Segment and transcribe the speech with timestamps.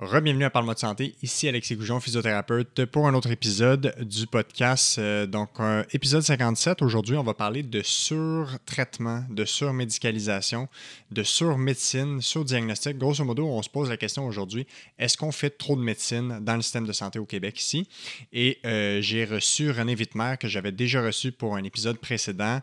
[0.00, 4.96] Rebienvenue à Parle-moi de santé, ici Alexis Goujon, physiothérapeute, pour un autre épisode du podcast.
[5.00, 5.50] Euh, donc,
[5.90, 6.82] épisode 57.
[6.82, 10.68] Aujourd'hui, on va parler de surtraitement, de surmédicalisation,
[11.10, 12.96] de surmédecine, surdiagnostic.
[12.96, 14.68] Grosso modo, on se pose la question aujourd'hui,
[15.00, 17.88] est-ce qu'on fait trop de médecine dans le système de santé au Québec ici?
[18.32, 22.60] Et euh, j'ai reçu René Wittmer, que j'avais déjà reçu pour un épisode précédent,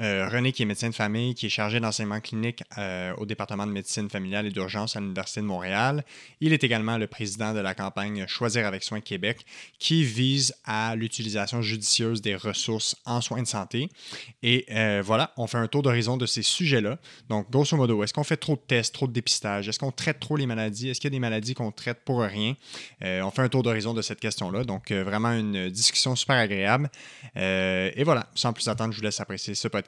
[0.00, 3.66] euh, René, qui est médecin de famille, qui est chargé d'enseignement clinique euh, au département
[3.66, 6.04] de médecine familiale et d'urgence à l'Université de Montréal.
[6.40, 9.44] Il est également le président de la campagne Choisir avec soins Québec,
[9.78, 13.88] qui vise à l'utilisation judicieuse des ressources en soins de santé.
[14.42, 16.98] Et euh, voilà, on fait un tour d'horizon de ces sujets-là.
[17.28, 19.68] Donc, grosso modo, est-ce qu'on fait trop de tests, trop de dépistage?
[19.68, 20.90] Est-ce qu'on traite trop les maladies?
[20.90, 22.54] Est-ce qu'il y a des maladies qu'on traite pour rien?
[23.00, 24.64] on fait un tour d'horizon de cette question-là.
[24.64, 26.90] Donc, vraiment une discussion super agréable.
[27.34, 29.87] et voilà, sans plus attendre, je vous laisse apprécier ce podcast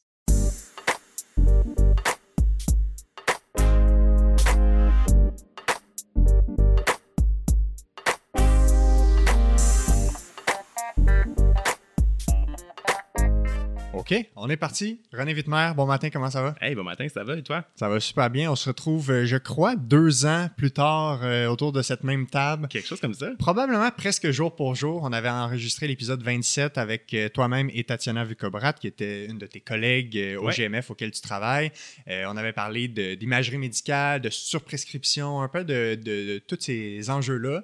[13.93, 15.01] OK, on est parti.
[15.11, 16.55] René Wittmer, bon matin, comment ça va?
[16.61, 17.65] Hey, bon matin, ça va et toi?
[17.75, 18.49] Ça va super bien.
[18.49, 22.25] On se retrouve, euh, je crois, deux ans plus tard euh, autour de cette même
[22.25, 22.69] table.
[22.69, 23.31] Quelque chose comme ça?
[23.37, 25.01] Probablement presque jour pour jour.
[25.03, 29.45] On avait enregistré l'épisode 27 avec euh, toi-même et Tatiana Vukobrat, qui était une de
[29.45, 31.71] tes collègues au GMF auquel tu travailles.
[32.07, 37.63] on avait parlé d'imagerie médicale, de surprescription, un peu de, de tous ces enjeux-là.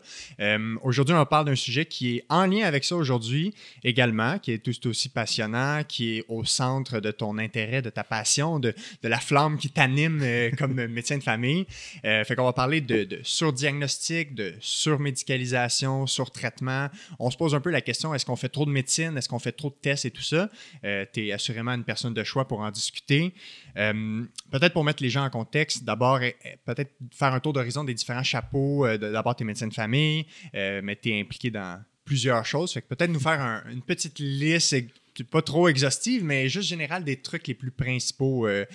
[0.83, 4.59] aujourd'hui, on parle d'un sujet qui est en lien avec ça aujourd'hui également, qui est
[4.59, 8.73] tout aussi passionnant, qui est au centre de ton intérêt, de ta passion, de,
[9.03, 11.65] la flamme qui t'anime euh, comme médecin de famille.
[12.05, 16.89] Euh, fait qu'on va parler de, surdiagnostic, de surmédicalisation, surtraitement.
[17.19, 19.17] On se pose un peu la question est-ce qu'on fait trop de médecine?
[19.17, 20.49] Est-ce qu'on fait trop de tests et tout ça?
[20.83, 23.33] Euh, Tu es assurément une personne de choix pour en discuter.
[23.75, 26.19] peut-être pour mettre les gens en contexte, d'abord,
[26.65, 28.87] peut-être faire un tour d'horizon des différents chapeaux.
[28.97, 32.73] d'abord, tu es médecin de famille, mais tu es impliqué dans plusieurs choses.
[32.73, 34.75] Fait que peut-être nous faire une petite liste
[35.23, 38.65] pas trop exhaustive, mais juste général des trucs les plus principaux euh,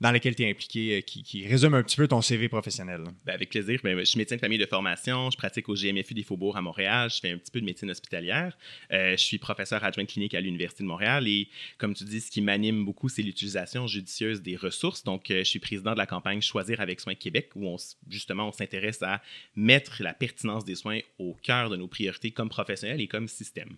[0.00, 3.02] dans lesquels tu es impliqué, euh, qui, qui, résument un petit peu ton CV professionnel.
[3.24, 3.80] Ben, avec plaisir.
[3.84, 6.60] Ben, je suis médecin de famille de formation, je pratique au GMFU des Faubourgs à
[6.60, 8.56] Montréal, je fais un petit peu de médecine hospitalière,
[8.92, 11.48] euh, je suis professeur adjoint clinique à l'Université de Montréal et
[11.78, 15.04] comme tu dis, ce qui m'anime beaucoup, c'est l'utilisation judicieuse des ressources.
[15.04, 17.76] Donc, je suis président de la campagne Choisir avec soins Québec où on,
[18.08, 19.22] justement on s'intéresse à
[19.54, 23.76] mettre la pertinence des soins au cœur de nos priorités comme professionnels et comme système.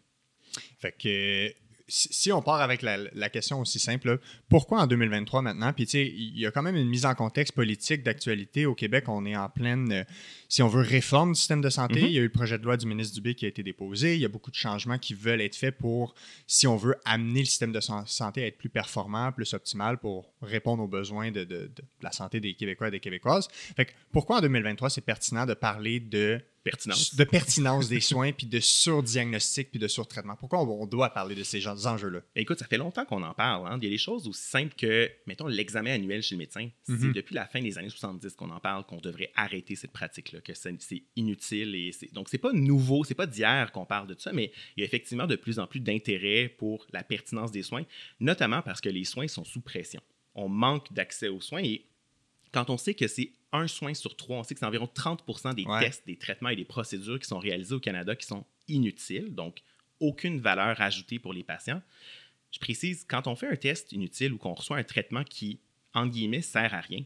[0.79, 1.53] Fait que
[1.87, 4.19] si on part avec la, question aussi simple,
[4.49, 5.73] pourquoi en 2023 maintenant?
[5.73, 8.65] Puis, tu sais, il y a quand même une mise en contexte politique d'actualité.
[8.65, 10.05] Au Québec, on est en pleine, euh,
[10.49, 12.01] si on veut, réforme du système de santé.
[12.01, 12.07] Mm-hmm.
[12.07, 14.15] Il y a eu le projet de loi du ministre Dubé qui a été déposé.
[14.15, 16.15] Il y a beaucoup de changements qui veulent être faits pour,
[16.47, 20.33] si on veut, amener le système de santé à être plus performant, plus optimal pour
[20.41, 23.49] répondre aux besoins de, la santé des Québécois et des Québécoises.
[23.77, 27.15] Fait que pourquoi en 2023, c'est pertinent de parler de pertinence.
[27.15, 30.35] de pertinence des soins, puis de surdiagnostic, puis de surtraitement.
[30.37, 32.21] Pourquoi on, doit parler de ces enjeux-là?
[32.35, 33.69] Écoute, ça fait longtemps qu'on en parle.
[33.69, 33.79] Hein.
[33.81, 36.69] Il y a des choses aussi simples que, mettons, l'examen annuel chez le médecin.
[36.85, 37.13] C'est mhm.
[37.13, 40.55] depuis la fin des années 70 qu'on en parle, qu'on devrait arrêter cette pratique-là, que
[40.55, 40.75] c'est
[41.17, 41.75] inutile.
[41.75, 44.83] Et donc, c'est pas nouveau, c'est pas d'hier qu'on parle de ça, mais il y
[44.83, 47.85] a effectivement de plus en plus d'intérêt pour la pertinence des soins,
[48.21, 50.01] notamment parce que les soins sont sous pression.
[50.35, 51.85] On manque d'accès aux soins et
[52.55, 55.25] quand on sait que c'est un soin sur trois, on sait que c'est environ 30
[55.57, 59.35] des tests, des traitements et des procédures qui sont réalisés au Canada qui sont inutiles,
[59.35, 59.61] donc
[59.99, 61.83] aucune valeur ajoutée pour les patients.
[62.53, 65.59] Je précise, quand on fait un test inutile ou qu'on reçoit un traitement qui,
[65.95, 67.03] en guillemets, sert à rien,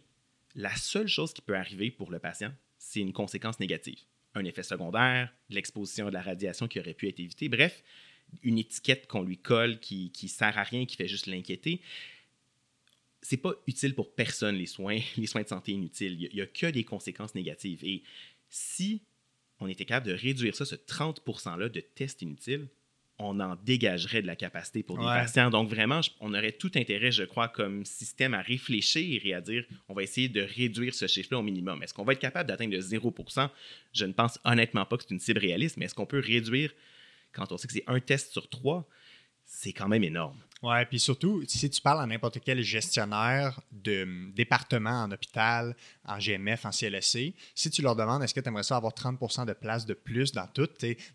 [0.54, 4.00] la seule chose qui peut arriver pour le patient, c'est une conséquence négative.
[4.34, 7.82] Un effet secondaire, l'exposition à de la radiation qui aurait pu être évitée, bref,
[8.42, 11.80] une étiquette qu'on lui colle qui, qui sert à rien, qui fait juste l'inquiéter
[13.22, 16.20] c'est pas utile pour personne, les soins, les soins de santé inutiles.
[16.20, 17.84] Il n'y a, que des conséquences négatives.
[17.84, 18.02] Et
[18.48, 19.02] si
[19.60, 22.68] on était capable de réduire ça, ce 30 %-là de tests inutiles,
[23.20, 25.50] on en dégagerait de la capacité pour des patients.
[25.50, 29.64] Donc, vraiment, on aurait tout intérêt, je crois, comme système à réfléchir et à dire
[29.88, 31.82] on va essayer de réduire ce chiffre-là au minimum.
[31.82, 33.12] Est-ce qu'on va être capable d'atteindre le 0
[33.92, 36.72] Je ne pense honnêtement pas que c'est une cible réaliste, mais est-ce qu'on peut réduire,
[37.32, 38.88] quand on sait que c'est un test sur trois,
[39.50, 40.36] c'est quand même énorme.
[40.62, 45.74] Ouais, puis surtout, si tu parles à n'importe quel gestionnaire de hum, département en hôpital,
[46.04, 49.46] en GMF, en CLSC, si tu leur demandes est-ce que tu aimerais ça avoir 30%
[49.46, 50.68] de place de plus dans tout,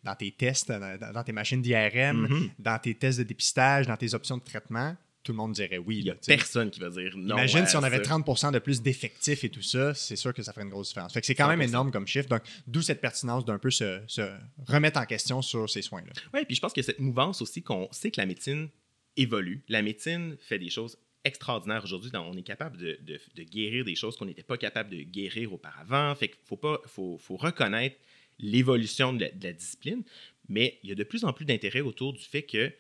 [0.04, 2.50] dans tes tests, dans, tes machines d'IRM, Mhm.
[2.58, 6.00] dans tes tests de dépistage, dans tes options de traitement, tout le monde dirait oui.
[6.00, 7.36] Il n'y a personne qui va dire non.
[7.38, 8.18] Imagine si on avait ça.
[8.18, 11.14] 30% de plus d'effectifs et tout ça, c'est sûr que ça ferait une grosse différence.
[11.14, 11.68] Fait que c'est quand même 100%.
[11.70, 12.28] énorme comme chiffre.
[12.30, 14.22] Donc, d'où cette pertinence d'un peu se, se
[14.68, 16.12] remettre en question sur ces soins-là.
[16.34, 18.70] Oui, puis je pense que cette mouvance aussi qu'on sait que la médecine
[19.18, 19.64] évolue.
[19.70, 22.12] La médecine fait des choses extraordinaires aujourd'hui.
[22.16, 25.54] On est capable de, de- de guérir des choses qu'on n'était pas capable de guérir
[25.54, 26.14] auparavant.
[26.16, 27.96] Fait qu'il faut, pas, faut, faut reconnaître
[28.40, 30.04] l'évolution de la discipline,
[30.50, 32.74] mais il y a de plus en plus d'intérêt autour du fait que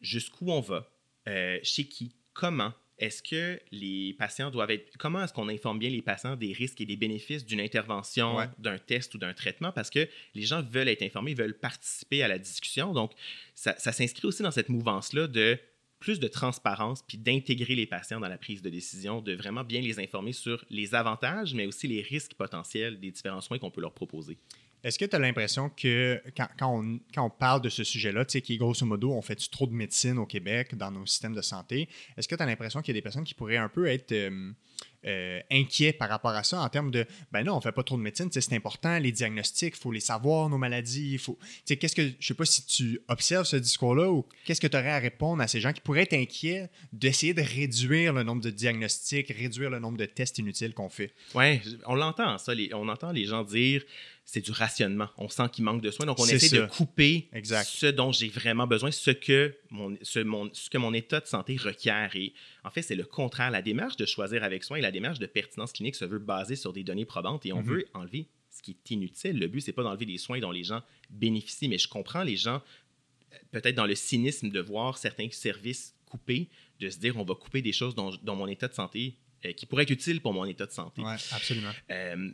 [0.00, 0.90] jusqu'où on va,
[1.28, 2.72] euh, chez qui, comment.
[2.96, 4.96] Est-ce que les patients doivent être.
[4.98, 8.46] Comment est-ce qu'on informe bien les patients des risques et des bénéfices d'une intervention, Ouais.
[8.58, 9.72] d'un test ou d'un traitement?
[9.72, 12.92] Parce que les gens veulent être informés, veulent participer à la discussion.
[12.92, 13.10] Donc,
[13.56, 15.58] ça, ça s'inscrit aussi dans cette mouvance-là de
[15.98, 19.80] plus de transparence, puis d'intégrer les patients dans la prise de décision, de vraiment bien
[19.80, 23.80] les informer sur les avantages, mais aussi les risques potentiels des différents soins qu'on peut
[23.80, 24.36] leur proposer.
[24.84, 28.32] Est-ce que tu as l'impression que quand, on, quand on parle de ce sujet-là, tu
[28.32, 31.34] sais, qui est grosso modo, on fait trop de médecine au Québec dans nos systèmes
[31.34, 33.70] de santé, est-ce que tu as l'impression qu'il y a des personnes qui pourraient un
[33.70, 34.52] peu être euh,
[35.06, 37.96] euh, inquiets par rapport à ça en termes de, ben non, on fait pas trop
[37.96, 41.38] de médecine, c'est important, les diagnostics, il faut les savoir, nos maladies, faut...
[41.66, 44.92] Qu'est-ce que, je sais pas si tu observes ce discours-là ou qu'est-ce que tu aurais
[44.92, 48.50] à répondre à ces gens qui pourraient être inquiets d'essayer de réduire le nombre de
[48.50, 51.12] diagnostics, réduire le nombre de tests inutiles qu'on fait?
[51.34, 52.52] Oui, on l'entend, ça.
[52.72, 53.82] on entend les gens dire
[54.26, 55.08] c'est du rationnement.
[55.18, 56.06] On sent qu'il manque de soins.
[56.06, 56.56] Donc, on essaie ça.
[56.62, 57.64] de couper Exact.
[57.68, 61.26] ce dont j'ai vraiment besoin, ce que mon, ce, mon- ce que mon état de
[61.26, 62.16] santé requiert.
[62.16, 62.32] Et
[62.64, 63.50] en fait, c'est le contraire.
[63.50, 66.56] La démarche de choisir avec soin et la démarche de pertinence clinique se veut baser
[66.56, 67.66] sur des données probantes et on Mhm.
[67.68, 69.38] veut enlever ce qui est inutile.
[69.38, 72.36] Le but, c'est pas d'enlever des soins dont les gens bénéficient, mais je comprends les
[72.36, 72.62] gens
[73.50, 76.48] peut-être dans le cynisme de voir certains services coupés,
[76.80, 79.52] de se dire on va couper des choses dont, dont mon état de santé, euh,
[79.52, 81.02] qui pourraient être utiles pour mon état de santé.
[81.04, 81.72] Oui, absolument.
[81.90, 82.30] Euh,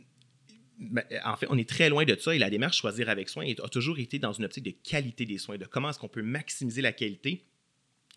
[1.23, 3.69] en fait, on est très loin de ça et la démarche Choisir avec soin a
[3.69, 6.81] toujours été dans une optique de qualité des soins, de comment est-ce qu'on peut maximiser
[6.81, 7.45] la qualité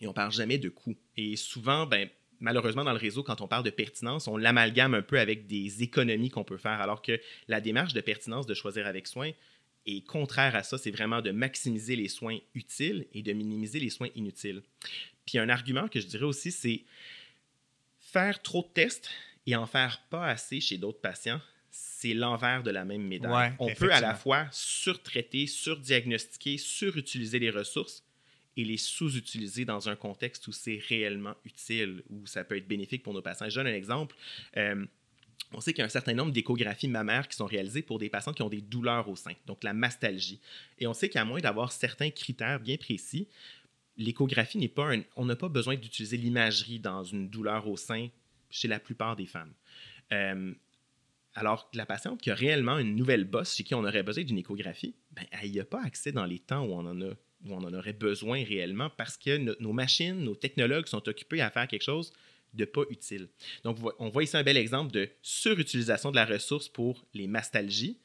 [0.00, 0.96] et on parle jamais de coût.
[1.16, 2.08] Et souvent, ben,
[2.40, 5.82] malheureusement, dans le réseau, quand on parle de pertinence, on l'amalgame un peu avec des
[5.82, 9.30] économies qu'on peut faire, alors que la démarche de pertinence de Choisir avec soin
[9.86, 10.78] est contraire à ça.
[10.78, 14.62] C'est vraiment de maximiser les soins utiles et de minimiser les soins inutiles.
[15.26, 16.82] Puis un argument que je dirais aussi, c'est
[18.00, 19.10] faire trop de tests
[19.46, 21.40] et en faire pas assez chez d'autres patients,
[22.04, 23.32] c'est l'envers de la même médaille.
[23.32, 28.04] Ouais, On peut à la fois surtraiter, surdiagnostiquer, surutiliser les ressources
[28.58, 33.02] et les sous-utiliser dans un contexte où c'est réellement utile, où ça peut être bénéfique
[33.02, 33.48] pour nos patients.
[33.48, 34.14] Je donne un exemple.
[34.58, 34.84] Euh,
[35.52, 38.10] on sait qu'il y a un certain nombre d'échographies mammaires qui sont réalisées pour des
[38.10, 40.40] patients qui ont des douleurs au sein, donc la mastalgie.
[40.78, 43.28] Et on sait qu'à moins d'avoir certains critères bien précis,
[43.96, 48.08] l'échographie n'est pas un, on n'a pas besoin d'utiliser l'imagerie dans une douleur au sein
[48.50, 49.54] chez la plupart des femmes.
[50.12, 50.52] Euh,
[51.34, 54.24] alors que la patiente qui a réellement une nouvelle bosse chez qui on aurait besoin
[54.24, 57.92] d'une échographie, ben, elle n'y a pas accès dans les temps où on en aurait
[57.92, 62.12] besoin réellement parce que no- nos machines, nos technologues sont occupés à faire quelque chose
[62.54, 63.28] de pas utile.
[63.64, 67.98] Donc, on voit ici un bel exemple de surutilisation de la ressource pour les mastalgies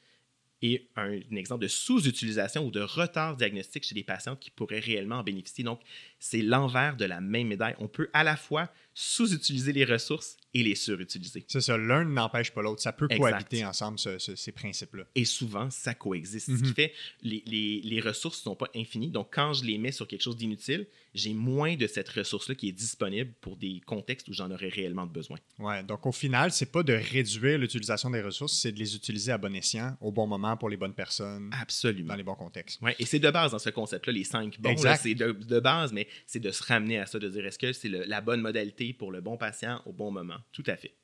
[0.62, 4.80] et un, un exemple de sous-utilisation ou de retard diagnostique chez des patientes qui pourraient
[4.80, 5.64] réellement en bénéficier.
[5.64, 5.80] Donc,
[6.18, 7.76] c'est l'envers de la même médaille.
[7.78, 11.44] On peut à la fois sous-utiliser les ressources et les surutiliser.
[11.46, 12.82] C'est ça, l'un n'empêche pas l'autre.
[12.82, 13.18] Ça peut Exact.
[13.20, 15.04] cohabiter ensemble, ce- ce- ces principes-là.
[15.14, 16.46] Et souvent, ça coexiste.
[16.46, 16.62] Ce Mhm.
[16.62, 19.10] qui fait les, les, les ressources ne sont pas infinies.
[19.10, 22.68] Donc, quand je les mets sur quelque chose d'inutile, j'ai moins de cette ressource-là qui
[22.68, 25.38] est disponible pour des contextes où j'en aurais réellement besoin.
[25.60, 29.30] Ouais, donc au final, c'est pas de réduire l'utilisation des ressources, c'est de les utiliser
[29.32, 32.08] à bon escient, au bon moment, pour les bonnes personnes, Absolument.
[32.08, 32.80] dans les bons contextes.
[32.82, 34.76] Ouais, et c'est de base dans ce concept-là, les cinq bons.
[35.00, 37.72] C'est de, de base, mais c'est de se ramener à ça, de dire est-ce que
[37.72, 40.38] c'est la bonne modalité pour le bon patient au bon moment.
[40.52, 40.94] Tout à fait.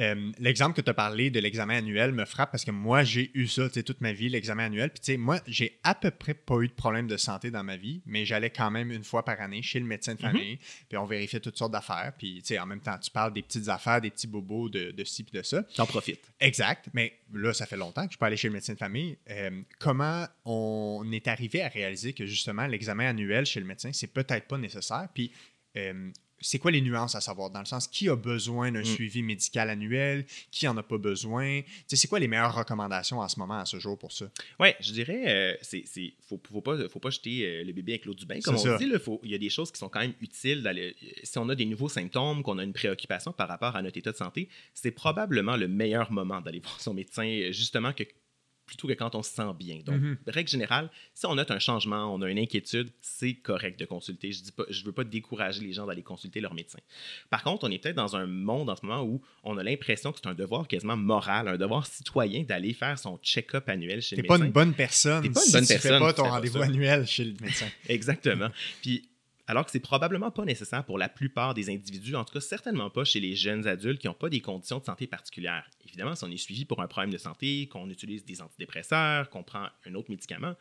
[0.00, 3.30] Euh, L'exemple que tu as parlé de l'examen annuel me frappe parce que moi, j'ai
[3.34, 4.90] eu ça toute ma vie, l'examen annuel.
[4.90, 7.64] Puis, tu sais, moi, j'ai à peu près pas eu de problème de santé dans
[7.64, 10.58] ma vie, mais j'allais quand même une fois par année chez le médecin de famille.
[10.88, 12.12] Puis, on vérifiait toutes sortes d'affaires.
[12.16, 14.92] Puis, tu sais, en même temps, tu parles des petites affaires, des petits bobos de,
[14.92, 15.64] de ci puis de ça.
[15.74, 16.30] T'en profites.
[16.38, 19.18] Exact, mais là, ça fait longtemps que je peux aller chez le médecin de famille.
[19.30, 24.12] Euh, comment on est arrivé à réaliser que justement l'examen annuel chez le médecin, c'est
[24.12, 25.08] peut-être pas nécessaire?
[25.12, 25.32] Puis,
[25.76, 27.50] euh, c'est quoi les nuances à savoir?
[27.50, 28.84] Dans le sens, qui a besoin d'un Mm.
[28.84, 30.24] suivi médical annuel?
[30.50, 31.60] Qui en a pas besoin?
[31.86, 34.30] C'est quoi les meilleures recommandations en ce moment, à ce jour, pour ça?
[34.60, 35.84] Ouais, je dirais, euh, c'est,
[36.28, 38.58] faut, faut pas, faut pas jeter euh, le bébé avec l'eau du bain, comme on
[38.58, 38.76] ça.
[38.78, 38.84] dit.
[39.24, 40.62] Il y a des choses qui sont quand même utiles.
[40.62, 43.82] dans le- si on a des nouveaux symptômes, qu'on a une préoccupation par rapport à
[43.82, 48.04] notre état de santé, c'est probablement le meilleur moment d'aller voir son médecin, justement que
[48.68, 49.80] plutôt que quand on se sent bien.
[49.84, 50.16] Donc, Mhm.
[50.28, 54.30] règle générale, si on note un changement, on a une inquiétude, c'est correct de consulter.
[54.30, 56.78] Je ne veux pas décourager les gens d'aller consulter leur médecin.
[57.30, 60.12] Par contre, on est peut-être dans un monde en ce moment où on a l'impression
[60.12, 64.14] que c'est un devoir quasiment moral, un devoir citoyen d'aller faire son check-up annuel chez
[64.16, 64.46] le pas médecin.
[64.46, 66.28] une bonne personne T'es pas une si bonne tu fais personne pas ton tu fais
[66.28, 66.64] pas rendez-vous ça.
[66.64, 67.66] annuel chez le médecin.
[67.88, 68.48] Exactement.
[68.82, 69.08] Puis,
[69.48, 72.90] alors que c'est probablement pas nécessaire pour la plupart des individus, en tout cas certainement
[72.90, 75.68] pas chez les jeunes adultes qui n'ont pas des conditions de santé particulières.
[75.86, 79.42] Évidemment, si on est suivi pour un problème de santé, qu'on utilise des antidépresseurs, qu'on
[79.42, 80.54] prend un autre médicament,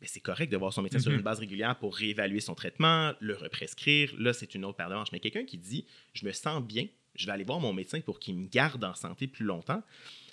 [0.00, 1.18] ben, c'est correct de voir son médecin sur Mhm.
[1.18, 4.12] une base régulière pour réévaluer son traitement, le represcrire.
[4.18, 5.12] Là, c'est une autre paire de manches.
[5.12, 8.18] Mais quelqu'un qui dit Je me sens bien, je vais aller voir mon médecin pour
[8.18, 9.82] qu'il me garde en santé plus longtemps,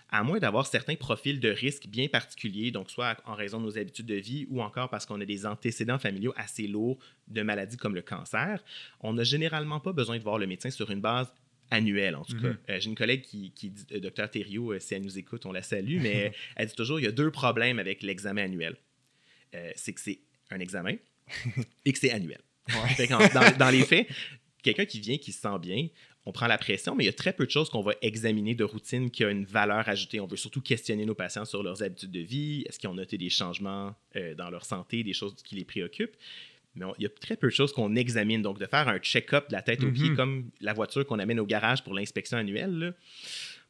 [0.10, 3.78] à moins d'avoir certains profils de risque bien particuliers, donc soit en raison de nos
[3.78, 6.98] habitudes de vie ou encore parce qu'on a des antécédents familiaux assez lourds
[7.28, 8.64] de maladies comme le cancer,
[9.02, 11.34] on n'a généralement pas besoin de voir le médecin sur une base
[11.70, 12.54] annuelle, en tout cas.
[12.70, 15.46] Euh, J'ai une collègue qui, qui dit, euh, Dr Thériault, euh, si elle nous écoute,
[15.46, 18.78] on la salue, mais elle dit toujours, il y a deux problèmes avec l'examen annuel.
[19.54, 20.96] Euh, c'est que c'est un examen
[21.86, 22.40] et que c'est annuel.
[22.70, 23.08] Ouais.
[23.08, 24.08] Dans, dans les faits,
[24.64, 25.88] quelqu'un qui vient, qui se sent bien,
[26.28, 28.54] on prend la pression, mais il y a très peu de choses qu'on va examiner
[28.54, 30.20] de routine qui a une valeur ajoutée.
[30.20, 32.66] On veut surtout questionner nos patients sur leurs habitudes de vie.
[32.68, 36.18] Est-ce qu'ils ont noté des changements euh, dans leur santé, des choses qui les préoccupent?
[36.76, 38.42] Mais on- il y a très peu de choses qu'on examine.
[38.42, 39.94] Donc, de faire un check-up de la tête aux Mhm.
[39.94, 42.92] pieds, comme la voiture qu'on amène au garage pour l'inspection annuelle, là,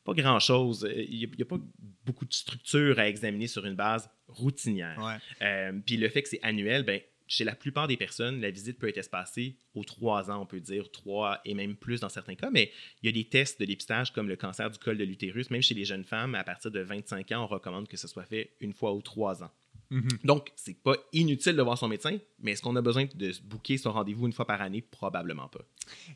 [0.03, 0.83] pas grand-chose.
[0.85, 1.59] Euh, Il n'y a, pas
[2.07, 5.19] beaucoup de structure à examiner sur une base routinière.
[5.43, 8.79] Euh, puis le fait que c'est annuel, ben, chez la plupart des personnes, la visite
[8.79, 12.35] peut être espacée aux trois ans, on peut dire trois et même plus dans certains
[12.35, 15.03] cas, mais il y a des tests de dépistage comme le cancer du col de
[15.03, 18.07] l'utérus, même chez les jeunes femmes, à partir de 25 ans, on recommande que ce
[18.07, 19.51] soit fait une fois ou trois ans.
[19.89, 20.07] Mhm.
[20.23, 23.41] Donc, c'est pas inutile de voir son médecin, mais est-ce qu'on a besoin de se
[23.41, 24.81] booker son rendez-vous une fois par année?
[24.81, 25.61] Probablement pas.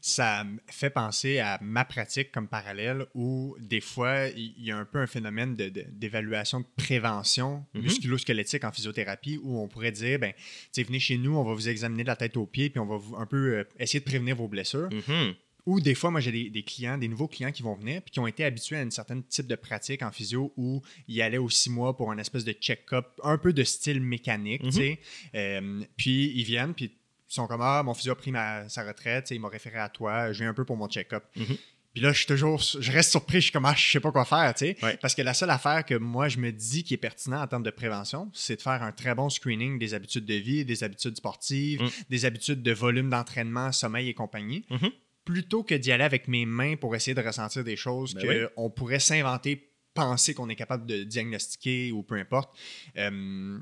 [0.01, 4.77] Ça me fait penser à ma pratique comme parallèle où des fois, il y a
[4.77, 9.91] un peu un phénomène de- de- d'évaluation de, prévention musculo-squelettique en physiothérapie où on pourrait
[9.91, 10.33] dire, ben,
[10.75, 12.97] venez chez nous, on va vous examiner de la tête aux pieds, puis on va
[12.97, 14.89] vous un peu euh, essayer de prévenir vos blessures.
[14.91, 15.33] Mhm.
[15.65, 18.11] Ou des fois, moi, j'ai des, des clients, des nouveaux clients qui vont venir puis
[18.11, 21.37] qui ont été habitués à un certain type de pratique en physio où ils allaient
[21.37, 24.99] aux six mois pour un espèce de check-up, un peu de style mécanique, tu sais.
[25.35, 28.83] Euh, puis ils viennent, puis ils sont comme Ah, mon physio a pris ma- sa
[28.83, 31.23] retraite, il m'a référé à toi, je viens un peu pour mon check-up.
[31.35, 31.57] Mhm.
[31.93, 34.13] Puis là, je suis toujours, je reste surpris, je suis comme, ah, je sais pas
[34.13, 34.77] quoi faire, tu sais.
[34.81, 34.97] Ouais.
[35.01, 37.63] Parce que la seule affaire que moi, je me dis qui est pertinent en termes
[37.63, 41.17] de prévention, c'est de faire un très bon screening des habitudes de vie, des habitudes
[41.17, 41.89] sportives, Mm.
[42.09, 44.63] des habitudes de volume d'entraînement, sommeil et compagnie.
[44.69, 44.89] Mhm.
[45.25, 48.69] Plutôt que d'y aller avec mes mains pour essayer de ressentir des choses Ben qu'on
[48.69, 52.57] pourrait s'inventer, penser qu'on est capable de diagnostiquer ou peu importe.
[52.97, 53.59] Euh,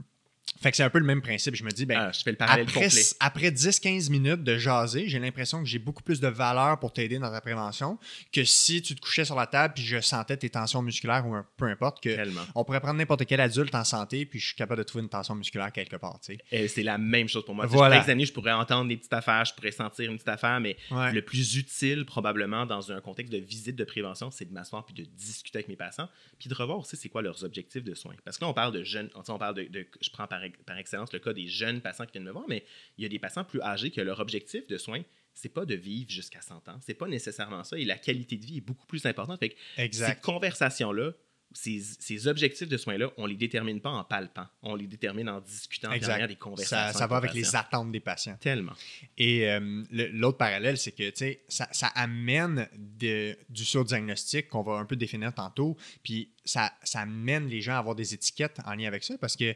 [0.62, 1.56] fait que c'est un peu le même principe.
[1.56, 3.02] Je me dis, ben, Ah, je fais le parallèle après, complet.
[3.20, 7.18] après 10-15 minutes de jaser, j'ai l'impression que j'ai beaucoup plus de valeur pour t'aider
[7.20, 7.98] dans ta prévention
[8.32, 11.34] que si tu te couchais sur la table puis je sentais tes tensions musculaires ou
[11.36, 12.02] un, peu importe.
[12.04, 12.42] que Tellement.
[12.56, 15.10] On pourrait prendre n'importe quel adulte en santé puis je suis capable de trouver une
[15.10, 16.20] tension musculaire quelque part.
[16.22, 17.66] c'est la même chose pour moi.
[17.66, 17.86] Voilà.
[17.86, 20.60] Je pourrais examiner, je pourrais entendre des petites affaires, je pourrais sentir une petite affaire,
[20.60, 21.12] mais Ouais.
[21.14, 24.94] le plus utile, probablement, dans un contexte de visite de prévention, c'est de m'asseoir puis
[24.96, 28.16] de discuter avec mes patients, puis de revoir aussi c'est quoi leurs objectifs de soins.
[28.26, 30.78] Parce que là, on parle de jeunes, on parle de, de- je prends par, par
[30.78, 32.64] excellence le cas des jeunes patients qui viennent me voir, mais
[32.98, 35.02] il y a des patients plus âgés que leur objectif de soins,
[35.34, 36.80] c'est pas de vivre jusqu'à 100 ans.
[36.82, 39.40] C'est pas nécessairement ça, et la qualité de vie est beaucoup plus importante.
[39.40, 39.56] Fait que
[39.96, 41.12] ces conversations-là,
[41.52, 45.40] ces, ces objectifs de soins-là, on les détermine pas en palpant, on les détermine en
[45.42, 46.94] discutant derrière des conversations.
[46.94, 48.38] Ça, ça va avec les attentes des patients.
[48.40, 48.74] Tellement.
[49.18, 51.12] Et euh, l'autre parallèle, c'est que
[51.48, 57.00] ça, ça amène de- du surdiagnostic qu'on va un peu définir tantôt, puis ça, ça
[57.02, 59.56] amène les gens à avoir des étiquettes en lien avec ça parce que.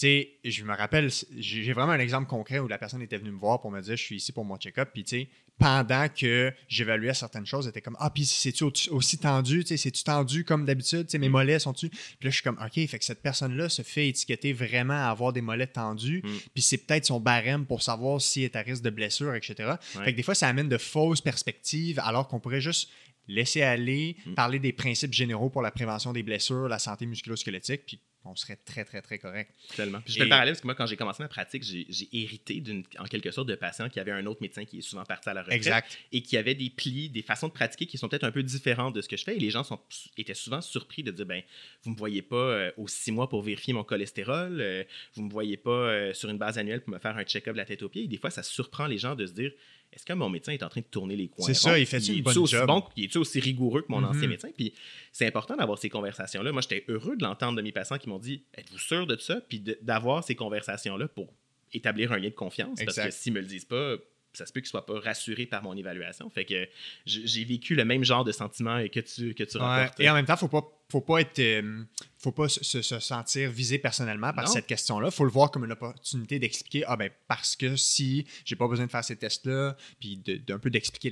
[0.00, 3.32] Tu sais, je me rappelle, j'ai vraiment un exemple concret où la personne était venue
[3.32, 4.88] me voir pour me dire je suis ici pour mon check-up.
[4.94, 5.28] Puis, tu sais,
[5.58, 9.60] pendant que j'évaluais certaines choses, elle était comme Ah, puis c'est-tu au- aussi tendu?
[9.62, 11.04] Tu sais, c'est-tu tendu comme d'habitude?
[11.04, 11.32] Tu sais, mes Mm.
[11.32, 14.54] mollets sont-tu Puis là, je suis comme Ok, fait que cette personne-là se fait étiqueter
[14.54, 16.22] vraiment à avoir des mollets tendus.
[16.24, 16.28] Mm.
[16.54, 19.54] Puis c'est peut-être son barème pour savoir s'il est à risque de blessure, etc.
[19.96, 20.04] Ouais.
[20.06, 22.88] Fait que des fois, ça amène de fausses perspectives alors qu'on pourrait juste
[23.28, 24.32] laisser aller, Mm.
[24.34, 28.56] parler des principes généraux pour la prévention des blessures, la santé musculo-squelettique, puis on serait
[28.56, 29.50] très, très, très correct.
[29.76, 30.00] Tellement.
[30.02, 31.86] Puis je Et- fais le parallèle parce que moi, quand j'ai commencé ma pratique, j'ai
[32.12, 35.04] hérité d'une, en quelque sorte de patients qui avaient un autre médecin qui est souvent
[35.04, 35.98] parti à la retraite Exact.
[36.12, 38.94] et qui avait des plis, des façons de pratiquer qui sont peut-être un peu différentes
[38.94, 39.36] de ce que je fais.
[39.36, 39.80] Et les gens sont,
[40.18, 41.42] étaient souvent surpris de dire ben,
[41.82, 44.84] vous me voyez pas euh, aux six mois pour vérifier mon cholestérol, euh,
[45.14, 47.58] vous me voyez pas euh, sur une base annuelle pour me faire un check-up de
[47.58, 48.04] la tête aux pieds.
[48.04, 49.52] Et des fois, ça surprend les gens de se dire
[49.92, 52.08] est-ce que mon médecin est en train de tourner les coins C'est ça, il fait-tu
[52.12, 52.66] une est-tu bonne aussi job?
[52.66, 54.06] bon, il est aussi rigoureux que mon Mhm.
[54.08, 54.48] ancien médecin?
[54.56, 54.72] Puis
[55.12, 56.52] c'est important d'avoir ces conversations-là.
[56.52, 59.40] Moi, j'étais heureux de l'entendre de mes patients qui m'ont dit Êtes-vous sûr de ça?
[59.48, 61.32] Puis d'avoir ces conversations-là pour
[61.72, 62.78] établir un lien de confiance.
[62.84, 63.96] Parce que s'ils me le disent pas,
[64.32, 66.28] ça se peut qu'il soit pas rassuré par mon évaluation.
[66.30, 66.68] Fait que
[67.04, 69.98] j'ai vécu le même genre de sentiment que tu, que tu rapportes.
[70.00, 71.82] Et en même temps, faut pas, faut pas être, euh,
[72.18, 75.08] faut pas se, sentir visé personnellement par cette question-là.
[75.08, 78.68] Il faut le voir comme une opportunité d'expliquer, ah ben parce que si j'ai pas
[78.68, 81.10] besoin de faire ces tests-là, puis d'un peu d'expliquer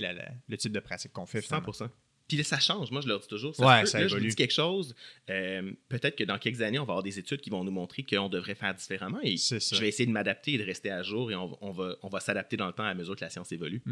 [0.49, 1.41] le type de pratique qu'on fait.
[1.41, 1.89] 100%.
[2.28, 3.56] Puis ça change, moi je leur dis toujours.
[3.56, 4.94] Ça ouais, ça là, je dis quelque chose,
[5.30, 8.02] euh, peut-être que dans quelques années, on va avoir des études qui vont nous montrer
[8.02, 9.18] qu'on devrait faire différemment.
[9.23, 12.08] Et je vais essayer de m'adapter et de rester à jour et on, va, on
[12.08, 13.82] va s'adapter dans le temps à mesure que la science évolue.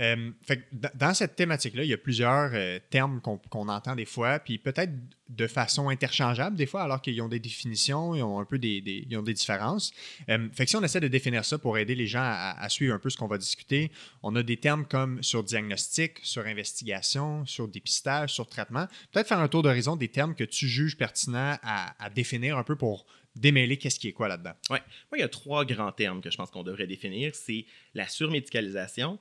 [0.00, 4.38] Euh, fait dans cette thématique-là, il y a plusieurs euh, termes qu'on entend des fois,
[4.38, 4.92] puis peut-être
[5.28, 8.82] de façon interchangeable des fois, alors qu'ils ont des définitions, ils ont un peu des,
[9.08, 9.92] ils ont des différences.
[10.26, 12.94] fait que si on essaie de définir ça pour aider les gens à, à suivre
[12.94, 13.90] un peu ce qu'on va discuter,
[14.22, 18.86] on a des termes comme sur diagnostic, sur investigation, sur dépistage, sur traitement.
[19.12, 22.76] Peut-être faire un tour d'horizon des termes que tu juges pertinents à, définir un peu
[22.76, 24.52] pour démêler qu'est-ce qui est quoi là-dedans.
[24.70, 24.78] Oui.
[25.10, 27.34] Moi, il y a trois grands termes que je pense qu'on devrait définir.
[27.34, 29.18] C'est la surmédicalisation,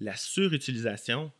[0.00, 1.32] la surutilisation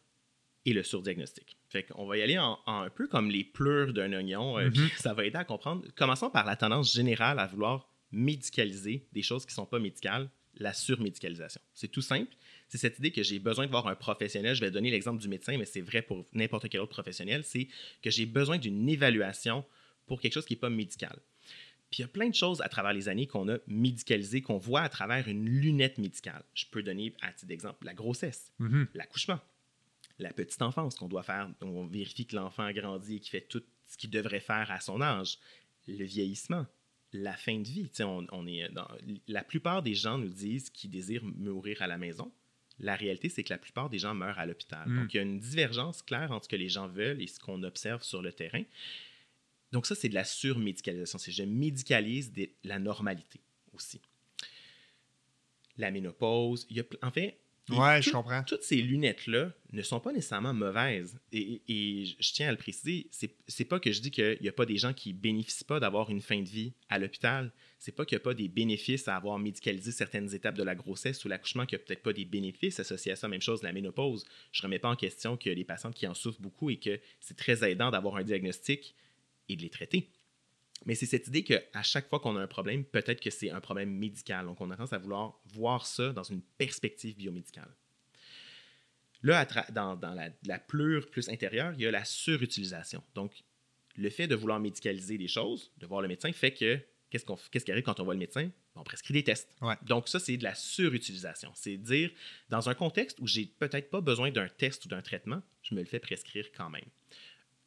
[0.65, 1.57] et le surdiagnostic.
[1.69, 4.97] Fait qu'on va y aller en, un peu comme les pleurs d'un oignon, euh, mm-hmm.
[5.01, 5.85] ça va aider à comprendre.
[5.97, 10.29] Commençons par la tendance générale à vouloir médicaliser des choses qui ne sont pas médicales,
[10.55, 11.61] la surmédicalisation.
[11.75, 12.33] C'est tout simple
[12.69, 14.55] c'est cette idée que j'ai besoin de voir un professionnel.
[14.55, 17.45] Je vais donner l'exemple du médecin, mais c'est vrai pour n'importe quel autre professionnel.
[17.45, 17.69] C'est
[18.03, 19.65] que j'ai besoin d'une évaluation
[20.07, 21.17] pour quelque chose qui n'est pas médical.
[21.91, 24.59] Puis il y a plein de choses à travers les années qu'on a médicalisées, qu'on
[24.59, 26.43] voit à travers une lunette médicale.
[26.55, 28.89] Je peux donner à titre d'exemple la grossesse, mm-hmm.
[28.95, 29.39] l'accouchement,
[30.19, 31.49] la petite enfance qu'on doit faire.
[31.61, 34.81] On vérifie que l'enfant a grandi et qu'il fait tout ce qu'il devrait faire à
[34.81, 35.39] son âge.
[35.87, 36.67] Le vieillissement,
[37.13, 37.89] la fin de vie.
[38.01, 38.89] On, est dans,
[39.29, 42.33] la plupart des gens nous disent qu'ils désirent mourir à la maison
[42.79, 44.89] la réalité, c'est que la plupart des gens meurent à l'hôpital.
[44.89, 45.01] Hmm.
[45.01, 47.41] Donc, il y a une divergence claire entre ce que les gens veulent et ce
[47.41, 48.63] qu'on observe sur le terrain.
[49.73, 51.19] Donc, ça, c'est de la surmédicalisation.
[51.19, 52.33] C'est je médicalise
[52.65, 53.41] la normalité
[53.73, 54.01] aussi.
[55.77, 57.39] La ménopause, il y a, en fait,
[57.71, 58.43] Ouais, je comprends.
[58.45, 61.19] Toutes ces lunettes-là ne sont pas nécessairement mauvaises.
[61.33, 61.61] Et,
[62.21, 63.09] je tiens à le préciser,
[63.47, 66.11] c'est pas que je dis qu'il n'y a pas des gens qui bénéficient pas d'avoir
[66.11, 67.53] une fin de vie à l'hôpital.
[67.79, 70.75] C'est pas qu'il n'y a pas des bénéfices à avoir médicalisé certaines étapes de la
[70.75, 73.29] grossesse ou l'accouchement, qu'il n'y a peut-être pas des bénéfices associés à ça.
[73.29, 74.25] Même chose, la ménopause.
[74.53, 77.01] Je ne remets pas en question que les patientes qui en souffrent beaucoup et que
[77.21, 78.95] c'est très aidant d'avoir un diagnostic
[79.49, 80.09] et de les traiter.
[80.85, 83.61] Mais c'est cette idée qu'à chaque fois qu'on a un problème, peut-être que c'est un
[83.61, 84.45] problème médical.
[84.45, 87.75] Donc, on a tendance à vouloir voir ça dans une perspective biomédicale.
[89.23, 93.03] Là, dans, la, la, pleure plus intérieure, il y a la surutilisation.
[93.15, 93.33] Donc,
[93.97, 96.79] le fait de vouloir médicaliser des choses, de voir le médecin, fait que
[97.11, 98.51] qu'est-ce, qu'on, qu'est-ce qui arrive quand on voit le médecin?
[98.75, 99.49] On prescrit des tests.
[99.83, 101.51] Donc, ça, c'est de la surutilisation.
[101.55, 102.11] C'est dire,
[102.51, 105.81] dans un contexte où j'ai peut-être pas besoin d'un test ou d'un traitement, je me
[105.81, 106.85] le fais prescrire quand même.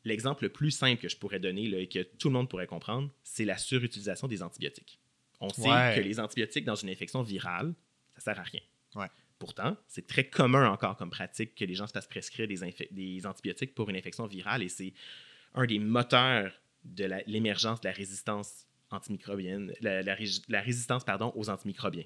[0.06, 3.10] L'exemple le plus simple que je pourrais donner et que tout le monde pourrait comprendre,
[3.24, 5.00] c'est la surutilisation des antibiotiques.
[5.42, 7.74] On sait que les antibiotiques dans une infection virale,
[8.16, 8.62] ça sert à rien.
[9.40, 13.74] Pourtant, c'est très commun encore comme pratique que les gens se fassent prescrire des, antibiotiques
[13.74, 14.94] pour une infection virale et c'est
[15.54, 16.52] un des moteurs
[16.84, 22.04] de l'émergence de la résistance antimicrobienne, la, résistance pardon, aux antimicrobiens.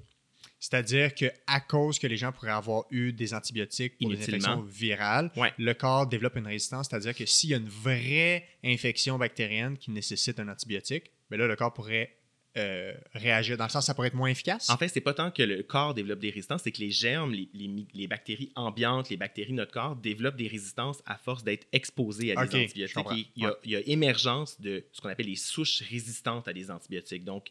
[0.64, 5.30] C'est-à-dire qu'à cause que les gens pourraient avoir eu des antibiotiques pour une infection virale,
[5.58, 6.88] le corps développe une résistance.
[6.90, 11.42] C'est-à-dire que s'il y a une vraie infection bactérienne qui nécessite un antibiotique, mais ben
[11.42, 12.16] là, le corps pourrait
[12.56, 13.58] euh, réagir.
[13.58, 14.70] Dans le sens, ça pourrait être moins efficace?
[14.70, 17.34] En fait, c'est pas tant que le corps développe des résistances, c'est que les germes,
[17.34, 22.32] les, bactéries ambiantes, les bactéries de notre corps développent des résistances à force d'être exposées
[22.38, 22.96] à des antibiotiques.
[23.36, 26.54] Il y, a, il y, a, émergence de ce qu'on appelle les souches résistantes à
[26.54, 27.26] des antibiotiques.
[27.26, 27.48] Donc,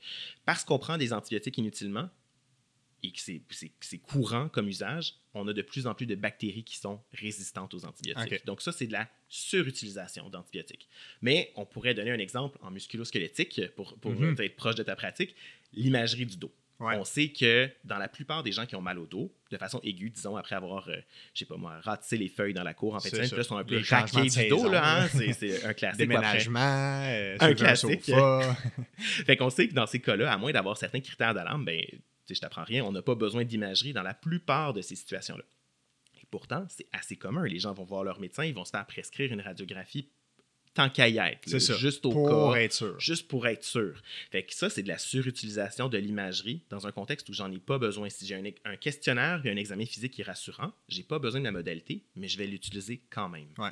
[0.47, 2.09] parce qu'on prend des antibiotiques inutilement,
[3.03, 6.77] et que c'est courant comme usage, on a de plus en plus de bactéries qui
[6.77, 8.45] sont résistantes aux antibiotiques.
[8.47, 10.89] Donc ça, c'est de la surutilisation d'antibiotiques.
[11.21, 14.37] Mais on pourrait donner un exemple en musculosquelettique pour, pour mhm.
[14.39, 15.35] être proche de ta pratique,
[15.73, 16.53] l'imagerie du dos.
[16.81, 19.81] On sait que dans la plupart des gens qui ont mal au dos, de façon
[19.85, 20.97] aiguë, disons, après avoir, euh,
[21.35, 23.65] je sais pas moi, ratissé les feuilles dans la cour en fait, là, sont un
[23.65, 25.09] peu raqués du dos, là, hein?
[25.09, 25.99] c'est un classique.
[25.99, 28.11] Déménagement, euh, un classique.
[28.99, 31.81] fait qu'on sait que dans ces cas-là, à moins d'avoir certains critères d'alarme, ben,
[32.35, 35.45] je t'apprends rien, on n'a pas besoin d'imagerie dans la plupart de ces situations-là.
[36.23, 37.45] Et pourtant, c'est assez commun.
[37.45, 40.09] Les gens vont voir leur médecin, ils vont se faire prescrire une radiographie
[40.75, 41.49] tant qu'à y être.
[41.77, 42.99] Juste au pour être sûr.
[42.99, 44.01] Juste pour être sûr.
[44.31, 47.59] Fait que ça, c'est de la surutilisation de l'imagerie dans un contexte où j'en ai
[47.59, 48.09] pas besoin.
[48.09, 51.45] Si j'ai un, questionnaire et un examen physique qui est rassurant, j'ai pas besoin de
[51.45, 53.49] la modalité, mais je vais l'utiliser quand même.
[53.59, 53.71] Ouais.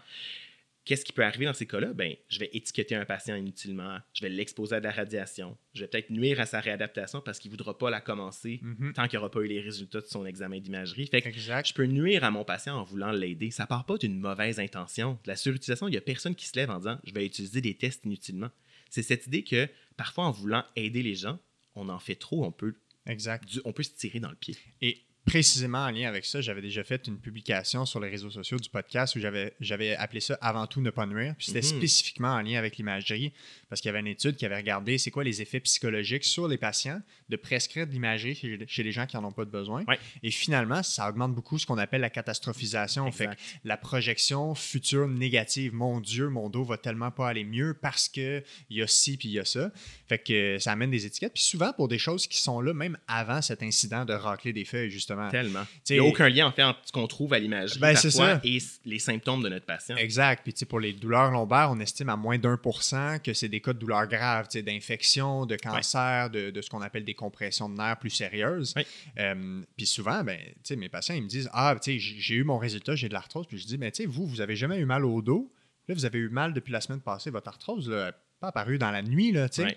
[0.85, 1.93] Qu'est-ce qui peut arriver dans ces cas-là?
[1.93, 5.83] Ben, je vais étiqueter un patient inutilement, je vais l'exposer à de la radiation, je
[5.83, 8.95] vais peut-être nuire à sa réadaptation parce qu'il ne voudra pas la commencer mhm.
[8.95, 11.07] tant qu'il n'aura pas eu les résultats de son examen d'imagerie.
[11.07, 13.51] Fait que je peux nuire à mon patient en voulant l'aider.
[13.51, 15.19] Ça part pas d'une mauvaise intention.
[15.25, 17.61] De la surutilisation, il n'y a personne qui se lève en disant je vais utiliser
[17.61, 18.51] des tests inutilement.
[18.89, 21.39] C'est cette idée que parfois, en voulant aider les gens,
[21.75, 22.75] on en fait trop, on peut,
[23.07, 23.45] exact.
[23.65, 24.57] on peut se tirer dans le pied.
[24.83, 28.59] Et précisément en lien avec ça, j'avais déjà fait une publication sur les réseaux sociaux
[28.59, 31.35] du podcast où j'avais, appelé ça Avant tout ne pas nuire.
[31.37, 31.79] Puis c'était Mhm.
[31.79, 33.33] spécifiquement en lien avec l'imagerie
[33.71, 36.49] parce qu'il y avait une étude qui avait regardé c'est quoi les effets psychologiques sur
[36.49, 38.35] les patients de prescrire de l'imagerie
[38.67, 39.85] chez, les gens qui n'en ont pas de besoin.
[39.87, 39.99] Ouais.
[40.23, 43.11] Et finalement, ça augmente beaucoup ce qu'on appelle la catastrophisation.
[43.13, 43.31] Fait que
[43.65, 45.73] la projection future négative.
[45.73, 49.17] Mon Dieu, mon dos va tellement pas aller mieux parce que il y a ci
[49.17, 49.71] puis il y a ça.
[50.09, 51.35] Fait que ça amène des étiquettes.
[51.35, 54.65] Puis souvent pour des choses qui sont là même avant cet incident de racler des
[54.65, 55.29] feuilles, justement.
[55.31, 55.65] Tellement.
[55.85, 57.95] T'sais- Il n'y a aucun lien en fait entre ce qu'on trouve à l'imagerie Ben,
[58.43, 59.97] et les symptômes de notre patient.
[59.97, 60.43] Exact.
[60.43, 63.33] Puis tu sais, pour les douleurs lombaires, on estime à moins d'un pour cent que
[63.33, 67.15] c'est des cas de douleurs graves, d'infection, de cancer, de, de ce qu'on appelle des
[67.15, 68.75] compressions de nerfs plus sérieuses.
[68.77, 68.87] Ouais.
[69.19, 70.39] Euh, puis souvent, ben,
[70.77, 73.47] mes patients, ils me disent Ah, j'ai eu mon résultat, j'ai de l'arthrose.
[73.47, 75.53] Puis je dis Mais tu sais, vous, vous avez jamais eu mal au dos.
[75.89, 77.31] Là, vous avez eu mal depuis la semaine passée.
[77.31, 79.33] Votre arthrose, là, pas apparue dans la nuit.
[79.33, 79.65] Là, tu sais.
[79.65, 79.77] Ouais.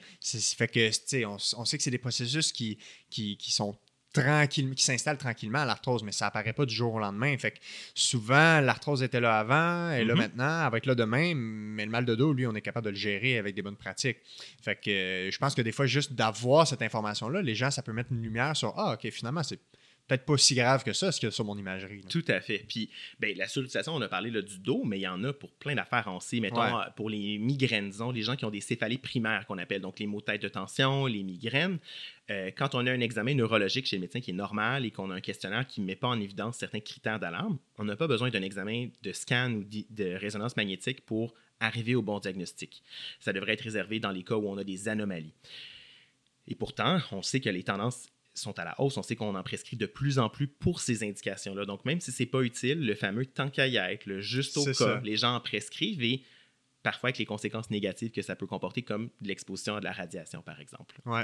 [0.57, 2.77] Fait que, tu sais, on, on sait que c'est des processus qui,
[3.09, 3.75] qui, qui sont
[4.47, 7.36] qui s'installent tranquillement à l'arthrose, mais ça apparaît pas du jour au lendemain.
[7.38, 7.58] Fait que
[7.95, 10.19] souvent, l'arthrose était là avant, et là Mhm.
[10.19, 12.95] maintenant, être là demain, mais le mal de dos, lui, on est capable de le
[12.95, 14.17] gérer avec des bonnes pratiques.
[14.62, 17.82] Fait que euh, je pense que des fois, juste d'avoir cette information-là, les gens, ça
[17.82, 19.60] peut mettre une lumière sur Ah, ok, finalement, c'est
[20.07, 22.01] peut-être pas si grave que ça, ce qu'il y a sur mon imagerie.
[22.01, 22.09] là.
[22.09, 22.65] Tout à fait.
[22.67, 22.89] Puis,
[23.19, 25.51] ben, la sollicitation, on a parlé là, du dos, mais il y en a pour
[25.53, 26.05] plein d'affaires.
[26.07, 26.71] On sait, mettons, Ouais.
[26.87, 29.99] euh, pour les migraines, disons, les gens qui ont des céphalées primaires, qu'on appelle donc
[29.99, 31.79] les maux de tête de tension, les migraines.
[32.29, 35.11] euh, quand on a un examen neurologique chez le médecin qui est normal et qu'on
[35.11, 38.07] a un questionnaire qui ne met pas en évidence certains critères d'alarme, on n'a pas
[38.07, 42.81] besoin d'un examen de scan ou de résonance magnétique pour arriver au bon diagnostic.
[43.19, 45.33] Ça devrait être réservé dans les cas où on a des anomalies.
[46.47, 48.97] Et pourtant, on sait que les tendances sont à la hausse.
[48.97, 51.65] On sait qu'on en prescrit de plus en plus pour ces indications-là.
[51.65, 54.65] Donc, même si c'est pas utile, le fameux tant qu'à y être, le juste au
[54.65, 55.01] cas, ça.
[55.03, 56.23] les gens en prescrivent et
[56.81, 60.41] parfois avec les conséquences négatives que ça peut comporter, comme l'exposition à de la radiation,
[60.41, 60.95] par exemple.
[61.05, 61.23] Ouais.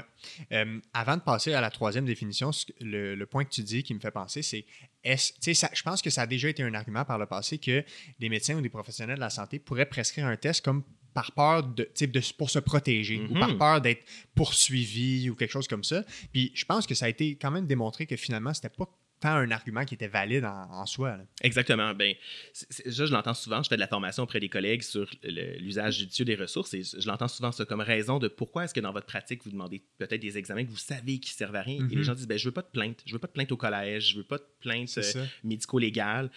[0.52, 3.92] Euh, avant de passer à la troisième définition, le, le point que tu dis qui
[3.92, 4.64] me fait penser, c'est
[5.04, 7.84] est-ce- ça- je pense que ça a déjà été un argument par le passé que
[8.18, 10.82] des médecins ou des professionnels de la santé pourraient prescrire un test comme
[11.14, 13.40] par peur de, de pour se protéger ou Mhm.
[13.40, 14.02] par peur d'être
[14.34, 16.04] poursuivi ou quelque chose comme ça.
[16.32, 18.86] Puis je pense que ça a été quand même démontré que finalement, c'était pas
[19.20, 21.18] tant un argument qui était valide en, en soi.
[21.18, 21.24] là.
[21.42, 21.92] Exactement.
[21.92, 22.14] Ben,
[22.54, 23.62] ça, je l'entends souvent.
[23.62, 27.06] Je fais de la formation auprès des collègues sur l'usage judicieux des ressources et je
[27.06, 30.22] l'entends souvent ça comme raison de pourquoi est-ce que dans votre pratique, vous demandez peut-être
[30.22, 31.76] des examens que vous savez qui servent à rien.
[31.76, 31.98] Et Mhm.
[31.98, 33.02] les gens disent, ben, je veux pas de plainte.
[33.04, 34.08] Je veux pas de plainte au collège.
[34.12, 35.20] Je veux pas de plainte euh, ça.
[35.44, 36.30] médico-légal.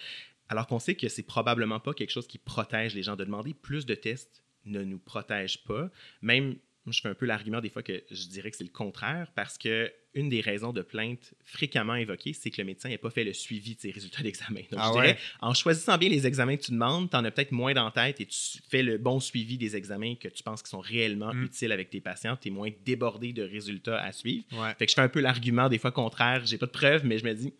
[0.50, 3.16] Alors qu'on sait que c'est probablement pas quelque chose qui protège les gens.
[3.16, 5.90] De demander plus de tests ne nous protège pas.
[6.22, 9.30] Même, je fais un peu l'argument des fois que je dirais que c'est le contraire
[9.34, 13.10] parce que une des raisons de plainte fréquemment évoquées, c'est que le médecin n'a pas
[13.10, 14.60] fait le suivi de ses résultats d'examen.
[14.70, 15.06] Donc, Ah je ouais?
[15.06, 17.86] dirais, en choisissant bien les examens que tu demandes, tu en as peut-être moins dans
[17.86, 20.78] la tête et tu fais le bon suivi des examens que tu penses qui sont
[20.80, 21.44] réellement Mm.
[21.46, 22.36] utiles avec tes patients.
[22.40, 24.44] Tu es moins débordé de résultats à suivre.
[24.52, 24.72] Ouais.
[24.78, 26.46] Fait que je fais un peu l'argument des fois contraire.
[26.46, 27.52] J'ai pas de preuves, mais je me dis,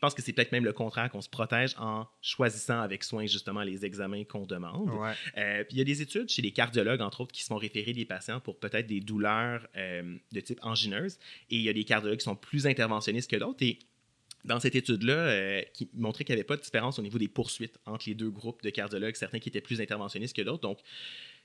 [0.00, 3.26] je pense que c'est peut-être même le contraire qu'on se protège en choisissant avec soin
[3.26, 4.88] justement les examens qu'on demande.
[4.88, 5.12] Ouais.
[5.36, 7.58] Euh, puis il y a des études chez les cardiologues, entre autres, qui se font
[7.58, 11.18] référer des patients pour peut-être des douleurs euh, de type angineuse.
[11.50, 13.62] Et il y a des cardiologues qui sont plus interventionnistes que d'autres.
[13.62, 13.78] Et
[14.46, 17.28] dans cette étude-là, euh, qui montrait qu'il n'y avait pas de différence au niveau des
[17.28, 20.62] poursuites entre les deux groupes de cardiologues, certains qui étaient plus interventionnistes que d'autres.
[20.62, 20.78] Donc,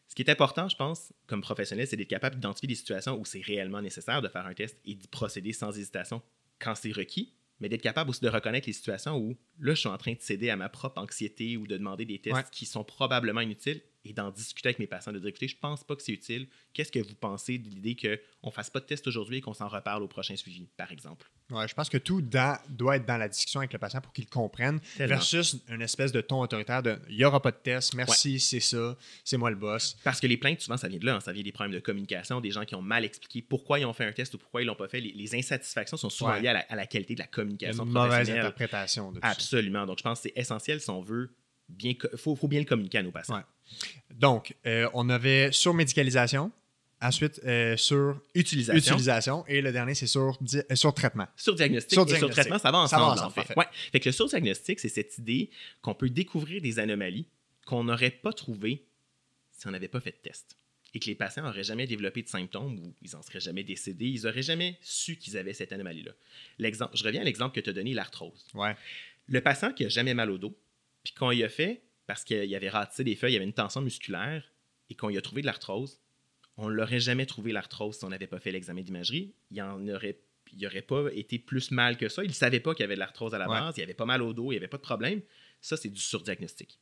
[0.08, 3.26] ce qui est important, je pense, comme professionnel, c'est d'être capable d'identifier des situations où
[3.26, 6.22] c'est réellement nécessaire de faire un test et d'y procéder sans hésitation
[6.58, 9.90] quand c'est requis, mais d'être capable aussi de reconnaître les situations où, là, je suis
[9.90, 12.44] en train de céder à ma propre anxiété ou de demander des tests Ouais.
[12.52, 15.84] qui sont probablement inutiles et d'en discuter avec mes patients, de dire, écoutez, je pense
[15.84, 16.48] pas que c'est utile.
[16.74, 19.54] Qu'est-ce que vous pensez de l'idée qu'on ne fasse pas de test aujourd'hui et qu'on
[19.54, 21.30] s'en reparle au prochain suivi, par exemple?
[21.52, 24.14] Ouais, je pense que tout dans- doit être dans la discussion avec le patient pour
[24.14, 25.16] qu'il comprenne, Tellement.
[25.16, 28.60] versus une espèce de ton autoritaire de il n'y aura pas de test, merci, c'est
[28.60, 29.96] ça, c'est moi le boss.
[30.04, 31.16] Parce que les plaintes, souvent, ça vient de là.
[31.16, 31.20] hein.
[31.20, 33.94] Ça vient des problèmes de communication, des gens qui ont mal expliqué pourquoi ils ont
[33.94, 35.02] fait un test ou pourquoi ils l'ont pas fait.
[35.02, 36.42] Les, les insatisfactions sont souvent Ouais.
[36.42, 39.32] liées à la, à la qualité de la communication une mauvaise interprétation de tout ça.
[39.32, 39.86] Absolument.
[39.86, 41.36] Donc, je pense que c'est essentiel si on veut
[41.70, 41.94] bien...
[42.16, 43.44] faut bien le communiquer à nos patients.
[44.12, 46.52] Donc, euh, on avait sur médicalisation,
[47.02, 48.94] ensuite euh, sur Utilisation.
[48.96, 51.28] utilisation, et le dernier, c'est sur, euh, sur traitement.
[51.36, 52.34] Sur diagnostic Sur et sur diagnostic.
[52.44, 53.36] traitement, ça va Ça va ensemble, en fait.
[53.42, 53.54] parfait.
[53.58, 53.66] Ouais.
[53.92, 55.50] Fait que le sur-diagnostic, c'est cette idée
[55.82, 57.28] qu'on peut découvrir des anomalies
[57.66, 58.86] qu'on n'aurait pas trouvées
[59.52, 60.56] si on n'avait pas fait de test.
[60.94, 64.06] Et que les patients n'auraient jamais développé de symptômes ou ils n'en seraient jamais décédés,
[64.06, 66.12] ils n'auraient jamais su qu'ils avaient cette anomalie-là.
[66.58, 68.46] L'exemple, je reviens à l'exemple que tu as donné, l'arthrose.
[68.54, 68.76] Ouais.
[69.28, 70.58] Le patient qui a jamais mal au dos,
[71.04, 73.54] puis qu'on y a fait, parce qu'il avait ratissé des feuilles, il y avait une
[73.54, 74.44] tension musculaire,
[74.90, 76.00] et qu'on y a trouvé de l'arthrose,
[76.58, 79.34] on l'aurait jamais trouvé l'arthrose si on n'avait pas fait l'examen d'imagerie.
[79.52, 80.20] Il en aurait,
[80.54, 82.24] il aurait pas été plus mal que ça.
[82.24, 83.60] Il ne savait pas qu'il y avait de l'arthrose à la Ouais.
[83.60, 85.22] base, il avait pas mal au dos, il n'y avait pas de problème.
[85.60, 86.80] Ça, c'est du surdiagnostic.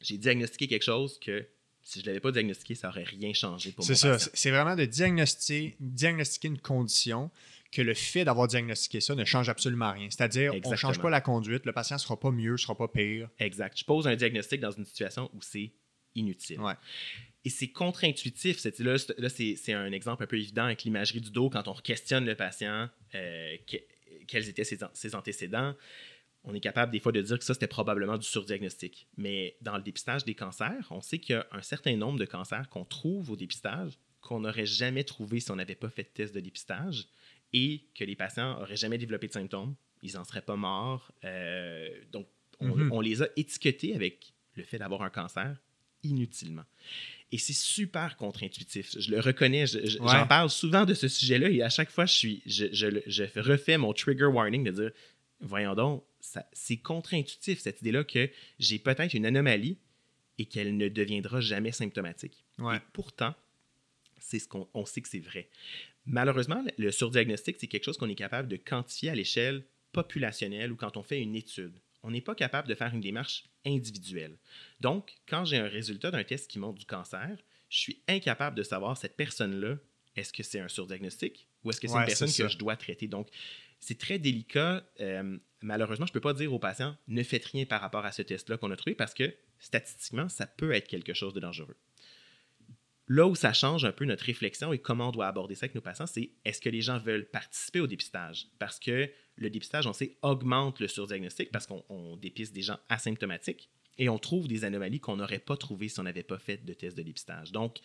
[0.00, 1.46] J'ai diagnostiqué quelque chose que
[1.82, 4.18] si je ne l'avais pas diagnostiqué, ça n'aurait rien changé pour mon C'est ça.
[4.18, 7.30] C'est- C'est vraiment de diagnostiquer, diagnostiquer une condition
[7.74, 10.08] que le fait d'avoir diagnostiqué ça ne change absolument rien.
[10.08, 12.76] C'est-à-dire, on ne change pas la conduite, le patient ne sera pas mieux, ne sera
[12.76, 13.28] pas pire.
[13.40, 13.76] Exact.
[13.76, 15.72] Je pose un diagnostic dans une situation où c'est
[16.14, 16.60] inutile.
[17.44, 18.64] Et c'est contre-intuitif.
[18.78, 22.24] Là, là c'est un exemple un peu évident avec l'imagerie du dos quand on questionne
[22.24, 23.56] le patient, euh,
[24.28, 25.74] quels étaient ses, antécédents.
[26.44, 29.08] On est capable des fois de dire que ça, c'était probablement du surdiagnostic.
[29.16, 32.24] Mais dans le dépistage des cancers, on sait qu'il y a un certain nombre de
[32.24, 36.08] cancers qu'on trouve au dépistage qu'on n'aurait jamais trouvé si on n'avait pas fait de
[36.08, 37.06] test de dépistage
[37.54, 39.74] et que les patients n'auraient jamais développé de symptômes.
[40.02, 41.12] Ils n'en seraient pas morts.
[41.24, 42.26] Euh, donc,
[42.60, 42.90] mm-hmm.
[42.90, 45.56] on, les a étiquetés avec le fait d'avoir un cancer
[46.02, 46.64] inutilement.
[47.32, 48.98] Et c'est super contre-intuitif.
[48.98, 49.66] Je le reconnais.
[49.66, 53.92] J'en parle souvent de ce sujet-là et à chaque fois, je, suis, je, refais mon
[53.92, 54.90] trigger warning de dire
[55.40, 56.04] voyons donc,
[56.52, 59.78] c'est contre-intuitif cette idée-là que j'ai peut-être une anomalie
[60.38, 62.44] et qu'elle ne deviendra jamais symptomatique.
[62.58, 63.34] Et pourtant,
[64.18, 65.48] c'est ce qu'on on sait que c'est vrai.
[66.06, 70.76] Malheureusement, le surdiagnostic, c'est quelque chose qu'on est capable de quantifier à l'échelle populationnelle ou
[70.76, 71.78] quand on fait une étude.
[72.02, 74.36] On n'est pas capable de faire une démarche individuelle.
[74.80, 77.38] Donc, quand j'ai un résultat d'un test qui montre du cancer,
[77.70, 79.76] je suis incapable de savoir cette personne-là,
[80.16, 83.08] est-ce que c'est un surdiagnostic ou est-ce que c'est une personne que je dois traiter?
[83.08, 83.28] Donc,
[83.80, 84.84] c'est très délicat.
[85.00, 88.12] Euh, malheureusement, je ne peux pas dire aux patients ne faites rien par rapport à
[88.12, 91.76] ce test-là qu'on a trouvé parce que statistiquement, ça peut être quelque chose de dangereux.
[93.06, 95.74] Là où ça change un peu notre réflexion et comment on doit aborder ça avec
[95.74, 98.48] nos patients, c'est est-ce que les gens veulent participer au dépistage?
[98.58, 103.68] Parce que le dépistage, on sait, augmente le surdiagnostic parce qu'on dépiste des gens asymptomatiques
[103.98, 106.72] et on trouve des anomalies qu'on n'aurait pas trouvées si on n'avait pas fait de
[106.72, 107.52] test de dépistage.
[107.52, 107.78] Donc,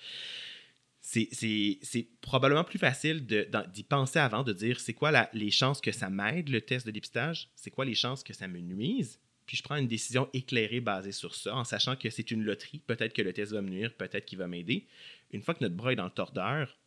[1.02, 6.10] c'est probablement plus facile d'y penser avant, de dire c'est quoi les chances que ça
[6.10, 9.20] m'aide le test de dépistage, c'est quoi les chances que ça me nuise,
[9.50, 12.84] puis je prends une décision éclairée basée sur ça, en sachant que c'est une loterie.
[12.86, 14.86] Peut-être que le test va me nuire, peut-être qu'il va m'aider.
[15.32, 16.78] Une fois que notre bras est dans le tordeur,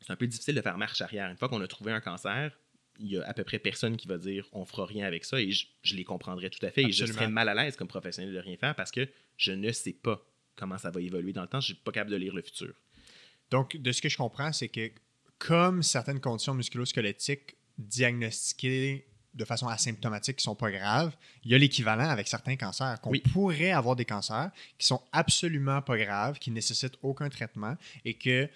[0.00, 1.28] c'est un peu difficile de faire marche arrière.
[1.28, 2.56] Une fois qu'on a trouvé un cancer,
[3.00, 5.40] il y a à peu près personne qui va dire on fera rien avec ça
[5.40, 8.32] et je, les comprendrais tout à fait et je serais mal à l'aise comme professionnel
[8.32, 11.48] de rien faire parce que je ne sais pas comment ça va évoluer dans le
[11.48, 12.74] temps, je ne suis pas capable de lire le futur.
[13.50, 14.92] Donc, de ce que je comprends, c'est que
[15.40, 19.04] comme certaines conditions musculo-squelettiques diagnostiquées
[19.38, 23.12] de façon asymptomatique qui sont pas graves, il y a l'équivalent avec certains cancers, qu'on
[23.32, 28.50] pourrait avoir des cancers qui sont absolument pas graves, qui nécessitent aucun traitement et que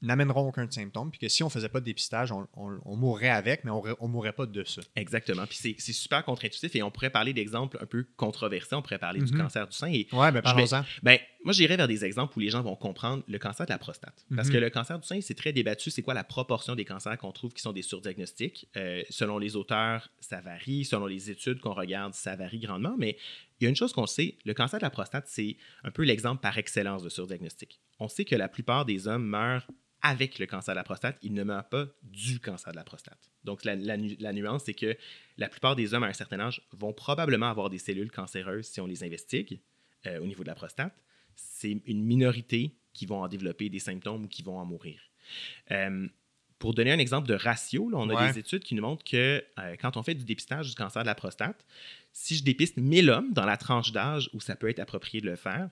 [0.00, 3.64] n'amèneront aucun symptôme, puis que si on faisait pas de dépistage, on, on, mourrait avec,
[3.64, 4.80] mais on ne mourrait pas de ça.
[4.94, 5.44] Exactement.
[5.46, 8.74] Puis c'est super contre-intuitif et on pourrait parler d'exemples un peu controversés.
[8.76, 9.40] On pourrait parler du mhm.
[9.40, 9.88] cancer du sein.
[9.88, 10.84] Et ouais, ben parlons-en.
[11.02, 13.78] Ben, moi, j'irais vers des exemples où les gens vont comprendre le cancer de la
[13.78, 14.24] prostate.
[14.34, 14.54] Parce mhm.
[14.54, 15.90] que le cancer du sein, c'est très débattu.
[15.90, 18.68] C'est quoi la proportion des cancers qu'on trouve qui sont des surdiagnostics?
[18.76, 20.84] Euh, selon les auteurs, ça varie.
[20.84, 22.94] Selon les études qu'on regarde, ça varie grandement.
[22.98, 23.16] Mais
[23.60, 26.02] il y a une chose qu'on sait, le cancer de la prostate, c'est un peu
[26.02, 27.80] l'exemple par excellence de surdiagnostic.
[27.98, 29.66] On sait que la plupart des hommes meurent
[30.02, 33.30] avec le cancer de la prostate, il ne meurt pas du cancer de la prostate.
[33.44, 34.96] Donc, la, nuance, c'est que
[35.36, 38.80] la plupart des hommes à un certain âge vont probablement avoir des cellules cancéreuses si
[38.80, 39.60] on les investigue
[40.06, 40.94] euh, au niveau de la prostate.
[41.34, 45.00] C'est une minorité qui vont en développer des symptômes ou qui vont en mourir.
[45.70, 46.08] Euh,
[46.58, 49.76] pour donner un exemple de ratio, on a des études qui nous montrent que euh,
[49.80, 51.64] quand on fait du dépistage du cancer de la prostate,
[52.12, 55.26] si je dépiste 1000 hommes dans la tranche d'âge où ça peut être approprié de
[55.26, 55.70] le faire,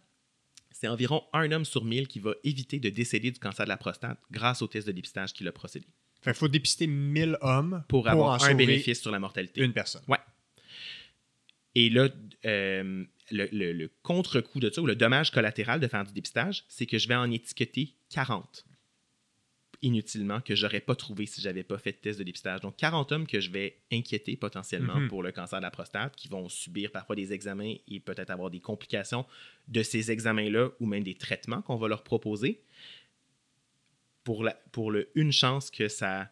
[0.79, 3.79] c'est environ un homme sur mille qui va éviter de décéder du cancer de la
[3.79, 5.87] prostate grâce au test de dépistage qu'il a procédé.
[6.27, 9.63] Il faut dépister 1000 hommes pour, avoir un bénéfice sur la mortalité.
[9.63, 10.03] Une personne.
[10.07, 10.19] Ouais.
[11.75, 12.09] Et là,
[12.45, 16.87] euh, le, le contre-coup de ça, ou le dommage collatéral de faire du dépistage, c'est
[16.87, 18.67] que je vais en étiqueter 40
[19.87, 22.61] inutilement que j'aurais pas trouvé si j'avais pas fait de test de dépistage.
[22.61, 25.09] Donc 40 hommes que je vais inquiéter potentiellement mhm.
[25.09, 28.51] pour le cancer de la prostate, qui vont subir parfois des examens et peut-être avoir
[28.51, 29.25] des complications
[29.69, 32.63] de ces examens-là ou même des traitements qu'on va leur proposer.
[34.25, 36.29] Pour, la, pour le une chance que ça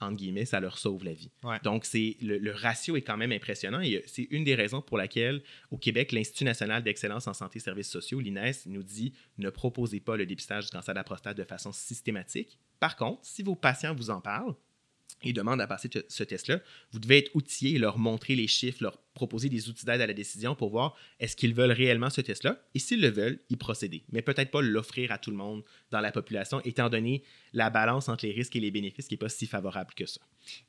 [0.00, 1.30] entre guillemets, ça leur sauve la vie.
[1.62, 5.42] Donc, c'est le, ratio est quand même impressionnant et c'est une des raisons pour laquelle,
[5.70, 10.00] au Québec, l'Institut national d'excellence en santé et services sociaux, l'INES, nous dit ne proposez
[10.00, 12.58] pas le dépistage du cancer de la prostate de façon systématique.
[12.82, 14.56] Par contre, si vos patients vous en parlent,
[15.22, 16.58] et demandent à passer ce test-là,
[16.90, 20.06] vous devez être outillé et leur montrer les chiffres, leur proposer des outils d'aide à
[20.08, 23.54] la décision pour voir est-ce qu'ils veulent réellement ce test-là et s'ils le veulent, y
[23.54, 24.02] procéder.
[24.10, 28.08] Mais peut-être pas l'offrir à tout le monde dans la population, étant donné la balance
[28.08, 30.20] entre les risques et les bénéfices qui n'est pas si favorable que ça.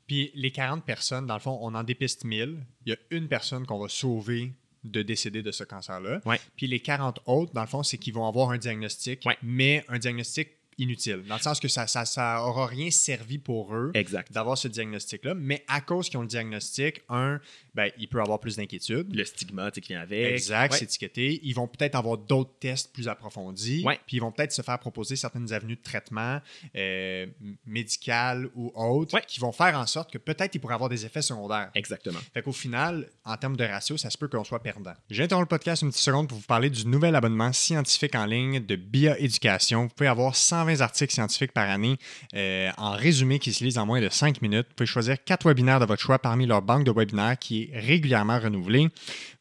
[0.06, 2.60] Puis les 40 personnes, dans le fond, on en dépiste 1000.
[2.86, 6.21] Il y a une personne qu'on va sauver de décéder de ce cancer-là.
[6.56, 9.97] Puis les 40 autres, dans le fond, c'est qu'ils vont avoir un diagnostic, mais un
[9.97, 11.24] diagnostic inutile.
[11.28, 14.32] Dans le sens que ça, ça, ça aura rien servi pour eux Exact.
[14.32, 15.34] d'avoir ce diagnostic-là.
[15.36, 17.40] Mais à cause qu'ils ont le diagnostic, un,
[17.76, 19.14] ben, il peut avoir plus d'inquiétude.
[19.14, 20.34] Le stigma tu sais, qui vient avec.
[20.34, 20.78] Exact, Ouais.
[20.80, 21.40] c'est étiqueté.
[21.44, 23.84] Ils vont peut-être avoir d'autres tests plus approfondis.
[23.86, 24.00] Ouais.
[24.08, 26.40] Puis ils vont peut-être se faire proposer certaines avenues de traitement
[26.76, 27.26] euh,
[27.66, 29.24] médical ou autres Ouais.
[29.28, 31.72] qui vont faire en sorte que peut-être ils pourraient avoir des effets secondaires.
[31.76, 32.20] Exactement.
[32.34, 34.94] Fait qu'au final, en termes de ratio, ça se peut qu'on soit perdant.
[35.10, 38.60] J'interromps le podcast une petite seconde pour vous parler du nouvel abonnement scientifique en ligne
[38.66, 39.84] de BIA Éducation.
[39.84, 41.97] Vous pouvez avoir 120 articles scientifiques par année
[42.36, 44.67] euh, en résumé qui se lisent en moins de 5 minutes.
[44.69, 47.80] Vous pouvez choisir 4 webinaires de votre choix parmi leur banque de webinaires qui est
[47.80, 48.89] régulièrement renouvelée.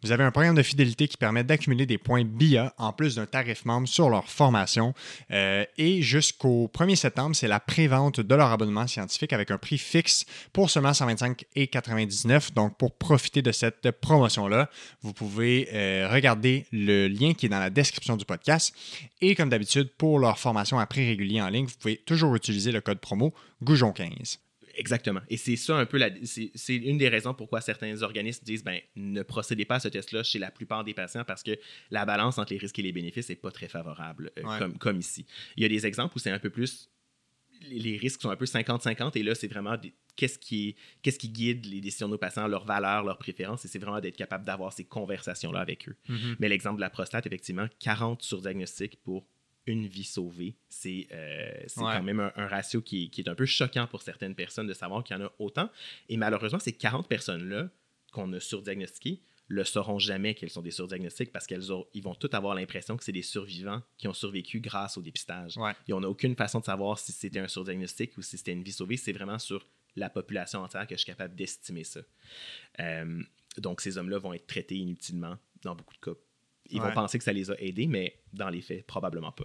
[0.03, 3.27] Vous avez un programme de fidélité qui permet d'accumuler des points BIA en plus d'un
[3.27, 4.95] tarif membre sur leur formation.
[5.31, 9.79] Euh, et jusqu'au 1er septembre, c'est la prévente de leur abonnement scientifique avec un prix
[9.79, 12.53] fixe pour seulement 125,99.
[12.53, 14.69] Donc, pour profiter de cette promotion-là,
[15.03, 18.75] vous pouvez euh, regarder le lien qui est dans la description du podcast.
[19.21, 22.73] Et comme d'habitude, pour leur formation à prix régulier en ligne, vous pouvez toujours utiliser
[22.73, 24.39] le code promo Goujon15.
[24.75, 25.21] Exactement.
[25.29, 28.81] Et c'est ça un peu, la, c'est, une des raisons pourquoi certains organismes disent ben,
[28.97, 31.59] ne procédez pas à ce test-là chez la plupart des patients parce que
[31.91, 34.59] la balance entre les risques et les bénéfices n'est pas très favorable, euh, Ouais.
[34.59, 35.27] comme, comme ici.
[35.57, 36.89] Il y a des exemples où c'est un peu plus.
[37.69, 41.19] Les les risques sont un peu 50-50 et là, c'est vraiment des- qu'est-ce qui, qu'est-ce
[41.19, 44.17] qui guide les décisions de nos patients, leurs valeurs, leurs préférences et c'est vraiment d'être
[44.17, 45.97] capable d'avoir ces conversations-là avec eux.
[46.41, 49.25] Mais l'exemple de la prostate, effectivement, 40 surdiagnostics pour
[49.67, 51.95] une vie sauvée, c'est euh, Ouais.
[51.97, 54.67] quand même un, un ratio qui, est- qui est un peu choquant pour certaines personnes
[54.67, 55.71] de savoir qu'il y en a autant.
[56.09, 57.69] Et malheureusement, ces 40 personnes-là
[58.13, 62.55] qu'on a surdiagnostiquées le sauront jamais qu'elles sont des surdiagnostics parce qu'elles vont toutes avoir
[62.55, 65.57] l'impression que c'est des survivants qui ont survécu grâce au dépistage.
[65.59, 65.73] Ouais.
[65.89, 68.63] Et on n'a aucune façon de savoir si c'était un surdiagnostic ou si c'était une
[68.63, 68.97] vie sauvée.
[68.97, 72.01] C'est vraiment sur la population entière que je suis capable d'estimer ça.
[72.81, 73.23] Euh,
[73.59, 76.19] donc, ces hommes-là vont être traités inutilement dans beaucoup de cas.
[76.71, 76.89] Ils Ouais.
[76.89, 79.45] vont penser que ça les a aidés, mais dans les faits, probablement pas.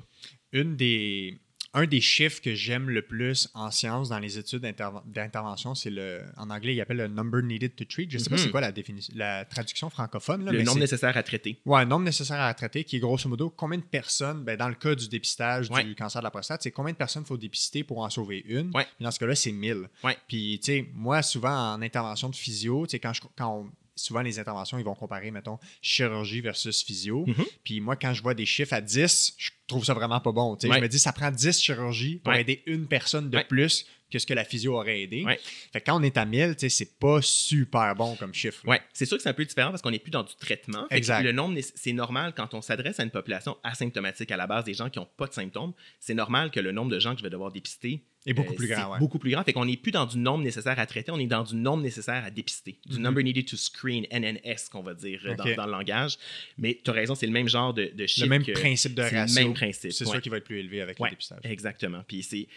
[0.54, 1.40] Une des,
[1.74, 5.90] un des chiffres que j'aime le plus en sciences dans les études d'interven- d'intervention, c'est
[5.90, 6.22] le.
[6.38, 8.10] En anglais, il appelle le number needed to treat.
[8.10, 8.42] Je ne sais pas Mhm.
[8.44, 10.46] c'est quoi la, définition, la traduction francophone.
[10.46, 11.60] Là, le mais nombre nécessaire à traiter.
[11.70, 14.76] Un nombre nécessaire à traiter qui est grosso modo combien de personnes, ben, dans le
[14.76, 15.84] cas du dépistage Ouais.
[15.84, 18.44] du cancer de la prostate, c'est combien de personnes il faut dépister pour en sauver
[18.48, 18.72] une?
[18.74, 18.88] Ouais.
[19.02, 19.90] Dans ce cas-là, c'est 1000.
[20.04, 20.18] Ouais.
[20.28, 23.72] Puis, tu sais, moi, souvent en intervention de physio, tu sais, quand, je- quand on-
[23.98, 27.26] souvent les interventions, ils vont comparer, mettons, chirurgie versus physio.
[27.28, 27.46] Mhm.
[27.66, 30.56] Puis moi, quand je vois des chiffres à 10, je trouve ça vraiment pas bon.
[30.56, 30.78] Tu sais, Ouais.
[30.78, 32.42] Je me dis, ça prend 10 chirurgies pour Ouais.
[32.42, 33.44] aider une personne de Ouais.
[33.44, 35.24] plus que ce que la physio aurait aidé.
[35.24, 35.40] Ouais.
[35.74, 38.64] Fait que quand on est à 1000, tu sais, c'est pas super bon comme chiffre.
[38.94, 40.86] c'est sûr que c'est un peu différent parce qu'on n'est plus dans du traitement.
[40.92, 41.24] Exact.
[41.24, 44.74] Le nombre, c'est normal quand on s'adresse à une population asymptomatique à la base des
[44.74, 45.74] gens qui n'ont pas de symptômes.
[46.00, 48.56] C'est normal que le nombre de gens que je vais devoir dépister Et beaucoup euh,
[48.56, 48.94] plus grand.
[48.94, 49.00] ouais.
[49.00, 49.44] Beaucoup plus grand.
[49.44, 51.84] Fait qu'on n'est plus dans du nombre nécessaire à traiter, on est dans du nombre
[51.84, 52.80] nécessaire à dépister.
[52.86, 53.04] Du Mhm.
[53.04, 56.18] number needed to screen, NNS, qu'on va dire euh, dans, dans le langage.
[56.58, 58.26] Mais tu as raison, c'est le même genre de, de chiffre.
[58.26, 59.44] Le même que- principe de c'est le ratio.
[59.44, 60.12] même principe, C'est ouais.
[60.12, 61.40] sûr qu'il va être plus élevé avec le dépistage.
[61.44, 62.04] Exactement.
[62.08, 62.48] Puis c'est.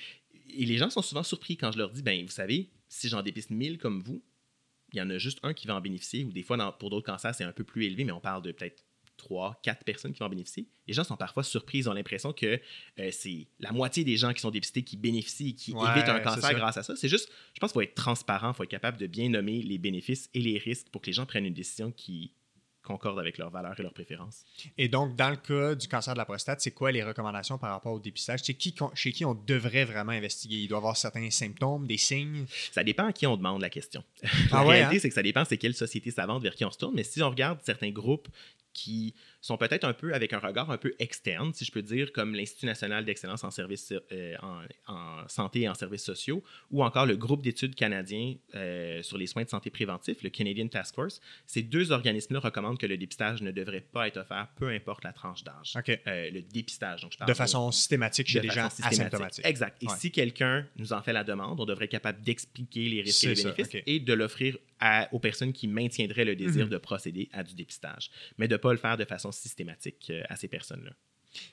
[0.57, 3.23] Et les gens sont souvent surpris quand je leur dis, ben, vous savez, si j'en
[3.23, 4.23] dépiste 1000 comme vous,
[4.93, 6.91] il y en a juste un qui va en bénéficier, ou des fois, dans- pour
[6.91, 8.85] d'autres cancers, c'est un peu plus élevé, mais on parle de peut-être
[9.17, 10.67] 3, 4 personnes qui vont en bénéficier.
[10.89, 12.59] Les gens sont parfois surpris, ils ont l'impression que
[12.99, 16.09] euh, c'est la moitié des gens qui sont dépistés qui bénéficient et qui Ouais, évitent
[16.09, 16.97] un cancer grâce à ça.
[16.97, 19.61] C'est juste, je pense qu'il faut être transparent, il faut être capable de bien nommer
[19.63, 22.33] les bénéfices et les risques pour que les gens prennent une décision qui
[22.93, 24.45] concorde avec leurs valeurs et leurs préférences.
[24.77, 27.71] Et donc, dans le cas du cancer de la prostate, c'est quoi les recommandations par
[27.71, 28.41] rapport au dépistage?
[28.43, 30.57] C'est qui, chez qui on devrait vraiment investiguer?
[30.57, 32.47] Il doit avoir certains symptômes, des signes?
[32.73, 34.03] Ça dépend à qui on demande la question.
[34.53, 34.99] Ah la ouais, réalité, hein?
[35.03, 36.95] c'est que ça dépend c'est quelle société savante vers qui on se tourne.
[36.95, 38.29] Mais si on regarde certains groupes
[38.73, 42.13] qui sont peut-être un peu avec un regard un peu externe, si je peux dire,
[42.13, 46.85] comme l'Institut national d'excellence en services euh, en, en santé et en services sociaux, ou
[46.85, 50.95] encore le groupe d'études canadien euh, sur les soins de santé préventifs, le Canadian Task
[50.95, 55.05] Force, ces deux organismes-là recommandent que le dépistage ne devrait pas être offert, peu importe
[55.05, 55.75] la tranche d'âge.
[55.77, 55.89] OK.
[56.07, 59.01] Euh, le dépistage, donc je parle De façon systématique chez de façon gens systématique.
[59.01, 59.47] asymptomatiques.
[59.47, 59.83] Exact.
[59.83, 59.95] Et Ouais.
[59.99, 63.29] si quelqu'un nous en fait la demande, on devrait être capable d'expliquer les risques et
[63.29, 64.57] les ça, bénéfices et de l'offrir
[65.13, 66.71] aux personnes qui maintiendraient le désir Mhm.
[66.73, 70.37] de procéder à du dépistage, mais de pas le faire de façon systématique euh, à
[70.37, 70.93] ces personnes-là.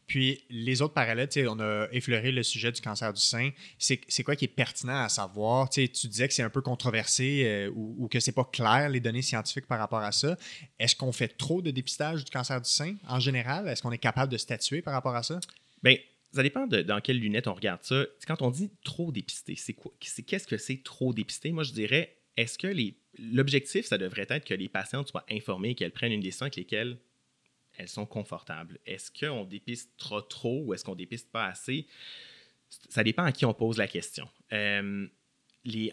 [0.08, 3.52] Puis, les autres parallèles, on a effleuré le sujet du cancer du sein.
[3.78, 5.70] C'est quoi qui est pertinent à savoir?
[5.70, 8.46] Tu sais, tu disais que c'est un peu controversé euh, ou, ou que c'est pas
[8.46, 10.36] clair, les données scientifiques par rapport à ça.
[10.80, 13.68] Est-ce qu'on fait trop de dépistage du cancer du sein en général?
[13.68, 15.40] Est-ce qu'on est capable de statuer par rapport à ça?
[15.84, 15.98] Bien,
[16.34, 18.04] ça dépend de dans quelles lunettes on regarde ça.
[18.26, 19.92] Quand on dit trop dépisté, c'est quoi?
[20.00, 21.52] Qu'est-ce que c'est trop dépisté?
[21.52, 25.76] Moi, je dirais, est-ce que les l'objectif, ça devrait être que les patientes soient informées
[25.76, 26.98] qu'elles prennent une décision avec lesquelles
[27.78, 28.80] elles sont confortables.
[28.86, 31.88] Est-ce qu'on dépiste trop trop ou est-ce qu'on dépiste pas assez?
[32.90, 34.28] Ça dépend à qui on pose la question.
[34.52, 35.08] Euh,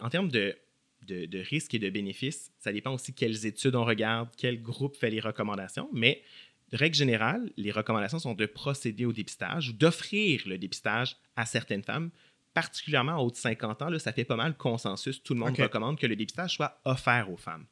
[0.00, 0.56] en termes de,
[1.02, 4.96] de, de risques et de bénéfices, ça dépend aussi quelles études on regarde, quel groupe
[4.96, 6.22] fait les recommandations, mais
[6.70, 11.46] de règle générale, les recommandations sont de procéder au dépistage ou d'offrir le dépistage à
[11.46, 12.10] certaines femmes,
[12.54, 13.90] particulièrement en haut de 50 ans.
[13.90, 15.22] Là, ça fait pas mal consensus.
[15.22, 17.66] Tout le monde recommande que le dépistage soit offert aux femmes.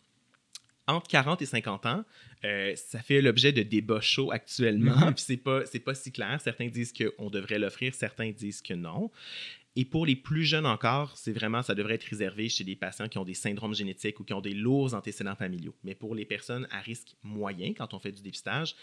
[0.89, 2.05] Entre 40 et 50 ans,
[2.45, 5.13] euh, ça fait l'objet de débats chauds actuellement, mm-hmm.
[5.15, 6.41] puis c'est pas, pas si clair.
[6.41, 9.11] Certains disent qu'on devrait l'offrir, certains disent que non.
[9.75, 13.09] Et pour les plus jeunes encore, c'est vraiment, ça devrait être réservé chez des patients
[13.09, 15.75] qui ont des syndromes génétiques ou qui ont des lourds antécédents familiaux.
[15.83, 18.75] Mais pour les personnes à risque moyen, quand on fait du dépistage,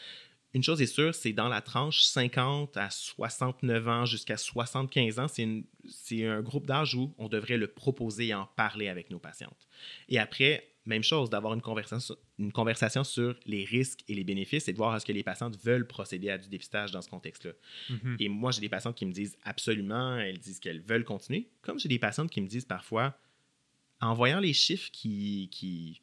[0.54, 5.28] une chose est sûre, c'est dans la tranche 50 à 69 ans jusqu'à 75 ans,
[5.28, 9.68] c'est un groupe d'âge où on devrait le proposer et en parler avec nos patientes.
[10.08, 14.68] Et après, même chose, d'avoir une conversation, une conversation sur les risques et les bénéfices
[14.68, 17.52] et de voir est-ce que les patientes veulent procéder à du dépistage dans ce contexte-là.
[17.92, 18.16] Mm-hmm.
[18.20, 21.80] Et moi, j'ai des patientes qui me disent absolument, elles disent qu'elles veulent continuer, comme
[21.80, 23.16] j'ai des patientes qui me disent parfois,
[24.02, 26.02] en voyant les chiffres qui, qui,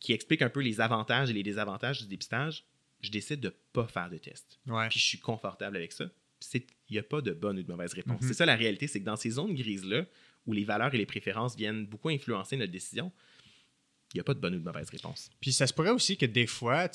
[0.00, 2.64] qui expliquent un peu les avantages et les désavantages du dépistage,
[3.00, 4.58] je décide de ne pas faire de test.
[4.90, 6.06] Puis je suis confortable avec ça.
[6.54, 8.22] Il n'y a pas de bonne ou de mauvaise réponse.
[8.22, 8.28] Mm-hmm.
[8.28, 10.04] C'est ça la réalité, c'est que dans ces zones grises-là,
[10.46, 13.12] où les valeurs et les préférences viennent beaucoup influencer notre décision,
[14.14, 15.28] il n'y a pas de bonne ou de mauvaise réponse.
[15.40, 16.88] Puis ça se pourrait aussi que des fois,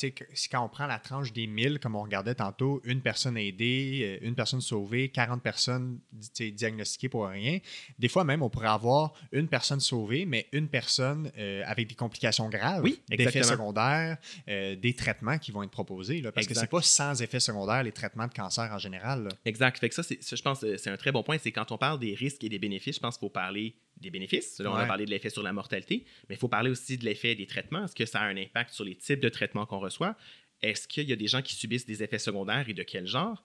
[0.51, 4.27] quand on prend la tranche des 1000, comme on regardait tantôt, une personne aidée, euh,
[4.27, 7.59] une personne sauvée, 40 personnes diagnostiquées pour rien,
[7.99, 11.95] des fois même, on pourrait avoir une personne sauvée, mais une personne euh, avec des
[11.95, 16.19] complications graves, des effets secondaires, euh, des traitements qui vont être proposés.
[16.21, 19.29] Là, parce que c'est pas sans effets secondaires les traitements de cancer en général.
[19.45, 19.77] Exact.
[19.77, 21.37] Fait que ça, je pense c'est un très bon point.
[21.37, 24.11] C'est quand on parle des risques et des bénéfices, je pense qu'il faut parler des
[24.11, 24.59] bénéfices.
[24.59, 27.05] Là, on a parlé de l'effet sur la mortalité, mais il faut parler aussi de
[27.05, 27.85] l'effet des traitements.
[27.85, 30.15] Est-ce que ça a un impact sur les types de traitements qu'on reçoit?
[30.61, 33.43] Est-ce qu'il y a des gens qui subissent des effets secondaires et de quel genre?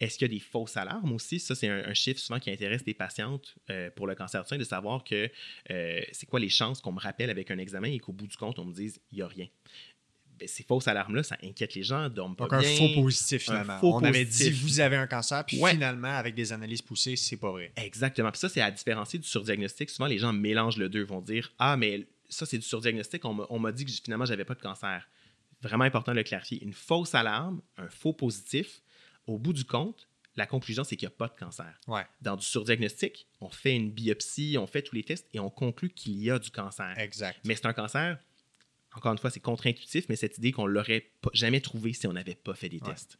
[0.00, 1.38] Est-ce qu'il y a des fausses alarmes aussi?
[1.38, 4.58] Ça, c'est un, chiffre souvent qui intéresse des patientes euh, pour le cancer du sein,
[4.58, 5.30] de savoir que
[5.70, 8.36] euh, c'est quoi les chances qu'on me rappelle avec un examen et qu'au bout du
[8.36, 9.46] compte, on me dise il n'y a rien.
[10.44, 13.78] Ben, ces fausses alarmes-là, ça inquiète les gens, dorment pas Donc, un faux positif, finalement.
[13.82, 17.50] On avait dit, vous avez un cancer, puis finalement, avec des analyses poussées, c'est pas
[17.50, 17.72] vrai.
[17.76, 18.30] Exactement.
[18.30, 19.90] Puis ça, c'est à différencier du surdiagnostic.
[19.90, 23.58] Souvent, les gens mélangent le deux, vont dire, ah, mais ça, c'est du surdiagnostic, on
[23.58, 25.08] m'a dit que finalement, j'avais pas de cancer.
[25.62, 26.62] Vraiment important de le clarifier.
[26.62, 28.82] Une fausse alarme, un faux positif,
[29.26, 31.72] au bout du compte, la conclusion, c'est qu'il n'y a pas de cancer.
[32.20, 35.90] Dans du surdiagnostic, on fait une biopsie, on fait tous les tests et on conclut
[35.90, 36.92] qu'il y a du cancer.
[36.98, 37.38] Exact.
[37.44, 38.18] Mais c'est un cancer
[38.94, 42.34] encore une fois, c'est contre-intuitif, mais cette idée qu'on l'aurait jamais trouvé si on n'avait
[42.34, 43.18] pas fait des tests.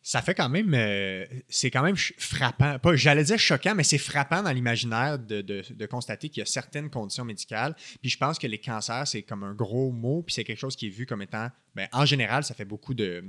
[0.00, 3.98] Ça fait quand même, euh, c'est quand même frappant, pas, j'allais dire choquant, mais c'est
[3.98, 7.74] frappant dans l'imaginaire de, de, constater qu'il y a certaines conditions médicales.
[8.00, 10.76] Puis je pense que les cancers, c'est comme un gros mot, puis c'est quelque chose
[10.76, 13.22] qui est vu comme étant, ben, en général, ça fait beaucoup de,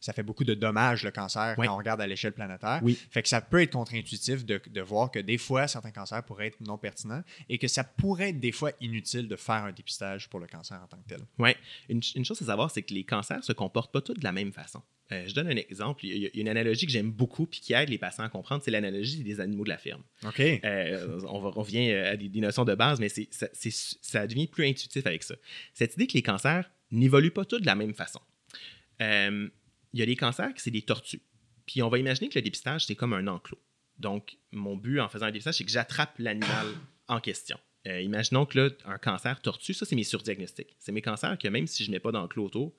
[0.00, 2.80] ça fait beaucoup de dommages, le cancer, quand on regarde à l'échelle planétaire.
[2.82, 2.98] Oui.
[3.10, 6.48] Fait que ça peut être contre-intuitif de, de, voir que des fois, certains cancers pourraient
[6.48, 10.28] être non pertinents et que ça pourrait être des fois inutile de faire un dépistage
[10.28, 11.20] pour le cancer en tant que tel.
[11.38, 11.50] Oui.
[11.88, 14.32] Une, une, chose à savoir, c'est que les cancers se comportent pas tous de la
[14.32, 14.82] même façon.
[15.10, 16.04] Euh, je donne un exemple.
[16.04, 18.62] Il y a une analogie que j'aime beaucoup et qui aide les patients à comprendre,
[18.62, 20.02] c'est l'analogie des animaux de la ferme.
[20.24, 20.40] OK.
[20.40, 25.06] Euh, on, revient à des, des, notions de base, mais ça, ça devient plus intuitif
[25.06, 25.34] avec ça.
[25.72, 28.20] Cette idée que les cancers n'évoluent pas tous de la même façon.
[29.00, 29.48] Euh,
[29.92, 31.22] il y a des cancers qui c'est des tortues.
[31.66, 33.60] Puis on va imaginer que le dépistage, c'est comme un enclos.
[33.98, 36.66] Donc, mon but en faisant un dépistage, c'est que j'attrape l'animal
[37.08, 37.58] en question.
[37.86, 40.76] Euh, imaginons que là, un cancer tortue, ça, c'est mes surdiagnostics.
[40.78, 42.72] C'est mes cancers que même si je ne mets pas d'enclos autour,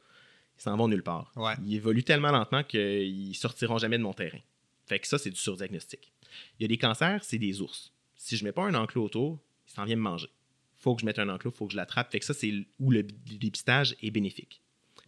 [0.57, 1.31] ils s'en vont nulle part.
[1.65, 4.39] Ils évoluent tellement lentement qu'ils sortiront jamais de mon terrain.
[4.85, 6.11] Fait que ça, c'est du surdiagnostic.
[6.59, 7.93] Il y a des cancers, c'est des ours.
[8.15, 10.29] Si je ne mets pas un enclos autour, ils s'en viennent me manger.
[10.77, 12.11] faut que je mette un enclos, il faut que je l'attrape.
[12.11, 14.61] Fait que ça, c'est où le dépistage est bénéfique.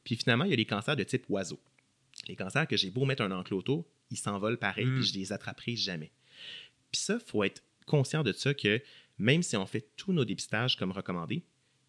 [0.03, 1.59] Puis finalement, il y a des cancers de type oiseau.
[2.31, 5.03] Les cancers que j'ai beau mettre un enclos autour, ils s'envolent pareil, puis hmm.
[5.03, 6.13] je les attraperai jamais.
[6.89, 8.81] Puis ça, il faut être conscient de ça que
[9.17, 11.43] même si on fait tous nos dépistages comme recommandé,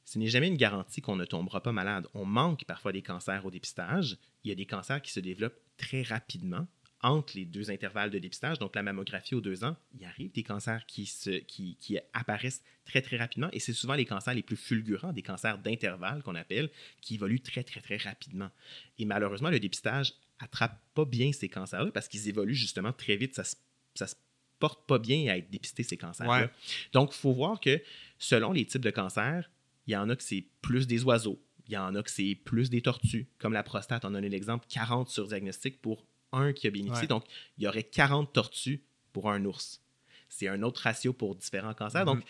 [0.05, 2.09] ce n'est jamais une garantie qu'on ne tombera pas malade.
[2.13, 4.19] On manque parfois des cancers au dépistage.
[4.43, 6.67] Il y a des cancers qui se développent très rapidement
[7.03, 10.45] entre les deux intervalles de dépistage, donc la mammographie aux deux ans, il arrive des
[10.45, 14.43] cancers qui, se, qui, qui apparaissent très, très rapidement et c'est souvent les cancers les
[14.43, 16.71] plus fulgurants, des cancers d'intervalle qu'on appelle,
[17.01, 18.51] qui évoluent très, très, très rapidement.
[18.99, 23.35] Et malheureusement, le dépistage attrape pas bien ces cancers-là parce qu'ils évoluent justement très vite.
[23.35, 23.57] Ça se,
[23.95, 24.17] ça se
[24.59, 26.51] porte pas bien à être dépisté, ces cancers-là.
[26.93, 27.83] Donc, il faut voir que
[28.19, 29.51] selon les types de cancers,
[29.87, 32.35] il y en a que c'est plus des oiseaux, il y en a que c'est
[32.45, 34.05] plus des tortues, comme la prostate.
[34.05, 37.07] On a un exemple 40 sur diagnostic pour un qui a bénéficié.
[37.09, 37.25] Donc,
[37.59, 38.83] il y aurait 40 tortues
[39.13, 39.81] pour un ours.
[40.29, 42.05] C'est un autre ratio pour différents cancers.
[42.05, 42.23] Donc,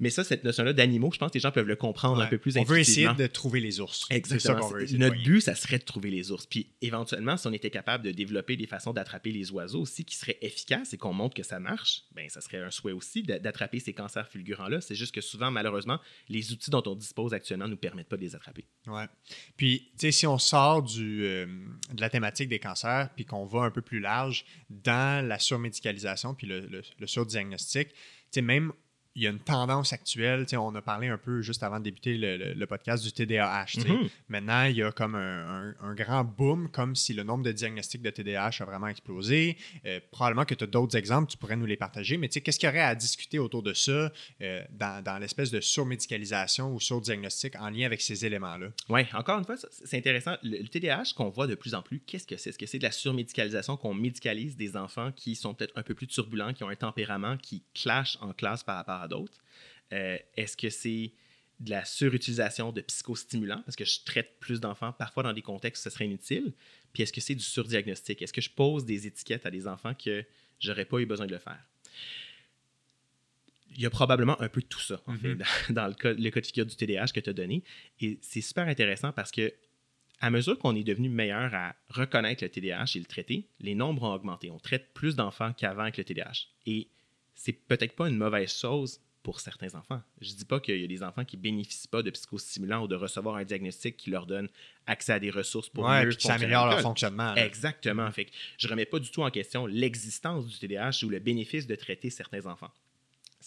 [0.00, 2.38] Mais ça, cette notion-là d'animaux, je pense que les gens peuvent le comprendre un peu
[2.38, 4.06] plus On veut essayer de trouver les ours.
[4.10, 4.70] Exactement.
[4.92, 6.46] Notre but, ça serait de trouver les ours.
[6.46, 10.16] Puis éventuellement, si on était capable de développer des façons d'attraper les oiseaux aussi qui
[10.16, 13.78] seraient efficaces et qu'on montre que ça marche, ben ça serait un souhait aussi d'attraper
[13.78, 14.80] ces cancers fulgurants-là.
[14.80, 18.16] C'est juste que souvent, malheureusement, les outils dont on dispose actuellement ne nous permettent pas
[18.16, 18.64] de les attraper.
[18.86, 19.06] Ouais.
[19.56, 21.46] Puis, tu sais, si on sort du, euh,
[21.92, 26.34] de la thématique des cancers, puis qu'on va un peu plus large dans la surmédicalisation,
[26.34, 27.96] puis le, le, le surdiagnostic, tu
[28.30, 28.72] sais, même
[29.16, 30.46] il y a une tendance actuelle.
[30.52, 33.64] On a parlé un peu juste avant de débuter le, podcast du TDAH.
[33.64, 34.10] Mm-hmm.
[34.28, 38.10] Maintenant, il y a comme un, grand boom, comme si le nombre de diagnostics de
[38.10, 39.56] TDAH a vraiment explosé.
[39.84, 42.16] Euh, probablement que tu as d'autres exemples, tu pourrais nous les partager.
[42.16, 46.72] Mais qu'est-ce qu'il y aurait à discuter autour de ça euh, dans, l'espèce de surmédicalisation
[46.72, 48.68] ou surdiagnostic en lien avec ces éléments-là?
[48.88, 50.36] Oui, encore une fois, c'est intéressant.
[50.42, 52.50] Le, TDAH qu'on voit de plus en plus, qu'est-ce que c'est?
[52.50, 55.94] Est-ce que c'est de la surmédicalisation qu'on médicalise des enfants qui sont peut-être un peu
[55.94, 59.38] plus turbulents, qui ont un tempérament qui clash en classe par rapport à d'autres?
[59.92, 61.12] Euh, est-ce que c'est
[61.60, 65.82] de la surutilisation de psychostimulants, parce que je traite plus d'enfants, parfois dans des contextes
[65.82, 66.54] où ce serait inutile.
[66.92, 68.22] Puis est-ce que c'est du surdiagnostic?
[68.22, 70.24] Est-ce que je pose des étiquettes à des enfants que
[70.58, 71.62] j'aurais pas eu besoin de le faire?
[73.72, 75.72] Il y a probablement un peu de tout ça, en fait, mm-hmm.
[75.72, 77.62] dans, le, cas, le cas de figure du TDAH que tu as donné.
[78.00, 79.52] Et c'est super intéressant parce que
[80.22, 84.02] à mesure qu'on est devenu meilleur à reconnaître le TDAH et le traiter, les nombres
[84.02, 84.50] ont augmenté.
[84.50, 86.48] On traite plus d'enfants qu'avant avec le TDAH.
[86.66, 86.88] Et
[87.42, 90.02] c'est peut-être pas une mauvaise chose pour certains enfants.
[90.20, 92.84] Je ne dis pas qu'il y a des enfants qui ne bénéficient pas de psychostimulants
[92.84, 94.48] ou de recevoir un diagnostic qui leur donne
[94.86, 97.34] accès à des ressources pour ouais, mieux ça améliore leur fonctionnement.
[97.36, 98.10] Exactement.
[98.12, 98.26] Fait
[98.58, 101.74] je ne remets pas du tout en question l'existence du TDAH ou le bénéfice de
[101.76, 102.70] traiter certains enfants.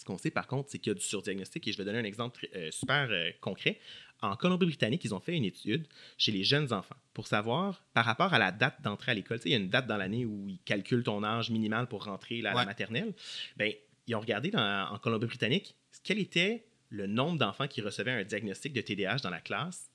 [0.04, 1.98] Ce qu'on sait par contre, c'est qu'il y a du surdiagnostic et je vais donner
[1.98, 3.80] un exemple euh, super euh, concret.
[4.20, 5.86] En Colombie-Britannique, ils ont fait une étude
[6.18, 9.52] chez les jeunes enfants pour savoir, par rapport à la date d'entrée à l'école, il
[9.52, 12.52] y a une date dans l'année où ils calculent ton âge minimal pour rentrer à
[12.52, 13.14] la maternelle.
[13.56, 13.72] Ben,
[14.06, 18.82] ils ont regardé en Colombie-Britannique quel était le nombre d'enfants qui recevaient un diagnostic de
[18.82, 19.90] TDAH dans la classe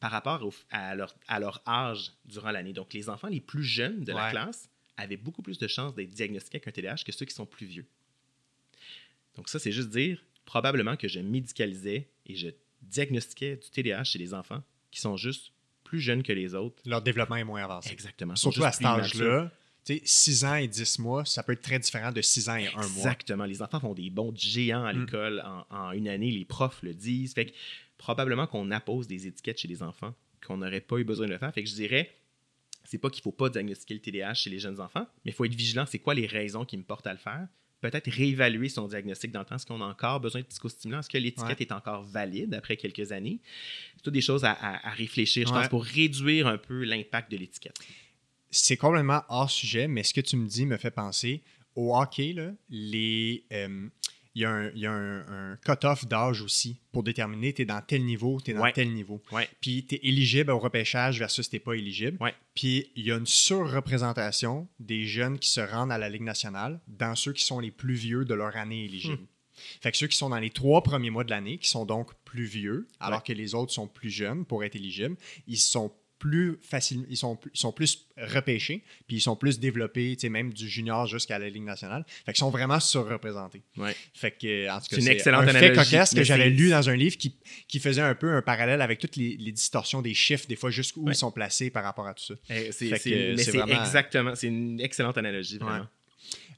[0.00, 2.72] par rapport à, leur, à, leur, âge durant l'année.
[2.72, 6.10] Donc, les enfants les plus jeunes de la classe avaient beaucoup plus de chances d'être
[6.10, 7.86] diagnostiqués avec un TDAH que ceux qui sont plus vieux.
[9.36, 12.48] Donc, ça, c'est juste dire probablement que je médicalisais et je
[12.82, 15.52] diagnostiquais du TDAH chez les enfants qui sont juste
[15.84, 16.82] plus jeunes que les autres.
[16.84, 17.90] Leur développement est moins avancé.
[17.90, 18.36] Exactement.
[18.36, 19.50] Surtout à cet âge-là
[19.86, 22.72] 6 ans et 10 mois, ça peut être très différent de 6 ans et 1
[22.72, 22.84] mois.
[22.84, 23.44] Exactement.
[23.44, 25.00] Les enfants font des bons géants à mm.
[25.00, 26.30] l'école en, une année.
[26.30, 27.34] Les profs le disent.
[27.34, 27.52] Fait que
[27.98, 30.14] probablement qu'on appose des étiquettes chez les enfants
[30.46, 31.52] qu'on n'aurait pas eu besoin de le faire.
[31.54, 32.14] Fait que je dirais,
[32.84, 35.44] c'est pas qu'il faut pas diagnostiquer le TDAH chez les jeunes enfants, mais il faut
[35.44, 35.86] être vigilant.
[35.86, 37.46] C'est quoi les raisons qui me portent à le faire?
[37.90, 39.56] Peut-être réévaluer son diagnostic dans le temps?
[39.56, 41.00] Est-ce qu'on a encore besoin de psychostimulants?
[41.00, 43.40] Est-ce que l'étiquette est encore valide après quelques années?
[43.96, 44.54] C'est toutes des choses à,
[44.96, 47.78] réfléchir, je pense, pour réduire un peu l'impact de l'étiquette
[48.56, 51.42] c'est complètement hors sujet, mais ce que tu me dis me fait penser
[51.74, 53.44] au hockey, là, les.
[53.52, 53.88] Euh,
[54.34, 58.50] il y a un, cut-off d'âge aussi pour déterminer tu es dans tel niveau, tu
[58.50, 59.22] es dans tel niveau.
[59.60, 62.18] Puis tu es éligible au repêchage versus tu pas éligible.
[62.54, 66.80] Puis il y a une surreprésentation des jeunes qui se rendent à la Ligue nationale
[66.88, 69.22] dans ceux qui sont les plus vieux de leur année éligible.
[69.22, 69.26] Hmm.
[69.80, 72.12] Fait que ceux qui sont dans les trois premiers mois de l'année, qui sont donc
[72.24, 75.16] plus vieux, alors que les autres sont plus jeunes pour être éligibles,
[75.46, 80.16] ils sont plus facilement, ils sont, ils sont plus repêchés, puis ils sont plus développés,
[80.30, 82.04] même du junior jusqu'à la Ligue nationale.
[82.24, 83.62] Fait qu'ils sont vraiment surreprésentés.
[83.76, 83.94] Ouais.
[84.14, 86.88] Fait que, en tout cas, c'est une excellente un fait cocasse que j'avais lu dans
[86.88, 87.36] un livre qui,
[87.68, 91.08] qui, faisait un peu un parallèle avec toutes les, distorsions des chiffres, des fois jusqu'où
[91.08, 92.34] ils sont placés par rapport à tout ça.
[92.50, 95.86] Eh, c'est exactement, c'est une excellente analogie, vraiment.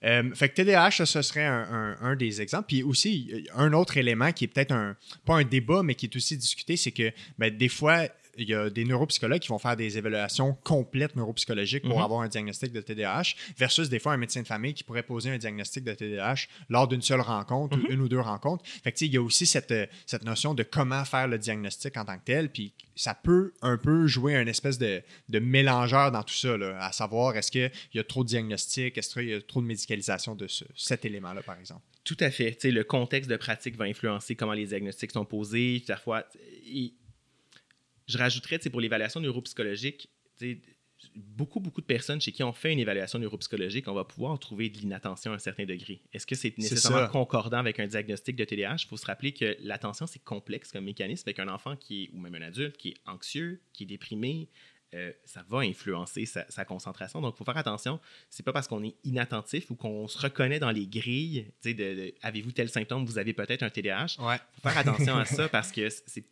[0.04, 2.66] Euh, fait que TDAH, ce serait un, un, des exemples.
[2.68, 6.16] Puis aussi, un autre élément qui est peut-être un, pas un débat, mais qui est
[6.16, 8.06] aussi discuté, c'est que ben, des fois,
[8.38, 12.04] il y a des neuropsychologues qui vont faire des évaluations complètes neuropsychologiques pour mhm.
[12.04, 15.30] avoir un diagnostic de TDAH, versus des fois un médecin de famille qui pourrait poser
[15.30, 17.90] un diagnostic de TDAH lors d'une seule rencontre ou mhm.
[17.90, 18.64] une ou deux rencontres.
[18.84, 19.74] Fait que, il y a aussi cette,
[20.06, 23.76] cette notion de comment faire le diagnostic en tant que tel, puis ça peut un
[23.76, 27.70] peu jouer un espèce de, de mélangeur dans tout ça, là, à savoir est-ce qu'il
[27.94, 31.04] y a trop de diagnostics, est-ce qu'il y a trop de médicalisation de ce, cet
[31.04, 31.82] élément-là, par exemple?
[32.04, 32.56] Tout à fait.
[32.64, 35.82] le contexte de pratique va influencer comment les diagnostics sont posés.
[35.86, 36.24] Parfois,
[38.06, 40.08] je rajouterais, pour l'évaluation neuropsychologique,
[41.14, 44.70] beaucoup, beaucoup de personnes chez qui on fait une évaluation neuropsychologique, on va pouvoir trouver
[44.70, 46.02] de l'inattention à un certain degré.
[46.12, 48.76] Est-ce que c'est nécessairement concordant avec un diagnostic de TDAH?
[48.84, 52.10] Il faut se rappeler que l'attention, c'est complexe comme mécanisme, avec un enfant qui est,
[52.12, 54.48] ou même un adulte, qui est anxieux, qui est déprimé,
[54.94, 57.20] euh, ça va influencer sa, concentration.
[57.20, 58.00] Donc, il faut faire attention.
[58.30, 62.52] C'est pas parce qu'on est inattentif ou qu'on se reconnaît dans les grilles, de, avez-vous
[62.52, 64.16] tel symptôme, vous avez peut-être un TDAH.
[64.18, 65.88] Il faut faire attention à ça parce que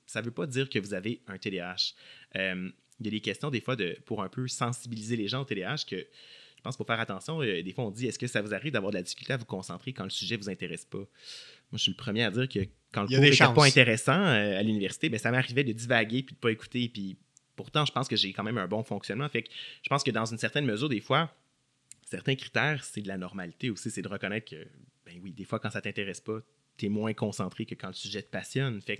[0.06, 1.94] ça ne veut pas dire que vous avez un TDAH.
[2.36, 5.42] Euh, il y a des questions des fois de, pour un peu sensibiliser les gens
[5.42, 6.06] au TDAH que
[6.64, 7.40] pense qu'il faut faire attention.
[7.42, 9.36] Euh, des fois, on dit est-ce que ça vous arrive d'avoir de la difficulté à
[9.36, 10.98] vous concentrer quand le sujet ne vous intéresse pas?
[10.98, 11.06] Moi,
[11.74, 15.08] je suis le premier à dire que quand le cours n'était pas intéressant à l'université,
[15.08, 16.88] ben, ça m'arrivait de divaguer puis de ne pas écouter.
[16.88, 17.16] Puis
[17.56, 19.28] pourtant, je pense que j'ai quand même un bon fonctionnement.
[19.28, 19.50] Fait que
[19.82, 21.34] je pense que dans une certaine mesure, des fois,
[22.04, 23.90] certains critères, c'est de la normalité aussi.
[23.90, 24.66] C'est de reconnaître que,
[25.06, 26.40] ben oui, des fois, quand ça t'intéresse pas,
[26.76, 28.80] tu es moins concentré que quand le sujet te passionne.
[28.80, 28.98] Fait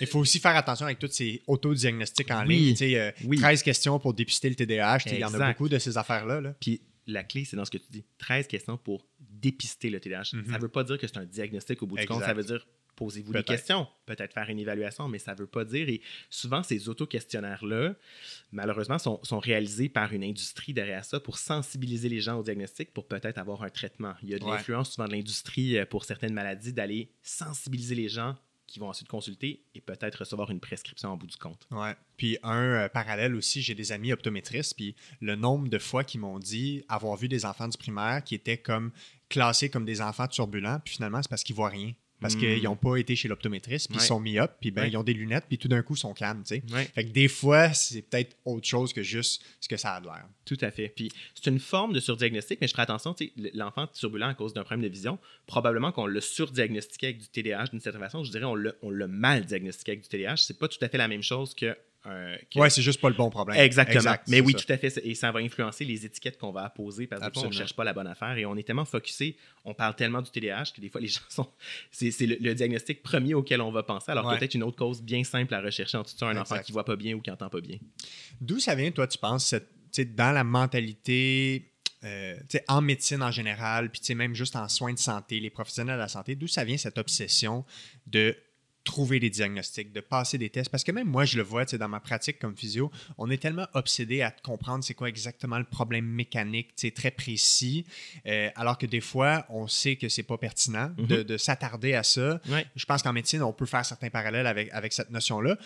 [0.00, 2.76] Il faut aussi faire attention avec tous ces autodiagnostics en ligne.
[2.82, 4.98] Euh, 13 questions pour dépister le TDAH.
[5.06, 6.40] Il y en a beaucoup de ces affaires-là.
[6.40, 6.54] Là.
[6.60, 10.24] Puis la clé, c'est dans ce que tu dis 13 questions pour dépister le TDAH.
[10.24, 12.22] Ça ne veut pas dire que c'est un diagnostic au bout du compte.
[12.22, 12.66] Ça veut dire
[13.00, 15.88] posez-vous des questions, peut-être faire une évaluation, mais ça ne veut pas dire.
[15.88, 17.94] Et souvent, ces auto-questionnaires-là,
[18.52, 23.08] malheureusement, sont, réalisés par une industrie derrière ça pour sensibiliser les gens au diagnostic, pour
[23.08, 24.12] peut-être avoir un traitement.
[24.22, 28.10] Il y a de l'influence souvent de l'industrie euh, pour certaines maladies d'aller sensibiliser les
[28.10, 28.36] gens
[28.66, 31.66] qui vont ensuite consulter et peut-être recevoir une prescription en bout du compte.
[31.70, 31.96] Ouais.
[32.18, 36.20] Puis un euh, parallèle aussi, j'ai des amis optométristes, puis le nombre de fois qu'ils
[36.20, 38.92] m'ont dit avoir vu des enfants du primaire qui étaient comme
[39.30, 42.74] classés comme des enfants turbulents, puis finalement, c'est parce qu'ils voient rien parce qu'ils n'ont
[42.74, 42.78] hmm.
[42.78, 45.44] pas été chez l'optométriste, puis ils sont mis up, puis ben, ils ont des lunettes,
[45.48, 46.42] puis tout d'un coup, ils sont calmes.
[46.44, 50.26] Fait que des fois, c'est peut-être autre chose que juste ce que ça a l'air.
[50.44, 50.88] Tout à fait.
[50.88, 53.14] Puis c'est une forme de surdiagnostic, mais je ferai attention,
[53.54, 57.66] l'enfant turbulent à cause d'un problème de vision, probablement qu'on l'a surdiagnostiqué avec du TDAH
[57.66, 58.24] d'une certaine façon.
[58.24, 60.36] Je dirais on l'a mal diagnostiqué avec du TDAH.
[60.38, 63.28] C'est pas tout à fait la même chose que Ouais, c'est juste pas le bon
[63.28, 63.58] problème.
[63.58, 64.14] Exactement.
[64.28, 64.98] Mais oui, tout à fait.
[65.04, 67.92] Et ça va influencer les étiquettes qu'on va apposer parce qu'on ne cherche pas la
[67.92, 71.00] bonne affaire et on est tellement focusé, on parle tellement du TDAH que des fois
[71.00, 71.48] les gens sont.
[71.90, 75.52] C'est le, diagnostic premier auquel on va penser, alors peut-être une autre cause bien simple
[75.54, 77.60] à rechercher en tout cas un enfant qui voit pas bien ou qui entend pas
[77.60, 77.76] bien.
[78.40, 79.54] D'où ça vient, toi, tu penses,
[79.96, 81.66] dans la mentalité.
[82.02, 82.34] Euh,
[82.68, 86.08] en médecine en général, puis même juste en soins de santé, les professionnels de la
[86.08, 87.62] santé, d'où ça vient cette obsession
[88.06, 88.34] de
[88.90, 90.68] trouver des diagnostics, de passer des tests.
[90.68, 93.68] Parce que même moi, je le vois dans ma pratique comme physio, on est tellement
[93.74, 97.86] obsédé à comprendre c'est quoi exactement le problème mécanique, très précis,
[98.26, 101.38] euh, alors que des fois, on sait que c'est pas pertinent de, mhm.
[101.38, 102.40] s'attarder à ça.
[102.74, 105.56] Je pense qu'en médecine, on peut faire certains parallèles avec, avec cette notion-là.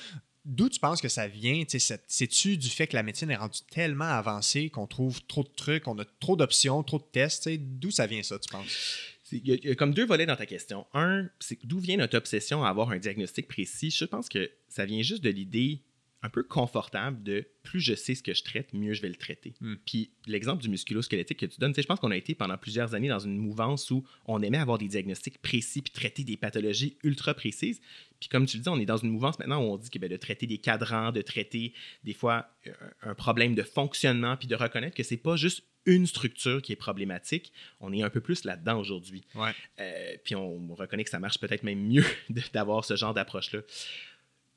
[0.45, 1.63] D'où tu penses que ça vient?
[1.67, 5.89] C'est-tu du fait que la médecine est rendue tellement avancée qu'on trouve trop de trucs,
[5.89, 7.49] on a trop d'options, trop de tests?
[7.49, 9.14] D'où ça vient ça, tu penses?
[9.35, 10.87] Il y, a, comme deux volets dans ta question.
[10.95, 13.91] Un, c'est d'où vient notre obsession à avoir un diagnostic précis.
[13.91, 15.83] Je pense que ça vient juste de l'idée
[16.25, 19.15] un peu confortable de plus je sais ce que je traite, mieux je vais le
[19.15, 19.53] traiter.
[19.61, 19.75] Hmm.
[19.85, 23.09] Puis l'exemple du musculo-squelettique que tu donnes, je pense qu'on a été pendant plusieurs années
[23.09, 27.35] dans une mouvance où on aimait avoir des diagnostics précis puis traiter des pathologies ultra
[27.35, 27.79] précises.
[28.21, 29.99] Puis comme tu le dis, on est dans une mouvance maintenant où on dit que
[29.99, 31.75] ben, de traiter des cadrans, de traiter
[32.05, 32.49] des fois
[33.03, 36.77] un problème de fonctionnement, puis de reconnaître que c'est pas juste une structure qui est
[36.77, 37.53] problématique.
[37.81, 39.25] On est un peu plus là-dedans aujourd'hui.
[39.79, 42.05] Euh, puis on reconnaît que ça marche peut-être même mieux
[42.53, 43.61] d'avoir ce genre d'approche-là.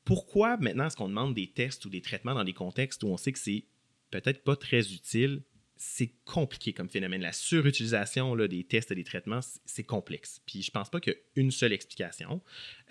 [0.05, 3.17] Pourquoi maintenant est-ce qu'on demande des tests ou des traitements dans des contextes où on
[3.17, 3.65] sait que c'est
[4.09, 5.41] peut-être pas très utile?
[5.75, 7.21] C'est compliqué comme phénomène.
[7.21, 10.41] La surutilisation là, des tests et des traitements, c'est complexe.
[10.45, 12.41] Puis je pense pas qu'il y a une seule explication.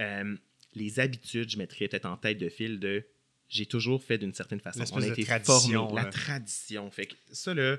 [0.01, 0.37] Euh,
[0.75, 3.05] les habitudes, je mettrais peut-être en tête de fil de
[3.49, 4.83] j'ai toujours fait d'une certaine façon.
[4.93, 6.91] On a été tradition, la tradition.
[6.91, 7.77] Fait que ça, là...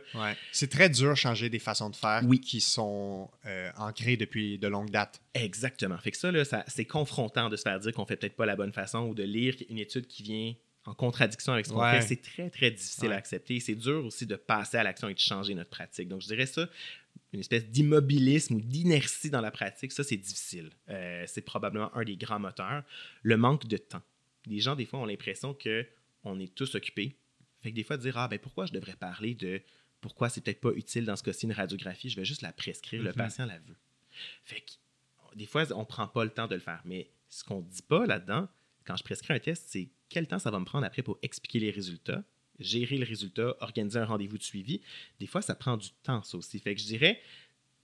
[0.51, 4.67] C'est très dur de changer des façons de faire qui sont euh, ancrées depuis de
[4.67, 5.21] longues dates.
[5.33, 5.97] Exactement.
[5.97, 8.55] Fait que ça, là, c'est confrontant de se faire dire qu'on fait peut-être pas la
[8.55, 10.53] bonne façon ou de lire une étude qui vient
[10.85, 12.01] en contradiction avec ce qu'on fait.
[12.01, 13.59] C'est très, très difficile à accepter.
[13.59, 16.07] C'est dur aussi de passer à l'action et de changer notre pratique.
[16.07, 16.67] Donc, je dirais ça,
[17.33, 20.69] une espèce d'immobilisme ou d'inertie dans la pratique, ça, c'est difficile.
[20.89, 22.83] Euh, c'est probablement un des grands moteurs.
[23.21, 24.01] Le manque de temps
[24.47, 27.17] les gens, des fois, ont l'impression qu'on est tous occupés.
[27.61, 29.61] Fait que des fois, dire Ah, ben pourquoi je devrais parler de
[30.01, 33.01] pourquoi c'est peut-être pas utile dans ce cas-ci une radiographie, je vais juste la prescrire,
[33.01, 33.15] le mhm.
[33.15, 33.75] patient la veut.
[34.43, 34.71] Fait que
[35.35, 36.81] des fois, on prend pas le temps de le faire.
[36.85, 38.47] Mais ce qu'on dit pas là-dedans,
[38.85, 41.59] quand je prescris un test, c'est quel temps ça va me prendre après pour expliquer
[41.59, 42.23] les résultats,
[42.59, 44.81] gérer le résultat, organiser un rendez-vous de suivi.
[45.19, 46.59] Des fois, ça prend du temps, ça aussi.
[46.59, 47.21] Fait que je dirais,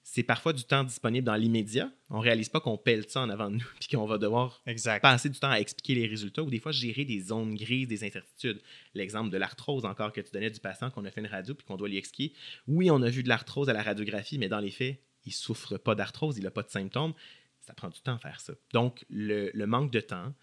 [0.06, 1.90] c'est parfois du temps disponible dans l'immédiat.
[2.10, 4.62] On ne réalise pas qu'on pèle ça en avant de nous puis qu'on va devoir
[5.02, 8.04] passer du temps à expliquer les résultats ou des fois gérer des zones grises, des
[8.04, 8.62] incertitudes.
[8.94, 11.66] L'exemple de l'arthrose encore que tu donnais du patient qu'on a fait une radio puis
[11.66, 12.36] qu'on doit lui expliquer.
[12.68, 15.34] Oui, on a vu de l'arthrose à la radiographie, mais dans les faits, il ne
[15.34, 17.14] souffre pas d'arthrose, il n'a pas de symptômes.
[17.62, 18.54] Ça prend du temps à faire ça.
[18.74, 20.34] Donc, le, manque de temps.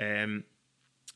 [0.00, 0.40] Euh,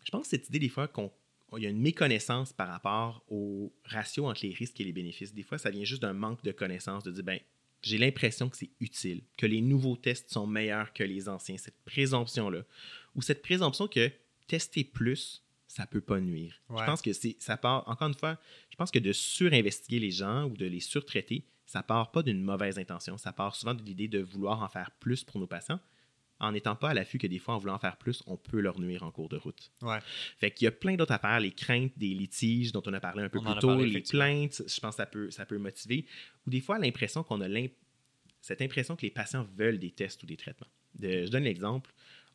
[0.05, 1.11] je pense que cette idée des fois qu'on
[1.57, 5.35] il y a une méconnaissance par rapport au ratio entre les risques et les bénéfices.
[5.35, 7.41] Des fois, ça vient juste d'un manque de connaissance, de dire, ben,
[7.83, 11.81] j'ai l'impression que c'est utile, que les nouveaux tests sont meilleurs que les anciens, cette
[11.85, 12.63] présomption-là,
[13.15, 14.11] ou cette présomption que
[14.47, 16.61] tester plus, ça peut pas nuire.
[16.69, 18.39] Je pense que c'est ça part, encore une fois,
[18.71, 22.43] je pense que de surinvestiguer les gens ou de les surtraiter, ça part pas d'une
[22.43, 25.79] mauvaise intention, ça part souvent de l'idée de vouloir en faire plus pour nos patients,
[26.41, 28.81] en n'étant pas à l'affût que des fois, en voulant faire plus, on peut leur
[28.81, 29.71] nuire en cours de route.
[29.83, 29.99] Ouais.
[30.39, 33.23] Fait qu'il y a plein d'autres affaires, les craintes des litiges dont on a parlé
[33.23, 35.59] un peu On plus tôt, parlé, les plaintes, je pense que ça peut, ça peut
[35.59, 36.07] motiver.
[36.47, 37.49] Ou des fois, l'impression qu'on a
[38.41, 40.67] cette impression que les patients veulent des tests ou des traitements.
[40.99, 41.93] De- je donne l'exemple.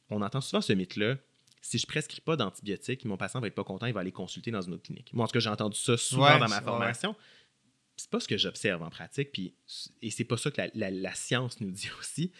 [0.09, 1.17] On entend souvent ce mythe-là.
[1.61, 4.51] Si je prescris pas d'antibiotiques, mon patient va être pas content, il va aller consulter
[4.51, 5.11] dans une autre clinique.
[5.13, 7.15] Moi, en tout cas, j'ai entendu ça souvent Ouais, dans ma c'est- ouais, formation.
[7.97, 9.55] C'est pas ce que j'observe en pratique, puis,
[10.01, 12.31] et c'est pas ça que la, la- la science nous dit aussi.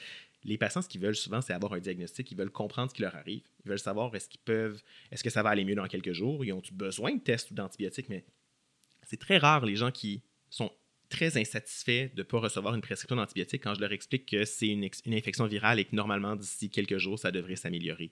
[0.46, 2.32] Les patients, ce qu'ils veulent souvent, c'est avoir un diagnostic.
[2.32, 3.42] Ils veulent comprendre ce qui leur arrive.
[3.66, 4.82] Ils veulent savoir est-ce qu'ils peuvent,
[5.12, 6.46] est-ce que ça va aller mieux dans quelques jours.
[6.46, 8.24] Ils ont-ils besoin de tests ou d'antibiotiques, mais
[9.04, 10.72] c'est très rare les gens qui sont
[11.10, 14.68] très insatisfaits de ne pas recevoir une prescription d'antibiotiques quand je leur explique que c'est
[14.68, 18.12] une, une infection virale et que normalement, d'ici quelques jours, ça devrait s'améliorer.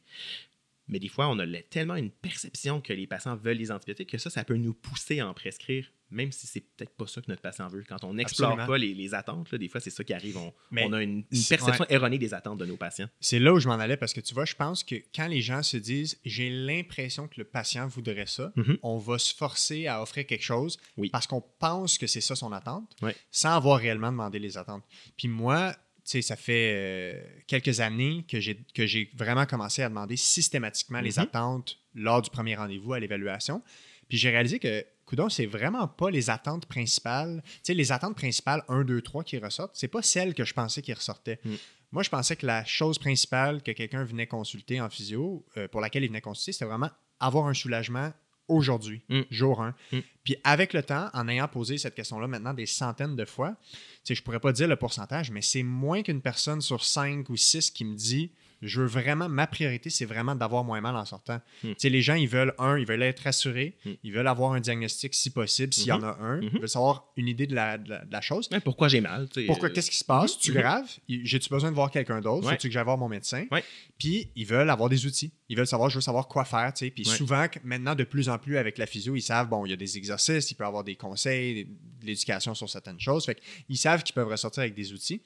[0.88, 4.10] Mais des fois, on a le- tellement une perception que les patients veulent les antibiotiques
[4.10, 7.22] que ça, ça peut nous pousser à en prescrire, même si c'est peut-être pas ça
[7.22, 7.84] que notre patient veut.
[7.88, 10.38] Quand on n'explore pas les, les attentes, là, des fois, c'est ça qui arrive.
[10.38, 13.10] On, Mais on a une, perception erronée des attentes de nos patients.
[13.20, 15.42] C'est là où je m'en allais parce que tu vois, je pense que quand les
[15.42, 18.78] gens se disent j'ai l'impression que le patient voudrait ça, Mhm.
[18.84, 21.10] on va se forcer à offrir quelque chose Oui.
[21.10, 23.16] parce qu'on pense que c'est ça son attente, Ouais.
[23.32, 24.84] sans avoir réellement demandé les attentes.
[25.18, 29.82] Puis moi, tu sais, ça fait euh, quelques années que j'ai que j'ai vraiment commencé
[29.82, 31.20] à demander systématiquement les Mhm.
[31.24, 33.62] attentes lors du premier rendez-vous à l'évaluation.
[34.10, 37.44] Puis j'ai réalisé que, coudon, c'est vraiment pas les attentes principales.
[37.46, 40.54] Tu sais, les attentes principales 1, 2, 3 qui ressortent, c'est pas celles que je
[40.54, 41.40] pensais qui ressortaient.
[41.46, 41.54] Mm.
[41.92, 45.82] Moi, je pensais que la chose principale que quelqu'un venait consulter en physio, euh, pour
[45.82, 46.90] laquelle il venait consulter, c'était vraiment
[47.20, 48.12] avoir un soulagement
[48.48, 49.22] aujourd'hui, Mm.
[49.30, 49.76] jour 1.
[49.92, 50.00] Mm.
[50.24, 53.78] Puis avec le temps, en ayant posé cette question-là maintenant des centaines de fois, tu
[54.04, 57.38] sais, je pourrais pas dire le pourcentage, mais c'est moins qu'une personne sur 5 ou
[57.38, 58.32] 6 qui me dit
[58.68, 61.42] je veux vraiment, ma priorité, c'est vraiment d'avoir moins mal en sortant.
[61.64, 61.70] Mm.
[61.70, 63.92] Tu sais, les gens, ils veulent, un, ils veulent être rassurés, Mm.
[64.04, 66.50] ils veulent avoir un diagnostic si possible, s'il y en a un, Mhm.
[66.54, 68.48] ils veulent savoir une idée de la, de la- de la chose.
[68.52, 69.28] Ouais, pourquoi j'ai mal?
[69.34, 70.38] tu Pourquoi, euh, qu'est-ce qui se passe?
[70.38, 70.86] Tu grave?
[71.08, 72.46] J'ai-tu besoin de voir quelqu'un d'autre?
[72.48, 72.54] Ouais.
[72.54, 73.46] Faut-tu que j'aille voir mon médecin?
[73.52, 73.64] Ouais.
[73.98, 75.32] Puis, ils veulent avoir des outils.
[75.50, 76.90] Ils veulent savoir, je veux savoir quoi faire, tu.
[76.90, 77.16] Puis Ouais.
[77.16, 79.78] souvent, maintenant, de plus en plus, avec la physio, ils savent, bon, il y a
[79.78, 83.26] des exercices, il peut y avoir des conseils, de l'éducation sur certaines choses.
[83.26, 85.22] Fait qu'ils savent qu'ils peuvent ressortir avec des outils.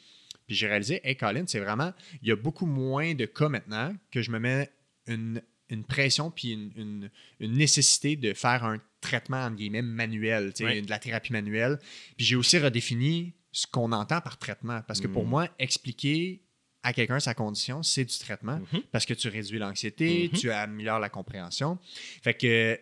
[0.47, 3.93] Puis j'ai réalisé, hey, Colin, c'est vraiment, il y a beaucoup moins de cas maintenant
[4.11, 4.69] que je me mets
[5.07, 7.09] une, une pression puis une, une-
[7.41, 11.79] une nécessité de faire un traitement, entre guillemets, manuel, de la thérapie manuelle.
[12.15, 14.81] Puis j'ai aussi redéfini ce qu'on entend par traitement.
[14.87, 15.29] Parce que pour Mm.
[15.29, 16.41] moi, expliquer
[16.83, 18.59] à quelqu'un sa condition, c'est du traitement.
[18.71, 18.81] Mhm.
[18.91, 20.39] Parce que tu réduis l'anxiété, Mhm.
[20.39, 21.77] tu améliores la compréhension.
[22.23, 22.79] Fait que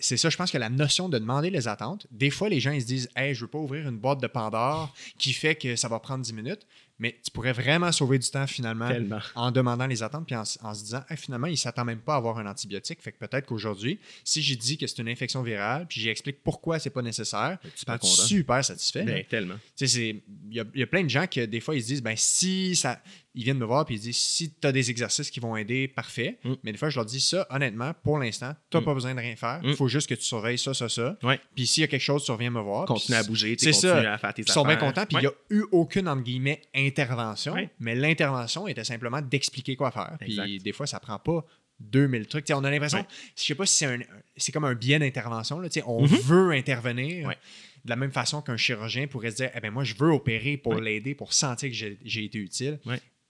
[0.00, 2.72] c'est ça, je pense que la notion de demander les attentes, des fois, les gens,
[2.72, 5.76] ils se disent Hey, je veux pas ouvrir une boîte de Pandore qui fait que
[5.76, 6.66] ça va prendre 10 minutes.
[6.98, 9.18] Mais tu pourrais vraiment sauver du temps finalement Tellement.
[9.34, 12.14] en demandant les attentes puis en, se disant Hey, finalement, il ne s'attend même pas
[12.14, 13.02] à avoir un antibiotique.
[13.02, 16.78] Fait que peut-être qu'aujourd'hui, si j'ai dit que c'est une infection virale puis j'explique pourquoi
[16.78, 18.06] c'est pas nécessaire, Tu tu content.
[18.06, 19.02] super satisfait.
[19.02, 19.56] Ben, tellement.
[19.80, 22.14] Il y a, y a plein de gens qui, des fois, ils se disent, ben
[22.16, 23.00] si ça.
[23.36, 25.88] Ils viennent me voir puis ils disent, si tu as des exercices qui vont aider,
[25.88, 26.38] parfait.
[26.44, 26.52] Mm.
[26.62, 28.84] Mais des fois, je leur dis ça, honnêtement, pour l'instant, tu n'as Mm.
[28.84, 29.60] pas besoin de rien faire.
[29.64, 29.74] Il Mm.
[29.76, 31.18] faut juste que tu surveilles ça, ça, ça.
[31.22, 31.40] Ouais.
[31.56, 32.86] Puis s'il y a quelque chose, tu reviens me voir.
[32.86, 34.12] Continue à bouger, tu c'est sais, ça.
[34.14, 35.34] à faire tes Ils sont bien contents, puis il Ouais.
[35.50, 37.54] n'y a eu aucune, entre guillemets, intervention.
[37.54, 37.70] Ouais.
[37.80, 40.16] Mais l'intervention était simplement d'expliquer quoi faire.
[40.20, 41.44] Puis des fois, ça prend pas
[41.80, 42.46] 2000 trucs.
[42.50, 43.04] On a l'impression,
[43.36, 43.98] je sais pas si c'est un,
[44.36, 45.58] c'est comme un biais d'intervention.
[45.58, 45.68] là.
[45.86, 46.16] On Mhm.
[46.18, 47.28] veut intervenir
[47.84, 50.56] de la même façon qu'un chirurgien pourrait se dire eh ben moi, je veux opérer
[50.56, 52.78] pour l'aider, pour sentir que j'ai été utile.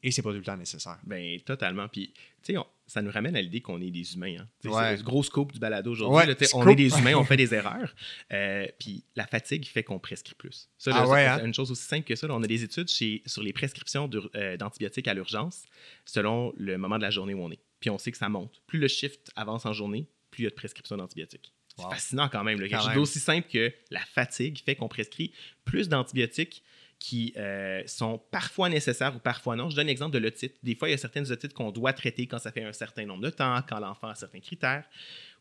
[0.06, 0.98] Et c'est pas tout le temps nécessaire.
[1.04, 1.88] Ben, totalement.
[1.88, 4.36] Puis, tu sais, ça nous ramène à l'idée qu'on est des humains.
[4.38, 4.48] Hein.
[4.68, 4.90] Ouais.
[4.90, 6.14] C'est le gros scope du balado aujourd'hui.
[6.30, 7.94] Ouais, on est des humains, on fait des erreurs.
[8.30, 10.68] Euh, puis, la fatigue fait qu'on prescrit plus.
[10.76, 11.42] Ça, Ah ouais, hein?
[11.46, 12.26] une chose aussi simple que ça.
[12.26, 15.62] là, on a des études chez- sur les prescriptions euh, d'antibiotiques à l'urgence
[16.04, 17.60] selon le moment de la journée où on est.
[17.80, 18.60] Puis, on sait que ça monte.
[18.66, 21.54] Plus le shift avance en journée, plus il y a de prescriptions d'antibiotiques.
[21.78, 21.86] Wow.
[21.88, 22.60] C'est fascinant quand même.
[22.60, 22.68] là.
[22.68, 25.32] Quelque chose d'aussi simple que la fatigue fait qu'on prescrit
[25.64, 26.62] plus d'antibiotiques
[26.98, 29.70] qui euh, sont parfois nécessaires ou parfois non.
[29.70, 30.56] Je donne l'exemple de l'otite.
[30.62, 33.04] Des fois, il y a certaines otites qu'on doit traiter quand ça fait un certain
[33.04, 34.84] nombre de temps, quand l'enfant a certains critères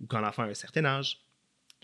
[0.02, 1.20] ou quand l'enfant a un certain âge.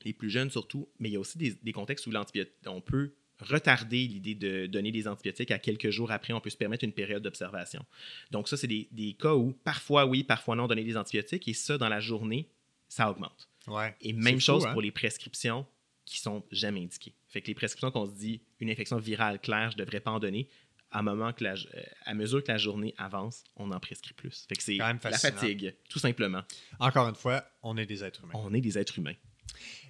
[0.06, 0.88] Les plus jeunes surtout.
[1.00, 4.66] Mais il y a aussi des, des contextes où l'antibiotique, on peut retarder l'idée de
[4.66, 6.34] donner des antibiotiques à quelques jours après.
[6.34, 7.86] On peut se permettre une période d'observation.
[8.32, 11.48] Donc ça, c'est des, des cas où parfois oui, parfois non, donner des antibiotiques.
[11.48, 12.50] Et ça, dans la journée,
[12.88, 13.50] ça augmente.
[13.68, 13.96] Ouais.
[14.02, 14.74] Et même fou, chose hein?
[14.74, 15.66] pour les prescriptions
[16.06, 17.14] qui sont jamais indiquées.
[17.30, 20.20] Fait que les prescriptions qu'on se dit une infection virale claire, je devrais pas en
[20.20, 20.50] donner.
[20.92, 24.48] À, moment que la, euh, à mesure que la journée avance, on en prescrit plus.
[24.50, 26.42] Fait que c'est la fatigue, tout simplement.
[26.80, 28.34] Encore une fois, on est des êtres humains.
[28.34, 29.14] On est des êtres humains.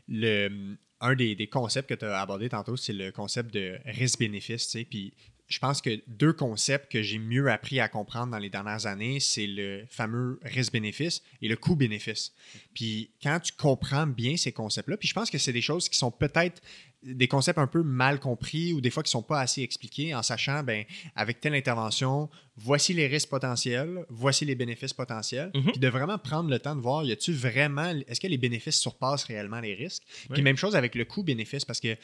[0.09, 4.75] le, un des, des concepts que tu as abordé tantôt, c'est le concept de risque-bénéfice.
[4.89, 5.13] Puis
[5.47, 9.19] je pense que deux concepts que j'ai mieux appris à comprendre dans les dernières années,
[9.19, 12.33] c'est le fameux risque-bénéfice et le coût-bénéfice.
[12.73, 15.97] Puis quand tu comprends bien ces concepts-là, puis je pense que c'est des choses qui
[15.97, 16.61] sont peut-être
[17.01, 20.21] des concepts un peu mal compris ou des fois qui sont pas assez expliqués en
[20.21, 20.83] sachant, ben,
[21.15, 25.71] avec telle intervention, voici les risques potentiels, voici les bénéfices potentiels, Mhm.
[25.71, 28.77] puis de vraiment prendre le temps de voir, y a-tu vraiment, est-ce que les bénéfices
[28.79, 30.03] surpassent réellement les risques?
[30.33, 31.95] Puis même chose avec le coût-bénéfice, parce que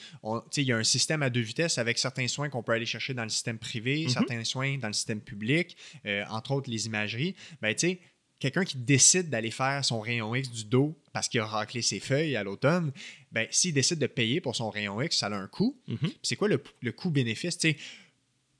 [0.57, 3.13] il y a un système à deux vitesses avec certains soins qu'on peut aller chercher
[3.13, 4.09] dans le système privé, Mhm.
[4.09, 5.75] certains soins dans le système public,
[6.05, 7.35] euh, entre autres les imageries.
[7.61, 7.99] Ben, tu sais,
[8.51, 11.99] quelqu'un qui décide d'aller faire son rayon X du dos parce qu'il a raclé ses
[11.99, 12.91] feuilles à l'automne,
[13.31, 15.75] ben, s'il décide de payer pour son rayon X, ça a un coût.
[15.87, 16.11] Mhm.
[16.21, 17.57] C'est quoi le, le coût-bénéfice?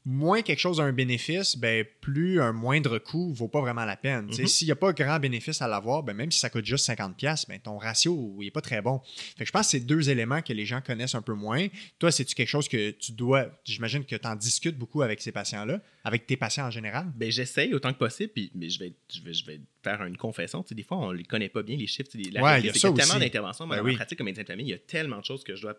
[0.06, 3.98] Moins quelque chose a un bénéfice, ben, plus un moindre coût vaut pas vraiment la
[3.98, 4.26] peine.
[4.26, 4.48] Mhm.
[4.48, 7.48] S'il n'y a pas grand bénéfice à l'avoir, ben, même si ça coûte juste 50$,
[7.48, 9.02] ben, ton ratio n'est pas très bon.
[9.38, 11.68] Fait que je pense que c'est deux éléments que les gens connaissent un peu moins.
[11.98, 15.32] Toi, c'est-tu quelque chose que tu dois, j'imagine que tu en discutes beaucoup avec ces
[15.32, 17.12] patients-là, avec tes patients en général?
[17.16, 20.18] Ben, j'essaye autant que possible, puis, mais je vais, je, vais, je vais faire une
[20.18, 20.64] confession.
[20.70, 22.10] Des fois, on ne les connaît pas bien, les chiffres.
[22.32, 23.68] La Ouais, il y a ça tellement d'interventions.
[23.68, 23.96] Ben dans ma oui.
[23.96, 25.76] pratique comme médecin de famille, il y a tellement de choses que je dois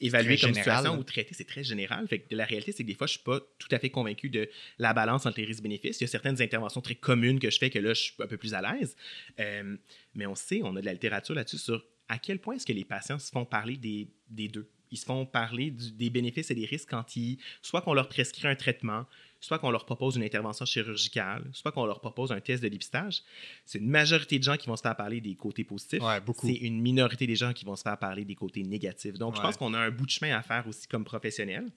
[0.00, 1.34] évaluer comme général, situation ou traiter.
[1.34, 2.06] C'est très général.
[2.08, 3.90] Fait que la réalité, c'est que des fois, je ne suis pas tout à fait
[3.90, 6.00] convaincu de la balance entre les risques-bénéfices.
[6.00, 8.26] Il y a certaines interventions très communes que je fais que là, je suis un
[8.26, 8.96] peu plus à l'aise.
[9.40, 9.76] Euh,
[10.14, 12.72] mais on sait, on a de la littérature là-dessus sur à quel point est-ce que
[12.72, 14.68] les patients se font parler des, des deux.
[14.92, 18.08] Ils se font parler du- des bénéfices et des risques quand ils, soit qu'on leur
[18.08, 19.06] prescrit un traitement,
[19.46, 23.22] soit qu'on leur propose une intervention chirurgicale, soit qu'on leur propose un test de dépistage.
[23.64, 26.02] C'est une majorité de gens qui vont se faire parler des côtés positifs.
[26.02, 26.18] Ouais.
[26.42, 29.14] C'est une minorité des gens qui vont se faire parler des côtés négatifs.
[29.14, 31.70] Donc, je pense qu'on a un bout de chemin à faire aussi comme professionnel.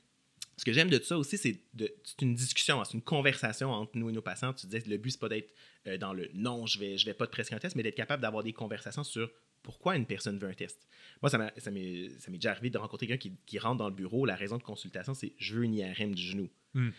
[0.58, 1.62] Ce que j'aime de ça aussi, c'est
[2.22, 4.52] une discussion, hein, c'est une conversation entre nous et nos patients.
[4.52, 5.54] Tu disais, le but, c'est pas d'être
[5.88, 7.96] euh, dans le non, je vais, je vais pas te prescrire un test, mais d'être
[7.96, 9.30] capable d'avoir des conversations sur
[9.62, 10.88] pourquoi une personne veut un test.
[11.22, 14.26] Moi, ça m'est déjà arrivé de rencontrer quelqu'un qui, qui rentre dans le bureau.
[14.26, 16.50] La raison de consultation, c'est je veux une IRM du genou.
[16.74, 16.90] Hmm.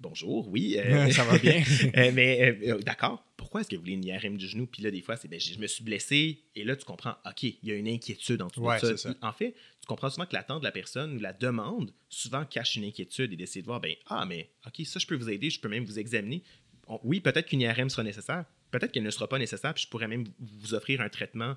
[0.00, 0.76] Bonjour, oui.
[0.78, 1.62] euh, ça va bien.
[1.96, 4.66] euh, mais euh, d'accord, pourquoi est-ce que vous voulez une IRM du genou?
[4.66, 7.42] Puis là, des fois, c'est ben, je me suis blessé et là, tu comprends, OK,
[7.44, 9.10] il y a une inquiétude en dessous Ouais, ça.
[9.22, 12.76] En fait, tu comprends souvent que l'attente de la personne ou la demande souvent cache
[12.76, 15.50] une inquiétude et d'essayer de voir, ben, ah, mais OK, ça, je peux vous aider,
[15.50, 16.42] je peux même vous examiner.
[16.86, 19.88] On- oui, peut-être qu'une IRM sera nécessaire, peut-être qu'elle ne sera pas nécessaire, puis je
[19.88, 21.56] pourrais même vous- offrir un traitement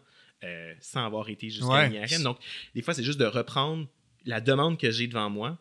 [0.80, 1.88] sans avoir été jusqu'à Ouais.
[1.88, 2.22] une IRM.
[2.22, 2.38] Donc,
[2.76, 3.88] des fois, c'est juste de reprendre
[4.26, 5.58] la demande que j'ai devant moi,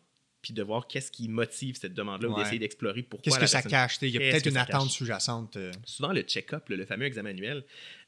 [0.46, 3.62] puis de voir qu'est-ce qui motive cette demande-là ou d'essayer d'explorer pourquoi Qu'est-ce que ça
[3.62, 3.98] cache?
[4.00, 5.56] Il y a peut-être une attente sous-jacente.
[5.56, 5.72] euh.
[5.84, 7.64] souvent le check-up, le, le fameux examen annuel,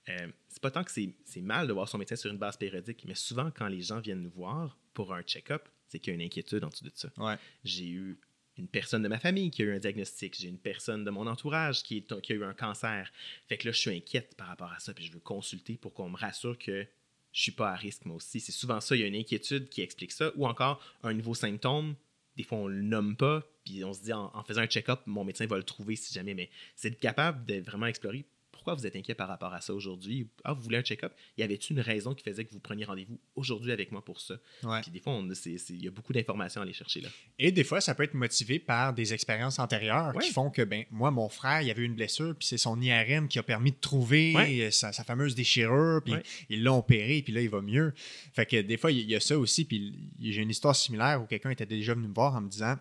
[0.09, 2.57] euh, c'est pas tant que c'est c'est mal de voir son médecin sur une base
[2.57, 6.17] périodique, mais souvent quand les gens viennent nous voir pour un check-up, c'est qu'il y
[6.17, 7.11] a une inquiétude en dessous de ça.
[7.17, 7.35] Ouais.
[7.65, 8.21] J'ai eu
[8.57, 11.27] une personne de ma famille qui a eu un diagnostic, j'ai une personne de mon
[11.27, 13.13] entourage qui, est, qui a eu un cancer.
[13.49, 15.93] Fait que là, je suis inquiète par rapport à ça, puis je veux consulter pour
[15.93, 16.87] qu'on me rassure que
[17.33, 18.41] je suis pas à risque moi aussi.
[18.41, 21.35] C'est souvent ça, il y a une inquiétude qui explique ça, ou encore un nouveau
[21.35, 21.95] symptôme.
[22.39, 25.25] Des fois, on le nomme pas, puis on se dit en, faisant un check-up, mon
[25.25, 26.35] médecin va le trouver si jamais.
[26.35, 28.25] Mais c'est capable de vraiment explorer
[28.59, 30.27] pourquoi vous êtes inquiet par rapport à ça aujourd'hui?
[30.45, 31.13] Ah, vous voulez un check-up?
[31.37, 34.35] Y avait-il une raison qui faisait que vous preniez rendez-vous aujourd'hui avec moi pour ça?
[34.65, 34.81] Ouais.
[34.83, 37.09] Puis des fois, il y a beaucoup d'informations à aller chercher là.
[37.39, 40.25] Et des fois, ça peut être motivé par des expériences antérieures Ouais.
[40.25, 42.81] qui font que, ben, moi, mon frère, il avait eu une blessure, puis c'est son
[42.81, 44.71] IRM qui a permis de trouver Ouais.
[44.73, 46.15] sa, sa fameuse déchirure, puis
[46.51, 47.95] ils l'ont opéré, puis là, il va mieux.
[48.33, 51.27] Fait que des fois, il y a ça aussi, puis j'ai une histoire similaire où
[51.27, 52.77] quelqu'un était déjà venu me voir en me disant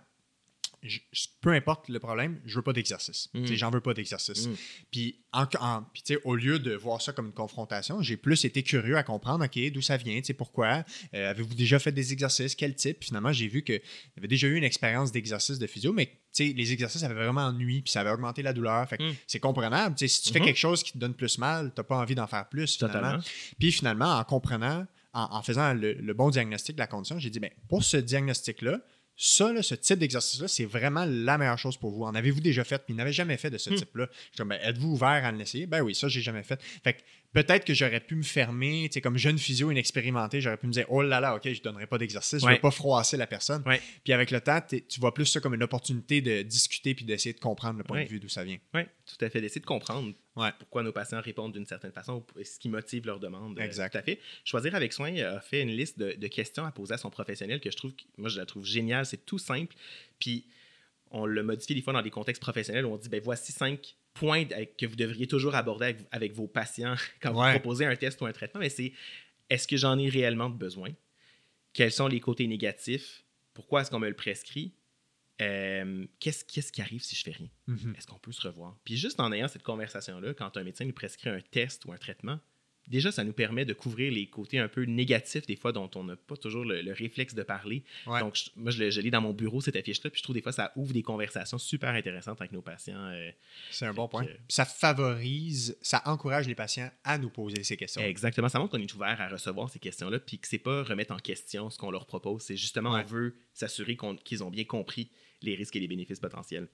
[0.84, 1.00] je-
[1.42, 3.30] peu importe le problème, je veux pas d'exercice.
[3.34, 3.46] Mm.
[3.54, 4.48] J'en veux pas d'exercice.
[4.48, 4.56] Mm.
[4.92, 8.18] Puis, en, en- puis, tu sais, au lieu de voir ça comme une confrontation, j'ai
[8.18, 12.14] plus été curieux à comprendre, OK, d'où ça vient, pourquoi, Euh, avez-vous déjà fait des
[12.14, 13.04] exercices, quel type?
[13.04, 13.82] Finalement, j'ai vu qu'il
[14.18, 17.92] avait déjà eu une expérience d'exercice de physio, mais les exercices avaient vraiment ennuyé, puis
[17.92, 18.88] ça avait augmenté la douleur.
[18.88, 19.16] Fait que Mm.
[19.26, 19.96] c'est comprenable.
[19.98, 20.46] Si tu fais Mhm.
[20.46, 23.00] quelque chose qui te donne plus mal, tu n'as pas envie d'en faire plus, finalement.
[23.02, 23.24] Totalement.
[23.60, 27.32] Puis finalement, en comprenant, en, en faisant le, le bon diagnostic de la condition, j'ai
[27.32, 28.80] dit, ben, pour ce diagnostic-là,
[29.20, 32.04] ça, là, ce type d'exercice-là, c'est vraiment la meilleure chose pour vous.
[32.04, 32.78] En avez-vous déjà fait?
[32.86, 33.76] Puis n'avait jamais fait de ce Hmm.
[33.76, 34.08] type-là?
[34.38, 35.66] Je dis, ben, êtes-vous ouvert à l'essayer?
[35.66, 36.62] Ben oui, ça, j'ai jamais fait.
[36.84, 37.00] Fait que
[37.44, 40.72] peut-être que j'aurais pu me fermer, tu sais, comme jeune physio inexpérimenté, j'aurais pu me
[40.72, 43.16] dire, oh là là, OK, je ne donnerai pas d'exercice, je ne veux pas froisser
[43.16, 43.62] la personne.
[43.68, 43.80] Ouais.
[44.04, 47.34] Puis avec le temps, tu vois plus ça comme une opportunité de discuter puis d'essayer
[47.34, 48.06] de comprendre le point Ouais.
[48.06, 48.58] de vue d'où ça vient.
[48.74, 49.40] Oui, tout à fait.
[49.42, 50.14] D'essayer de comprendre
[50.60, 53.60] pourquoi nos patients répondent d'une certaine façon, ce qui motive leur demande.
[53.60, 53.92] euh, Exact.
[53.92, 54.20] Tout à fait.
[54.44, 57.60] Choisir avec soin a fait une liste de, de questions à poser à son professionnel
[57.60, 59.06] que je trouve, moi, je la trouve géniale.
[59.06, 59.76] C'est tout simple.
[60.20, 60.46] Puis,
[61.12, 63.96] on le modifie des fois dans des contextes professionnels où on dit, ben voici cinq
[64.20, 67.54] points avec- que vous devriez toujours aborder avec, avec vos patients quand Ouais.
[67.54, 68.60] vous proposez un test ou un traitement.
[68.60, 68.94] Mais c'est,
[69.50, 70.90] est-ce que j'en ai réellement besoin?
[71.74, 73.24] Quels sont les côtés négatifs?
[73.54, 74.74] Pourquoi est-ce qu'on me le prescrit?
[75.42, 77.50] Euh, qu'est-ce, qu'est-ce qui arrive si je fais rien?
[77.68, 77.94] Mhm.
[77.98, 78.76] Est-ce qu'on peut se revoir?
[78.84, 81.98] Puis juste en ayant cette conversation-là, quand un médecin nous prescrit un test ou un
[81.98, 82.40] traitement,
[82.88, 86.04] déjà, ça nous permet de couvrir les côtés un peu négatifs, des fois, dont on
[86.04, 87.84] n'a pas toujours le, réflexe de parler.
[88.06, 90.52] Donc, moi, je, je, lis dans mon bureau cette affiche-là, puis je trouve des fois,
[90.52, 93.12] ça ouvre des conversations super intéressantes avec nos patients.
[93.12, 93.30] Euh,
[93.72, 94.26] c'est un bon point.
[94.48, 98.02] Ça favorise, ça encourage les patients à nous poser ces questions.
[98.02, 98.50] Exactement.
[98.50, 101.20] Ça montre qu'on est ouvert à recevoir ces questions-là, puis que c'est pas remettre en
[101.20, 102.42] question ce qu'on leur propose.
[102.44, 105.12] C'est justement, on veut s'assurer qu'ils ont bien compris
[105.42, 106.68] les risques et les bénéfices potentiels.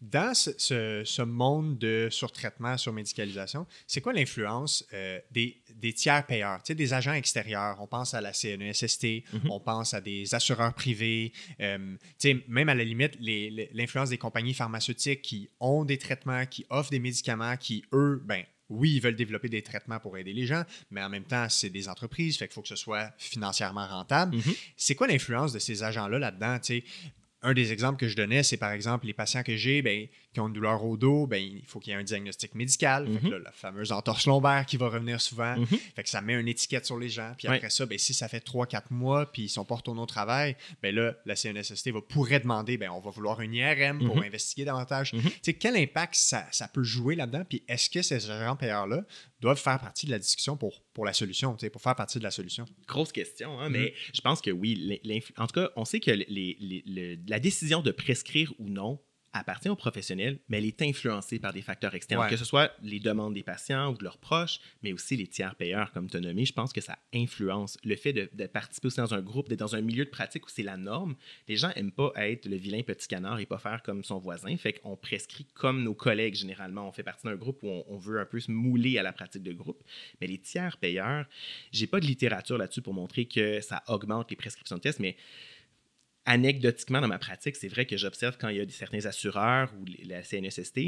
[0.00, 5.62] Dans ce, monde de surtraitement, surmédicalisation, c'est quoi l'influence euh, des,
[5.94, 7.76] tiers payeurs, des agents extérieurs?
[7.80, 9.50] On pense à la CNESST, mhm.
[9.50, 11.96] on pense à des assureurs privés, euh,
[12.48, 17.00] même à la limite, l'influence des compagnies pharmaceutiques qui ont des traitements, qui offrent des
[17.00, 21.02] médicaments, qui, eux, ben, oui, ils veulent développer des traitements pour aider les gens, mais
[21.02, 24.36] en même temps, c'est des entreprises, fait qu'il faut que ce soit financièrement rentable.
[24.36, 24.54] Mhm.
[24.76, 26.58] C'est quoi l'influence de ces agents-là là-dedans?
[27.46, 30.06] Un des exemples que je donnais, c'est par exemple les patients que j'ai ben,
[30.36, 33.08] qui ont une douleur au dos, ben, il faut qu'il y ait un diagnostic médical.
[33.08, 33.36] Mhm.
[33.42, 35.56] la fameuse entorse lombaire qui va revenir souvent.
[35.56, 35.66] Mhm.
[35.66, 37.32] Fait que ça met une étiquette sur les gens.
[37.38, 40.06] Puis après ça, ben, si ça fait 3-4 mois puis ils sont pas retournés au
[40.06, 44.16] travail, ben là, la CNSST va, pourrait demander ben, on va vouloir une IRM pour
[44.16, 44.24] mhm.
[44.24, 45.14] investiguer davantage.
[45.58, 47.44] Quel impact ça, ça peut jouer là-dedans?
[47.48, 49.04] Puis est-ce que ces agents payeurs-là
[49.40, 52.30] doivent faire partie de la discussion pour, pour la solution, pour faire partie de la
[52.30, 52.66] solution?
[52.86, 55.00] Grosse question, hein, mais je pense que oui.
[55.38, 59.00] En tout cas, on sait que les, la décision de prescrire ou non
[59.38, 63.00] appartient aux professionnels, mais elle est influencée par des facteurs externes, que ce soit les
[63.00, 66.20] demandes des patients ou de leurs proches, mais aussi les tiers payeurs, comme tu as
[66.20, 66.44] nommé.
[66.44, 69.74] Je pense que ça influence le fait de, participer aussi dans un groupe, d'être dans
[69.74, 71.16] un milieu de pratique où c'est la norme.
[71.48, 74.56] Les gens n'aiment pas être le vilain petit canard et pas faire comme son voisin.
[74.56, 76.88] Fait qu'on prescrit comme nos collègues généralement.
[76.88, 79.42] On fait partie d'un groupe où on, veut un peu se mouler à la pratique
[79.42, 79.82] de groupe.
[80.20, 81.26] Mais les tiers payeurs,
[81.72, 85.16] j'ai pas de littérature là-dessus pour montrer que ça augmente les prescriptions de tests, mais
[86.26, 89.84] anecdotiquement, dans ma pratique, c'est vrai que j'observe quand il y a certains assureurs ou
[90.04, 90.80] la CNSST,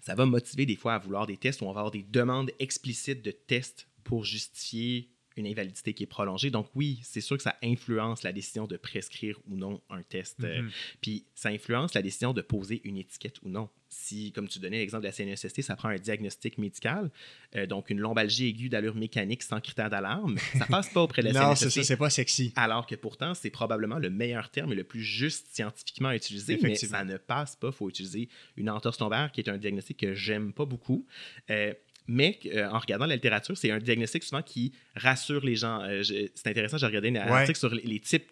[0.00, 2.50] ça va motiver des fois à vouloir des tests où on va avoir des demandes
[2.58, 6.50] explicites de tests pour justifier une invalidité qui est prolongée.
[6.50, 10.42] Donc oui, c'est sûr que ça influence la décision de prescrire ou non un test.
[10.42, 10.70] Euh, mm-hmm.
[11.00, 13.68] puis ça influence la décision de poser une étiquette ou non.
[13.88, 17.10] Si, comme tu donnais l'exemple de la CNSST, ça prend un diagnostic médical,
[17.56, 21.28] euh, donc une lombalgie aiguë d'allure mécanique sans critère d'alarme, ça passe pas auprès de
[21.28, 21.76] la non, CNSST.
[21.76, 22.52] Non, c'est pas sexy.
[22.56, 26.58] Alors que pourtant, c'est probablement le meilleur terme et le plus juste scientifiquement à utiliser,
[26.62, 27.68] mais ça ne passe pas.
[27.68, 31.06] Il faut utiliser une entorse lombaire qui est un diagnostic que j'aime pas beaucoup.
[31.50, 31.74] Euh,
[32.06, 35.80] mais euh, en regardant la littérature, c'est un diagnostic souvent qui rassure les gens.
[35.82, 38.28] Euh, c'est intéressant, j'ai regardé un article sur les, types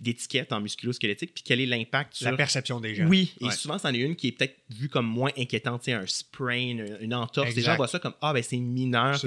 [0.00, 2.30] d'étiquettes en musculo-squelettique, puis quel est l'impact sur...
[2.30, 3.06] La perception des gens.
[3.06, 6.76] Oui, et souvent, c'en est une qui est peut-être vue comme moins inquiétante, un sprain,
[7.00, 7.54] une entorse.
[7.54, 9.20] Les gens voient ça comme «Ah, ben c'est mineur.»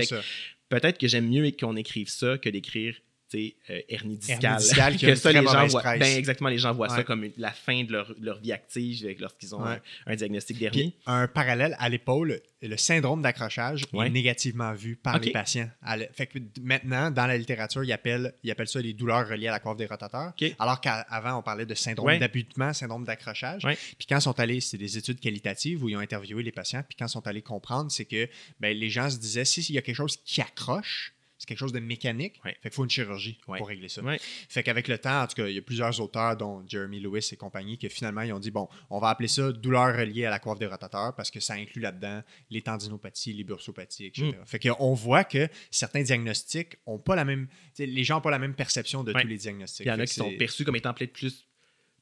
[0.70, 2.96] Peut-être que j'aime mieux qu'on écrive ça que d'écrire
[3.36, 4.58] euh, hernie discale.
[5.00, 7.92] que ça, les gens voient, ben, exactement, les gens voient ça comme la fin de
[7.92, 10.94] leur, leur vie active lorsqu'ils ont un, diagnostic d'hernie.
[11.06, 15.70] Un parallèle à l'épaule, le syndrome d'accrochage est négativement vu par les patients.
[16.14, 19.52] Fait que maintenant, dans la littérature, ils appellent, ils appellent ça les douleurs reliées à
[19.52, 20.34] la coiffe des rotateurs.
[20.58, 23.64] Alors qu'avant, on parlait de syndrome d'abutement, syndrome d'accrochage.
[23.64, 26.84] Puis quand ils sont allés, c'est des études qualitatives où ils ont interviewé les patients.
[26.88, 28.28] Puis quand ils sont allés comprendre, c'est que
[28.60, 31.72] ben, les gens se disaient s'il y a quelque chose qui accroche, c'est quelque chose
[31.72, 32.42] de mécanique.
[32.44, 34.02] Fait qu'il faut une chirurgie pour régler ça.
[34.50, 37.30] Fait qu'avec le temps, en tout cas, il y a plusieurs auteurs, dont Jeremy Lewis
[37.32, 40.30] et compagnie, qui finalement, ils ont dit bon, on va appeler ça douleur reliée à
[40.30, 42.22] la coiffe des rotateurs parce que ça inclut là-dedans
[42.52, 44.28] les tendinopathies, les bursopathies, etc.
[44.38, 44.46] Mm.
[44.46, 47.48] Fait qu'on voit que certains diagnostics ont pas la même.
[47.78, 49.86] Les gens n'ont pas la même perception de tous les diagnostics.
[49.86, 51.46] Il y en a qui sont perçus comme étant peut-être plus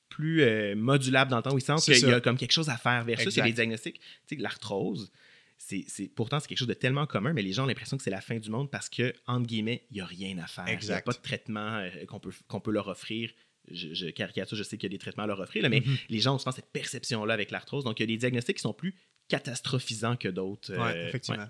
[0.10, 2.70] plus euh, modulables dans le temps où ils sentent qu'il y a comme quelque chose
[2.70, 4.00] à faire versus les diagnostics.
[4.26, 5.12] Tu sais, l'arthrose,
[5.58, 8.12] c'est, pourtant, c'est quelque chose de tellement commun, mais les gens ont l'impression que c'est
[8.12, 10.68] la fin du monde parce que, entre guillemets, il n'y a rien à faire.
[10.70, 13.32] Il n'y a pas de traitement euh, qu'on, peut, qu'on peut leur offrir.
[13.70, 16.00] Je, caricature, je sais qu'il y a des traitements à leur offrir, mais mm-hmm.
[16.08, 17.84] les gens ont souvent cette perception-là avec l'arthrose.
[17.84, 18.96] Donc, il y a des diagnostics qui sont plus
[19.28, 20.72] catastrophisants que d'autres.
[20.74, 21.48] Oui, euh, effectivement.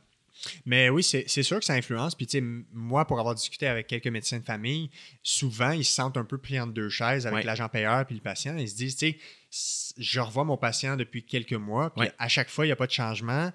[0.66, 2.16] Mais oui, c'est sûr que ça influence.
[2.16, 4.89] Puis, tu sais, moi, pour avoir discuté avec quelques médecins de famille,
[5.24, 8.22] souvent, ils se sentent un peu pris entre deux chaises avec l'agent payeur puis le
[8.22, 8.55] patient.
[8.58, 9.18] Ils se disent, tu sais,
[9.50, 12.88] je revois mon patient depuis quelques mois, puis à chaque fois, il n'y a pas
[12.88, 13.52] de changement.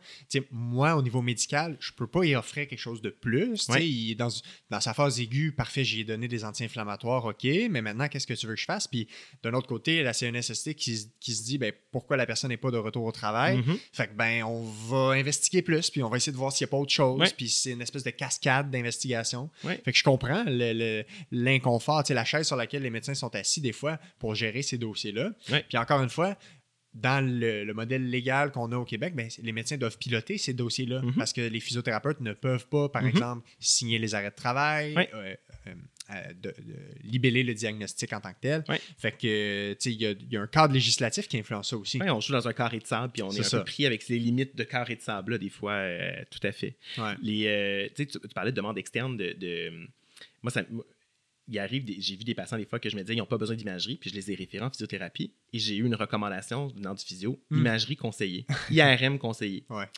[0.50, 3.68] moi, au niveau médical, je ne peux pas y offrir quelque chose de plus.
[3.78, 4.28] Il est dans,
[4.70, 8.46] dans, sa phase aiguë, parfait, j'ai donné des anti-inflammatoires, OK, mais maintenant, qu'est-ce que tu
[8.46, 8.88] veux que je fasse?
[8.88, 9.06] Puis
[9.42, 12.70] d'un autre côté, la CNSST qui, qui se dit ben, pourquoi la personne n'est pas
[12.70, 13.58] de retour au travail?
[13.58, 13.78] Mm-hmm.
[13.92, 16.70] Fait que ben, on va investiguer plus, puis on va essayer de voir s'il n'y
[16.70, 17.32] a pas autre chose.
[17.34, 19.50] Puis c'est une espèce de cascade d'investigation.
[19.62, 20.44] Fait que je comprends
[21.30, 25.30] l'inconfort, la chaise sur laquelle les médecins sont assis des fois pour gérer ces dossiers-là.
[25.68, 26.36] Puis encore une fois,
[26.94, 31.00] dans le, modèle légal qu'on a au Québec, ben, les médecins doivent piloter ces dossiers-là
[31.02, 31.14] mhm.
[31.14, 33.08] parce que les physiothérapeutes ne peuvent pas, par mhm.
[33.08, 35.34] exemple, signer les arrêts de travail, euh,
[36.10, 36.54] euh, de,
[37.02, 38.64] libeller le diagnostic en tant que tel.
[38.98, 41.98] Fait que, tu sais, il y, a un cadre législatif qui influence ça aussi.
[42.02, 44.18] on joue dans un carré de sable, puis on est, un peu pris avec les
[44.18, 45.82] limites de carré de sable, là, des fois,
[46.30, 46.76] tout à fait.
[47.22, 49.88] Les, tu, tu, parlais de demande externe de, de
[50.42, 50.62] moi, ça,
[51.48, 53.38] il arrive, j'ai vu des patients des fois que je me disais, ils n'ont pas
[53.38, 56.94] besoin d'imagerie, puis je les ai référés en physiothérapie, et j'ai eu une recommandation venant
[56.94, 57.58] du physio, hmm.
[57.58, 59.66] imagerie conseillée, IRM conseillée.
[59.72, 59.88] Ouais.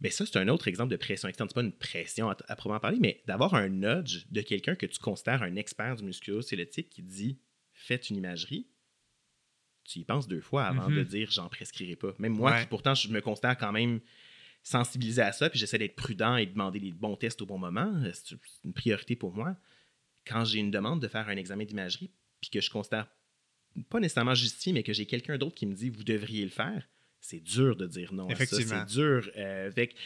[0.00, 1.48] Mais ça, c'est un autre exemple de pression externe.
[1.48, 4.98] C'est pas une pression à, proprement parler, mais d'avoir un nudge de quelqu'un que tu
[4.98, 7.38] considères un expert du musculo-squelettique qui dit
[7.72, 8.68] Faites une imagerie.
[9.84, 11.04] Tu y penses deux fois avant de mhm.
[11.04, 12.12] dire J'en prescrirai pas.
[12.18, 14.00] Même moi, qui pourtant, je me considère quand même
[14.62, 17.58] sensibilisé à ça, puis j'essaie d'être prudent et de demander les bons tests au bon
[17.58, 18.02] moment.
[18.12, 19.56] C'est une priorité pour moi
[20.26, 22.10] quand j'ai une demande de faire un examen d'imagerie,
[22.40, 23.08] puis que je constate
[23.90, 26.88] pas nécessairement justifié, mais que j'ai quelqu'un d'autre qui me dit vous devriez le faire,
[27.20, 28.28] c'est dur de dire non.
[28.28, 28.84] Effectivement.
[28.86, 29.30] C'est dur.
[29.36, 29.96] Euh, avec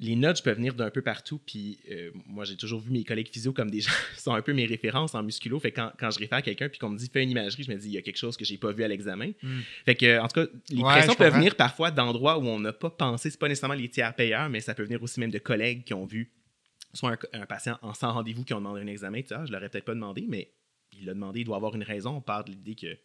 [0.00, 1.40] les notes peuvent venir d'un peu partout.
[1.44, 4.52] Puis euh, moi, j'ai toujours vu mes collègues physio comme des gens sont un peu
[4.52, 5.58] mes références en musculo.
[5.58, 7.70] Fait quand, quand je réfère à quelqu'un puis qu'on me dit fais une imagerie, je
[7.70, 9.32] me dis il y a quelque chose que j'ai pas vu à l'examen.
[9.42, 9.60] Hmm.
[9.84, 12.90] Fait que, en tout cas, les pressions peuvent venir parfois d'endroits où on n'a pas
[12.90, 13.30] pensé.
[13.30, 15.94] C'est pas nécessairement les tiers payeurs, mais ça peut venir aussi même de collègues qui
[15.94, 16.30] ont vu
[16.92, 19.68] soit un, patient en sans rendez-vous qui ont demandé un examen, tu ah, je l'aurais
[19.68, 20.52] peut-être pas demandé, mais
[20.92, 22.16] il l'a demandé, il doit avoir une raison.
[22.16, 22.98] On part de l'idée que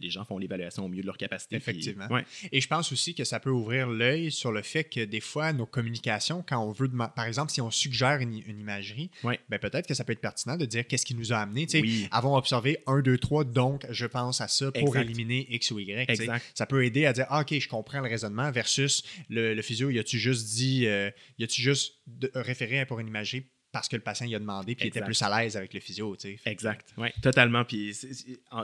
[0.00, 1.56] les gens font l'évaluation au mieux de leur capacité.
[1.56, 2.08] Effectivement.
[2.52, 5.52] Et je pense aussi que ça peut ouvrir l'œil sur le fait que des fois,
[5.52, 9.94] nos communications, quand on veut, par exemple, si on suggère une, imagerie, ben peut-être que
[9.94, 11.66] ça peut être pertinent de dire qu'est-ce qui nous a amené.
[11.74, 12.08] Oui.
[12.10, 16.08] Avons observé 1, 2, 3, donc je pense à ça pour éliminer X ou Y.
[16.54, 19.98] Ça peut aider à dire ah, OK, je comprends le raisonnement versus le, physio, y
[19.98, 21.94] a-tu juste dit, euh, y a-tu juste
[22.34, 25.20] référé pour une imagerie parce que le patient y a demandé, puis il était plus
[25.22, 26.16] à l'aise avec le physio.
[26.16, 26.50] Tu sais.
[26.50, 27.64] Exact, oui, totalement.
[27.64, 27.96] Puis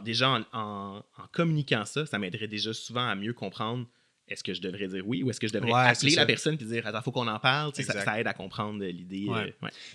[0.03, 1.03] déjà, en,
[1.33, 3.87] communiquant ça, ça m'aiderait déjà souvent à mieux comprendre
[4.27, 6.65] est-ce que je devrais dire oui ou est-ce que je devrais appeler la personne et
[6.65, 7.75] dire attends, il faut qu'on en parle.
[7.75, 9.27] Ça, aide à comprendre l'idée.
[9.29, 9.51] Euh,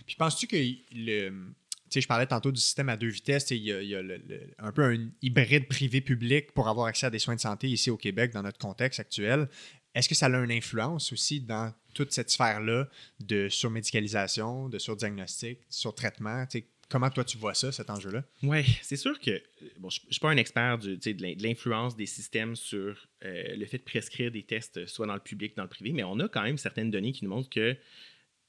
[0.06, 0.58] puis penses-tu que
[0.96, 1.30] le.
[1.30, 3.50] Tu sais, je parlais tantôt du système à deux vitesses.
[3.50, 4.02] Il y a,
[4.60, 7.98] un peu un hybride privé-public pour avoir accès à des soins de santé ici au
[7.98, 9.50] Québec dans notre contexte actuel.
[9.96, 12.88] Est-ce que ça a une influence aussi dans toute cette sphère-là
[13.20, 16.46] de surmédicalisation, de surdiagnostic, surtraitement?
[16.88, 18.24] Comment toi tu vois ça, cet enjeu-là?
[18.42, 19.44] Oui, c'est sûr que
[19.78, 20.98] bon, je ne suis pas un expert de
[21.44, 25.58] l'influence des systèmes sur euh, le fait de prescrire des tests, soit dans le public,
[25.58, 27.78] dans le privé, mais on a quand même certaines données qui nous montrent que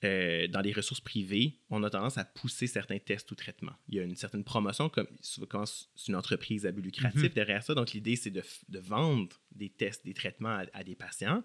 [0.02, 3.74] euh, dans les ressources privées, on a tendance à pousser certains tests ou traitements.
[3.88, 7.28] Il y a une certaine promotion, comme souvent c'est une entreprise à but lucratif mhm.
[7.28, 7.74] derrière ça.
[7.74, 8.42] Donc, l'idée, c'est de,
[8.78, 11.44] vendre des tests, des traitements à, des patients.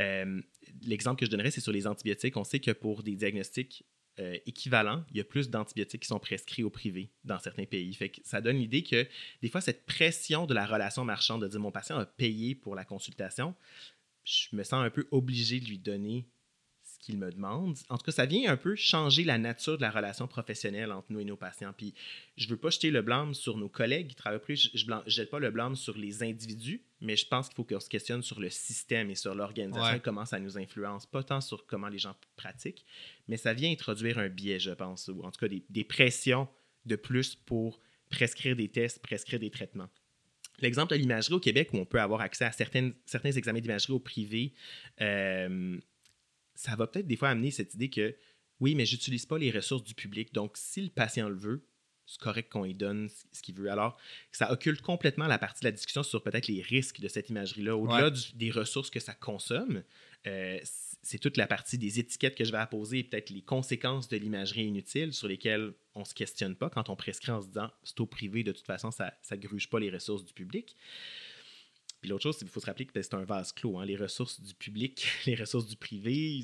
[0.00, 0.42] Euh,
[0.82, 2.36] l'exemple que je donnerais, c'est sur les antibiotiques.
[2.36, 3.84] On sait que pour des diagnostics
[4.20, 7.92] euh, équivalents, il y a plus d'antibiotiques qui sont prescrits au privé dans certains pays.
[7.94, 9.08] Fait ça donne l'idée que
[9.42, 12.74] des fois, cette pression de la relation marchande, de dire mon patient a payé pour
[12.74, 13.54] la consultation,
[14.24, 16.28] je me sens un peu obligé de lui donner
[17.04, 17.76] qu'il me demande.
[17.88, 21.12] En tout cas, ça vient un peu changer la nature de la relation professionnelle entre
[21.12, 21.72] nous et nos patients.
[21.76, 21.94] Puis,
[22.36, 24.70] je ne veux pas jeter le blâme sur nos collègues qui travaillent plus.
[24.72, 27.80] Je ne jette pas le blâme sur les individus, mais je pense qu'il faut qu'on
[27.80, 31.04] se questionne sur le système et sur l'organisation et comment ça nous influence.
[31.06, 32.84] Pas tant sur comment les gens pratiquent,
[33.28, 36.48] mais ça vient introduire un biais, je pense, ou en tout cas des, des pressions
[36.86, 37.80] de plus pour
[38.10, 39.88] prescrire des tests, prescrire des traitements.
[40.60, 43.92] L'exemple de l'imagerie au Québec, où on peut avoir accès à certaines, certains examens d'imagerie
[43.92, 44.52] au privé,
[45.00, 45.78] euh,
[46.54, 48.16] ça va peut-être des fois amener cette idée que
[48.60, 50.32] oui, mais j'utilise pas les ressources du public.
[50.32, 51.66] Donc, si le patient le veut,
[52.06, 53.70] c'est correct qu'on lui donne ce qu'il veut.
[53.70, 53.96] Alors,
[54.30, 57.76] ça occulte complètement la partie de la discussion sur peut-être les risques de cette imagerie-là.
[57.76, 59.82] Au-delà des ressources que ça consomme,
[60.26, 60.58] euh,
[61.02, 64.16] c'est toute la partie des étiquettes que je vais apposer et peut-être les conséquences de
[64.16, 67.70] l'imagerie inutile sur lesquelles on ne se questionne pas quand on prescrit en se disant
[67.82, 70.76] c'est au privé, de toute façon, ça ne gruge pas les ressources du public.
[72.04, 73.78] Puis l'autre chose, c'est qu'il faut se rappeler que c'est un vase clos.
[73.78, 73.86] Hein.
[73.86, 76.42] Les ressources du public, les ressources du privé,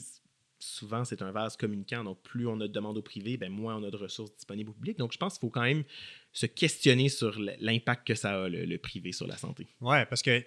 [0.59, 2.03] souvent, c'est un vase communicant.
[2.03, 4.71] Donc, plus on a de demandes au privé, ben, moins on a de ressources disponibles
[4.71, 4.97] au public.
[4.97, 5.85] Donc, je pense qu'il faut quand même
[6.33, 9.67] se questionner sur l'impact que ça a, le, privé, sur la santé.
[9.83, 10.43] Oui, parce que,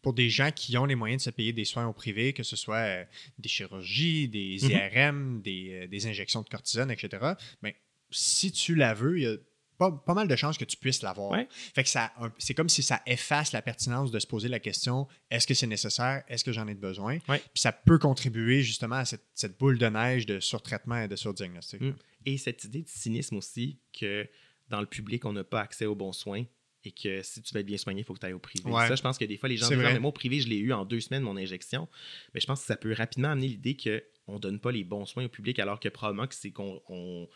[0.00, 2.42] pour des gens qui ont les moyens de se payer des soins au privé, que
[2.42, 3.04] ce soit euh,
[3.38, 7.74] des chirurgies, des IRM, des, euh, des, injections de cortisone, etc., ben,
[8.10, 9.36] si tu la veux, il y a
[9.78, 11.38] pas, mal de chances que tu puisses l'avoir.
[11.74, 15.06] Fait que ça, c'est comme si ça efface la pertinence de se poser la question
[15.30, 17.18] est-ce que c'est nécessaire Est-ce que j'en ai besoin?
[17.18, 21.80] Puis ça peut contribuer justement à cette, boule de neige de surtraitement et de surdiagnostic.
[21.80, 21.94] Mm.
[22.26, 24.28] Et cette idée de cynisme aussi que
[24.68, 26.44] dans le public, on n'a pas accès aux bons soins
[26.84, 28.70] et que si tu veux être bien soigné, il faut que tu ailles au privé.
[28.70, 30.58] Ça, je pense que des fois, les gens disent mais moi, au privé, je l'ai
[30.58, 31.88] eu en deux semaines, mon injection.
[32.32, 35.04] Mais je pense que ça peut rapidement amener l'idée qu'on ne donne pas les bons
[35.04, 37.28] soins au public alors que probablement que c'est qu'on on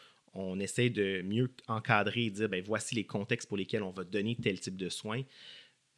[0.60, 4.36] essaie de mieux encadrer et dire ben, voici les contextes pour lesquels on va donner
[4.36, 5.22] tel type de soins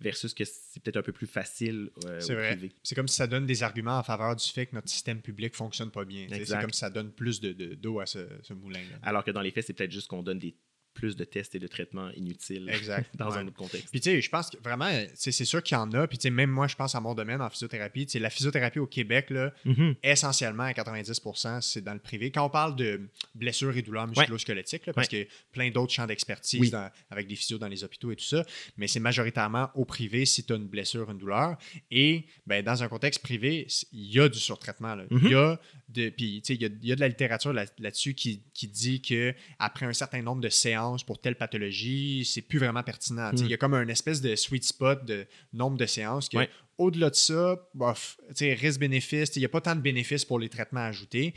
[0.01, 2.59] versus que c'est peut-être un peu plus facile euh, C'est vrai.
[2.83, 5.55] C'est comme si ça donne des arguments en faveur du fait que notre système public
[5.55, 6.27] fonctionne pas bien.
[6.29, 8.99] C'est comme si ça donne plus de, de- d'eau à ce, ce moulin-là.
[9.03, 10.57] Alors que dans les faits, c'est peut-être juste qu'on donne des,
[10.95, 13.11] plus de tests et de traitements inutiles Exact.
[13.17, 13.39] dans Ouais.
[13.39, 13.89] un autre contexte.
[13.91, 16.07] Puis tu sais, je pense que vraiment, c'est sûr qu'il y en a.
[16.07, 18.07] Puis tu sais, même moi, je pense à mon domaine en physiothérapie.
[18.07, 19.95] Tu sais, la physiothérapie au Québec, là, Mhm.
[20.03, 22.31] essentiellement à 90%, c'est dans le privé.
[22.31, 23.01] Quand on parle de
[23.35, 26.71] blessures et douleurs musculo-squelettiques, parce qu'il y a plein d'autres champs d'expertise Oui.
[27.11, 28.45] avec des physios dans les hôpitaux et tout ça,
[28.77, 31.57] mais c'est majoritairement au privé si tu as une blessure, une douleur.
[31.91, 34.97] Et ben, dans un contexte privé, il y a du surtraitement.
[34.97, 35.07] Mhm.
[35.23, 35.59] Il y a
[35.89, 38.67] de, puis, tu sais, il y y a de la littérature là- là-dessus qui, qui
[38.69, 43.31] dit que après un certain nombre de séances pour telle pathologie, c'est plus vraiment pertinent.
[43.33, 43.39] Mhm.
[43.39, 46.39] Il y a comme un espèce de sweet spot de nombre de séances que
[46.79, 50.81] au-delà de ça, bof, risque-bénéfice, il n'y a pas tant de bénéfices pour les traitements
[50.81, 51.35] ajoutés,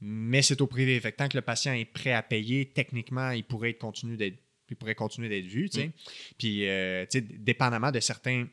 [0.00, 0.98] mais c'est au privé.
[1.00, 4.16] Fait que tant que le patient est prêt à payer, techniquement, il pourrait être continu
[4.16, 4.38] d'être
[4.70, 5.68] il pourrait continuer d'être vu.
[5.68, 5.92] sais.
[6.38, 7.06] Puis, euh,
[7.38, 8.46] dépendamment de certains,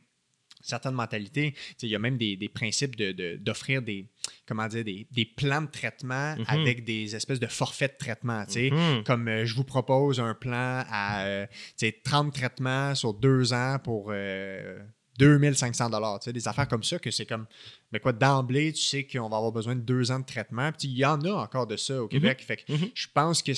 [0.64, 4.08] certaines mentalités, il y a même des, des principes de- de- d'offrir des,
[4.48, 6.46] comment dire, des, des plans de traitement Mhm.
[6.48, 8.46] avec des espèces de forfaits de traitement.
[8.56, 9.04] Mhm.
[9.04, 11.46] Comme euh, je vous propose un plan à euh,
[11.78, 14.80] tu sais, 30 traitements sur deux ans pour euh,
[15.20, 16.20] 2500 dollars.
[16.26, 17.46] Des affaires comme ça que c'est comme,
[17.92, 20.72] mais quoi, d'emblée, tu sais qu'on va avoir besoin de deux ans de traitement.
[20.72, 22.42] Puis il y en a encore de ça au Québec.
[22.46, 22.90] Fait que Mhm.
[22.94, 23.56] je pense qu'il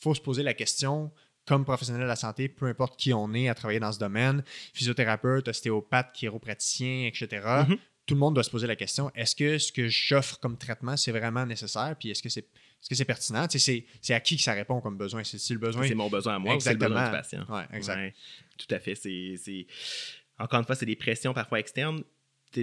[0.00, 1.10] faut se poser la question
[1.46, 4.42] comme professionnel de la santé, peu importe qui on est à travailler dans ce domaine,
[4.72, 7.64] physiothérapeute, ostéopathe, chiropraticien, etc.
[7.68, 7.76] Mhm.
[8.06, 10.96] Tout le monde doit se poser la question est-ce que ce que j'offre comme traitement,
[10.96, 12.40] c'est vraiment nécessaire Puis est-ce que c'est
[12.84, 13.46] est-ce que c'est pertinent?
[13.48, 13.58] C'est
[14.02, 15.24] c'est à qui que ça répond comme besoin?
[15.24, 15.88] C'est le besoin?
[15.88, 17.46] C'est mon besoin à moi ou c'est le besoin du patient?
[17.48, 17.96] Ouais, exact.
[17.96, 18.14] Ouais,
[18.58, 18.94] tout à fait.
[18.94, 19.66] C'est-
[20.38, 22.02] Encore une fois, c'est des pressions parfois externes.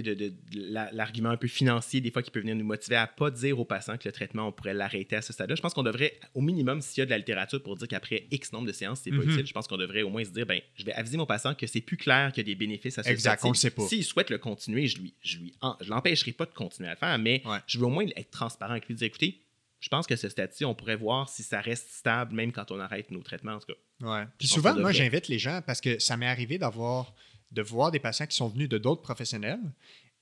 [0.00, 2.96] De, de- de la- l'argument un peu financier, des fois, qui peut venir nous motiver
[2.96, 5.54] à pas dire au patient que le traitement, on pourrait l'arrêter à ce stade-là.
[5.54, 8.26] Je pense qu'on devrait, au minimum, s'il y a de la littérature pour dire qu'après
[8.30, 9.30] X nombre de séances, c'est pas Mhm.
[9.30, 11.54] utile, je pense qu'on devrait au moins se dire, ben, je vais aviser mon patient
[11.54, 13.70] que c'est plus clair qu'il y a des bénéfices à ce Exact, on le sait
[13.70, 13.86] pas.
[13.86, 16.92] S'il souhaite le continuer, je lui, je lui, en- je l'empêcherai pas de continuer à
[16.92, 17.58] le faire, mais Ouais.
[17.66, 19.40] je veux au moins être transparent avec lui, dire, écoutez,
[19.80, 22.78] je pense que ce stade-ci, on pourrait voir si ça reste stable, même quand on
[22.78, 24.06] arrête nos traitements, en tout cas.
[24.20, 24.24] Ouais.
[24.38, 27.12] Puis souvent, moi, j'invite les gens parce que ça m'est arrivé d'avoir
[27.52, 29.60] de voir des patients qui sont venus de d'autres professionnels,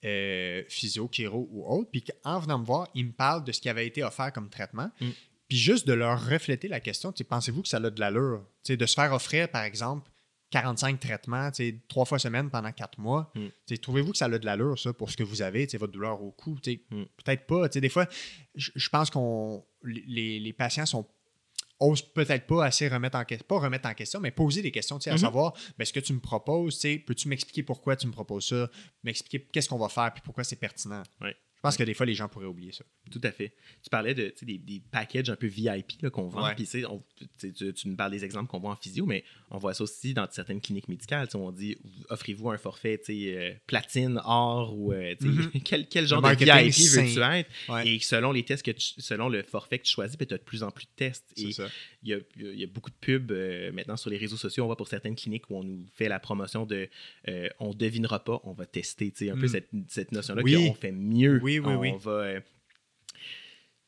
[0.05, 3.61] euh, physio, chiro ou autres, puis qu'en venant me voir, ils me parlent de ce
[3.61, 4.91] qui avait été offert comme traitement.
[5.01, 5.11] Mm.
[5.49, 8.45] Puis juste de leur refléter la question, pensez-vous que ça a de l'allure?
[8.69, 10.11] De se faire offrir, par exemple,
[10.51, 11.51] 45 traitements,
[11.89, 13.33] trois fois semaine pendant quatre mois.
[13.35, 13.77] Mm.
[13.77, 16.31] Trouvez-vous que ça a de l'allure, ça, pour ce que vous avez, votre douleur au
[16.33, 16.53] cou?
[16.67, 17.05] Mm.
[17.25, 17.69] Peut-être pas.
[17.69, 18.07] Des fois,
[18.55, 21.07] je je pense qu'on les, les patients sont
[21.81, 24.99] osent peut-être pas assez remettre en question, pas remettre en question, mais poser des questions,
[24.99, 25.19] tu sais, à Mhm.
[25.21, 28.47] savoir, ben, ce que tu me proposes, tu sais, peux-tu m'expliquer pourquoi tu me proposes
[28.49, 28.69] ça,
[29.03, 31.03] m'expliquer qu'est-ce qu'on va faire, puis pourquoi c'est pertinent?
[31.21, 31.35] Ouais.
[31.61, 32.85] Je pense que des fois, les gens pourraient oublier ça.
[33.11, 33.53] Tout à fait.
[33.83, 36.43] Tu parlais de, des, des packages un peu VIP qu'on vend.
[36.49, 36.55] Ouais.
[36.89, 37.03] On-
[37.39, 40.27] tu, tu- parles des exemples qu'on voit en physio, mais on voit ça aussi dans
[40.31, 41.29] certaines cliniques médicales.
[41.35, 41.77] On dit
[42.09, 45.51] offrez-vous un forfait euh, platine, or ou euh, Mhm.
[45.65, 47.51] quel, quel genre Le de VIP veux-tu être?
[47.69, 47.89] Ouais.
[47.89, 50.39] Et selon les tests que tu- selon le forfait que tu choisis, ben, tu as
[50.39, 51.31] de plus en plus de tests.
[51.37, 51.51] Et
[52.03, 54.63] il y a, il y a beaucoup de pubs euh, maintenant sur les réseaux sociaux.
[54.65, 56.89] On voit pour certaines cliniques où on nous fait la promotion de
[57.29, 59.13] euh, on devinera pas, on va tester.
[59.31, 59.49] Un peu Mm.
[59.49, 60.55] cette, cette notion-là Oui.
[60.69, 61.41] qu'on fait mieux.
[61.43, 61.93] Oui, oui, on oui.
[61.99, 62.11] va.
[62.13, 62.41] euh,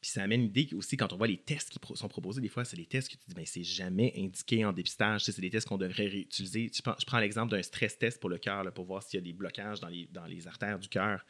[0.00, 2.48] puis ça amène l'idée aussi, quand on voit les tests qui pro- sont proposés, des
[2.48, 5.22] fois, c'est des tests que tu dis, ben, c'est jamais indiqué en dépistage.
[5.22, 6.68] C'est des tests qu'on devrait réutiliser.
[6.70, 9.22] Tu prends- je prends l'exemple d'un stress test pour le cœur, pour voir s'il y
[9.22, 11.24] a des blocages dans les, dans les artères du cœur.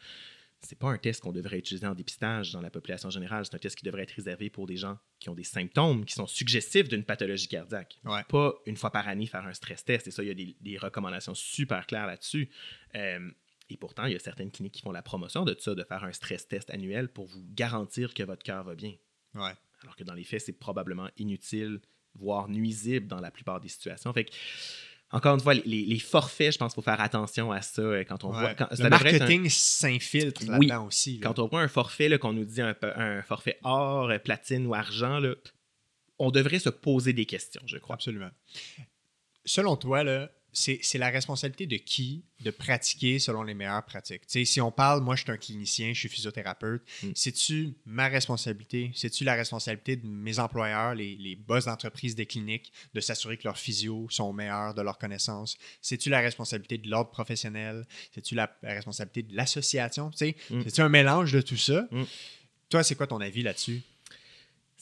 [0.65, 3.45] C'est pas un test qu'on devrait utiliser en dépistage dans la population générale.
[3.45, 6.15] C'est un test qui devrait être réservé pour des gens qui ont des symptômes qui
[6.15, 7.99] sont suggestifs d'une pathologie cardiaque.
[8.05, 8.23] Ouais.
[8.29, 10.07] Pas une fois par année faire un stress test.
[10.07, 12.49] Et ça, il y a des, des recommandations super claires là-dessus.
[12.95, 13.29] Euh,
[13.73, 16.05] et pourtant, il y a certaines cliniques qui font la promotion de ça, de faire
[16.05, 18.95] un stress test annuel pour vous garantir que votre cœur va bien.
[19.35, 19.53] Ouais.
[19.83, 21.81] Alors que dans les faits, c'est probablement inutile,
[22.15, 24.13] voire nuisible dans la plupart des situations.
[24.13, 24.31] Fait que,
[25.11, 28.25] encore une fois, les, forfaits, je pense qu'il faut faire attention à ça euh, quand
[28.25, 28.41] on Ouais.
[28.41, 28.55] voit.
[28.55, 30.67] Quand, le un- marketing s'infiltre Oui.
[30.69, 31.19] là-dedans aussi.
[31.19, 31.27] là.
[31.29, 34.75] quand on voit un forfait, qu'on nous dit un, un forfait or, euh, platine ou
[34.75, 35.35] argent, là,
[36.19, 37.95] on devrait se poser des questions, je crois.
[37.97, 38.31] Absolument.
[39.45, 44.27] Selon toi, là, c'est la responsabilité de qui de pratiquer selon les meilleures pratiques?
[44.27, 47.11] Tu sais, si on parle, moi, je suis un clinicien, je suis physiothérapeute, Mm.
[47.15, 48.91] c'est-tu ma responsabilité?
[48.95, 53.45] C'est-tu la responsabilité de mes employeurs, les, les boss d'entreprise des cliniques, de s'assurer que
[53.45, 55.57] leurs physios sont meilleurs de leurs connaissances?
[55.81, 57.87] C'est-tu la responsabilité de l'ordre professionnel?
[58.15, 60.11] C'est-tu la, la responsabilité de l'association?
[60.11, 60.63] Tu sais, Mm.
[60.65, 61.87] C'est-tu un mélange de tout ça?
[61.91, 62.03] Mm.
[62.69, 63.83] Toi, c'est quoi ton avis là-dessus?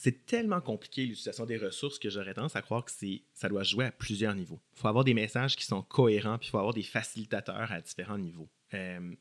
[0.03, 2.91] C'est tellement compliqué l'utilisation des ressources que j'aurais tendance à croire que
[3.35, 4.59] ça doit jouer à plusieurs niveaux.
[4.73, 7.81] Il faut avoir des messages qui sont cohérents, puis il faut avoir des facilitateurs à
[7.81, 8.49] différents niveaux.
[8.73, 9.13] Euh,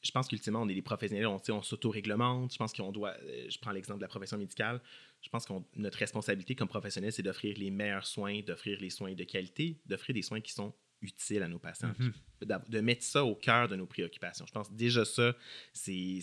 [0.00, 2.50] je pense qu'ultimement, on est des professionnels, on, on s'auto-réglemente.
[2.50, 3.14] Je pense qu'on doit.
[3.24, 4.80] euh, je prends l'exemple de la profession médicale.
[5.20, 9.12] Je pense que notre responsabilité comme professionnel, c'est d'offrir les meilleurs soins, d'offrir les soins
[9.12, 10.72] de qualité, d'offrir des soins qui sont
[11.02, 11.92] utile à nos patients.
[11.98, 12.68] Mm-hmm.
[12.68, 14.46] De mettre ça au cœur de nos préoccupations.
[14.46, 15.34] Je pense déjà ça,
[15.72, 16.22] c'est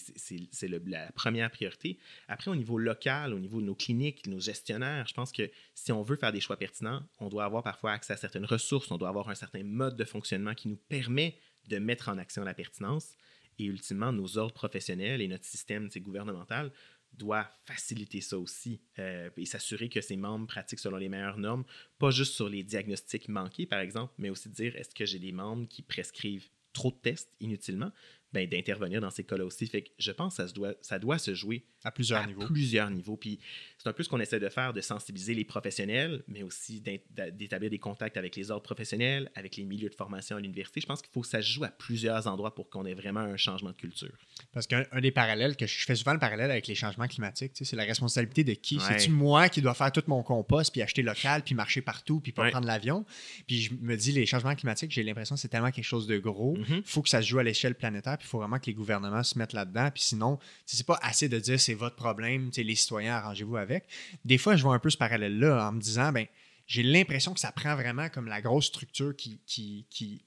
[0.68, 2.00] la première priorité.
[2.28, 5.92] Après, au niveau local, au niveau de nos cliniques, nos gestionnaires, je pense que si
[5.92, 8.98] on veut faire des choix pertinents, on doit avoir parfois accès à certaines ressources, on
[8.98, 11.38] doit avoir un certain mode de fonctionnement qui nous permet
[11.68, 13.16] de mettre en action la pertinence.
[13.60, 16.72] Et ultimement, nos ordres professionnels et notre système gouvernemental
[17.18, 21.64] doit faciliter ça aussi euh, et s'assurer que ses membres pratiquent selon les meilleures normes,
[21.98, 25.32] pas juste sur les diagnostics manqués, par exemple, mais aussi dire est-ce que j'ai des
[25.32, 27.92] membres qui prescrivent trop de tests inutilement?
[28.38, 29.66] Ben, d'intervenir dans ces cas-là aussi.
[29.66, 32.46] Fait que je pense que ça, se doit, ça doit se jouer à plusieurs niveaux.
[32.46, 33.18] plusieurs niveaux.
[33.18, 33.40] Puis
[33.80, 37.72] c'est un peu ce qu'on essaie de faire, de sensibiliser les professionnels, mais aussi d'établir
[37.72, 40.82] des contacts avec les ordres professionnels, avec les milieux de formation à l'université.
[40.82, 43.22] Je pense qu'il faut que ça se joue à plusieurs endroits pour qu'on ait vraiment
[43.22, 44.16] un changement de culture.
[44.52, 47.76] Parce qu'un des parallèles, que je fais souvent le parallèle avec les changements climatiques, c'est
[47.76, 48.80] la responsabilité de qui?
[48.80, 52.32] C'est-tu moi qui dois faire tout mon compost, puis acheter local, puis marcher partout, puis
[52.32, 53.04] pas prendre l'avion?
[53.48, 56.18] Puis je me dis, les changements climatiques, j'ai l'impression que c'est tellement quelque chose de
[56.18, 56.56] gros.
[56.58, 56.84] Il mm-hmm.
[56.84, 59.24] faut que ça se joue à l'échelle planétaire, puis il faut vraiment que les gouvernements
[59.24, 59.90] se mettent là-dedans.
[59.94, 63.88] Puis sinon, c'est pas assez de dire c'est votre problème, les citoyens, arrangez-vous avec.
[64.26, 66.26] Des fois, je vois un peu ce parallèle-là en me disant, ben,
[66.66, 70.26] j'ai l'impression que ça prend vraiment comme la grosse structure qui, qui, qui,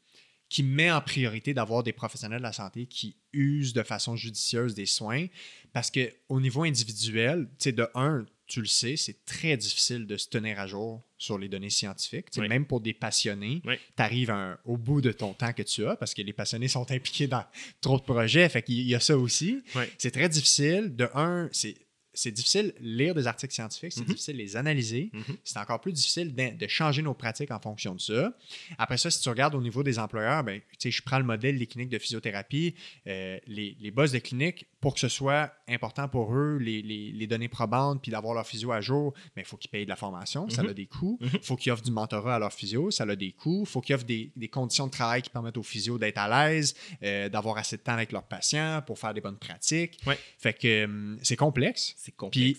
[0.49, 4.75] qui met en priorité d'avoir des professionnels de la santé qui usent de façon judicieuse
[4.75, 5.27] des soins.
[5.75, 10.59] Parce qu'au niveau individuel, de un, tu le sais, c'est très difficile de se tenir
[10.59, 12.37] à jour sur les données scientifiques.
[12.37, 16.15] Même pour des passionnés, tu arrives au bout de ton temps que tu as parce
[16.15, 17.45] que les passionnés sont impliqués dans
[17.81, 18.49] trop de projets.
[18.49, 19.63] Fait qu'il y a ça aussi.
[19.99, 20.97] C'est très difficile.
[20.97, 21.77] De un, c'est
[22.13, 24.07] c'est difficile de lire des articles scientifiques, c'est mhm.
[24.09, 25.37] difficile de les analyser, mhm.
[25.45, 28.37] c'est encore plus difficile de, changer nos pratiques en fonction de ça.
[28.79, 31.67] Après ça, si tu regardes au niveau des employeurs, ben, je prends le modèle des
[31.67, 32.75] cliniques de physiothérapie,
[33.07, 37.27] euh, les, les boss de cliniques, pour que ce soit important pour eux, les, les,
[37.27, 39.97] données probantes, puis d'avoir leur physio à jour, il ben, faut qu'ils payent de la
[39.97, 40.71] formation, ça mhm.
[40.71, 41.19] a des coûts.
[41.21, 43.65] Il faut qu'ils offrent du mentorat à leur physio, ça a des coûts.
[43.67, 46.49] Il faut qu'ils offrent des, des, conditions de travail qui permettent aux physio d'être à
[46.49, 50.01] l'aise, euh, d'avoir assez de temps avec leurs patients pour faire des bonnes pratiques.
[50.39, 51.95] Fait que hum, c'est complexe.
[51.99, 52.59] C'est complexe.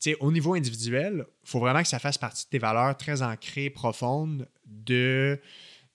[0.00, 3.22] Puis, au niveau individuel, il faut vraiment que ça fasse partie de tes valeurs très
[3.22, 5.38] ancrées, profondes de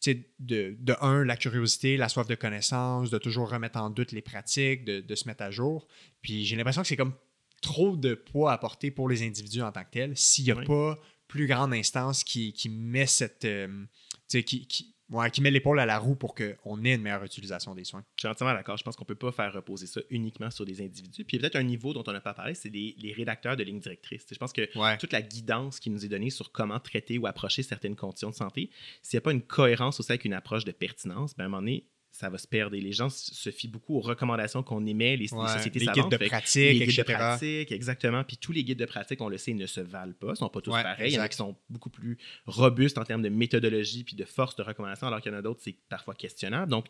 [0.05, 4.21] de, de, un, la curiosité, la soif de connaissance, de toujours remettre en doute les
[4.21, 5.87] pratiques, de, se mettre à jour.
[6.21, 7.15] Puis j'ai l'impression que c'est comme
[7.61, 10.55] trop de poids à porter pour les individus en tant que tels s'il n'y a
[10.55, 13.45] pas plus grande instance qui, qui met cette.
[13.45, 13.85] Euh,
[14.29, 17.75] qui, qui, Ouais, qui met l'épaule à la roue pour qu'on ait une meilleure utilisation
[17.75, 18.03] des soins.
[18.15, 18.75] Je suis entièrement d'accord.
[18.75, 21.23] Je pense qu'on ne peut pas faire reposer ça uniquement sur des individus.
[21.23, 24.25] Puis peut-être un niveau dont on n'a pas parlé, c'est les, rédacteurs de lignes directrices.
[24.31, 24.67] Je pense que
[24.97, 28.35] toute la guidance qui nous est donnée sur comment traiter ou approcher certaines conditions de
[28.35, 28.71] santé,
[29.03, 31.49] s'il n'y a pas une cohérence aussi avec une approche de pertinence, ben à un
[31.49, 31.85] moment donné,
[32.15, 32.75] ça va se perdre.
[32.75, 36.17] Et les gens se fient beaucoup aux recommandations qu'on émet, les, sociétés les guides de
[36.17, 38.23] pratique, les guides de pratique, exactement.
[38.23, 40.49] Puis tous les guides de pratique, on le sait, ne se valent pas, ne sont
[40.49, 41.11] pas tous pareils.
[41.11, 44.23] Il y en a qui sont beaucoup plus robustes en termes de méthodologie puis de
[44.23, 46.71] force de recommandation, alors qu'il y en a d'autres, c'est parfois questionnable.
[46.71, 46.85] Donc,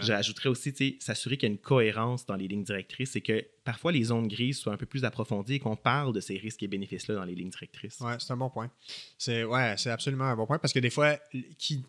[0.00, 3.92] j'ajouterais aussi, s'assurer qu'il y a une cohérence dans les lignes directrices, c'est que parfois
[3.92, 6.68] les zones grises soient un peu plus approfondies et qu'on parle de ces risques et
[6.68, 7.98] bénéfices-là dans les lignes directrices.
[8.00, 8.70] Oui, c'est un bon point.
[9.18, 11.18] C'est ouais, absolument un bon point parce que des fois,
[11.58, 11.84] qui,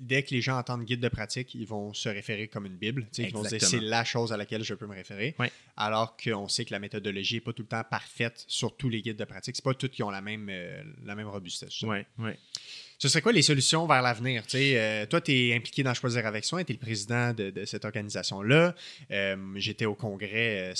[0.00, 3.06] dès que les gens entendent guide de pratique, ils vont se référer comme une Bible.
[3.18, 5.34] Ils vont dire c'est la chose à laquelle je peux me référer.
[5.76, 9.02] Alors qu'on sait que la méthodologie n'est pas tout le temps parfaite sur tous les
[9.02, 9.56] guides de pratique.
[9.56, 11.82] Ce pas tous qui ont la même, euh, la même robustesse.
[11.82, 12.32] Oui, oui.
[13.02, 14.44] Ce serait quoi les solutions vers l'avenir?
[14.54, 17.84] Euh, toi, tu es impliqué dans Choisir avec Soin, tu es le président de, cette
[17.84, 18.76] organisation-là.
[19.10, 20.72] Euh, j'étais au congrès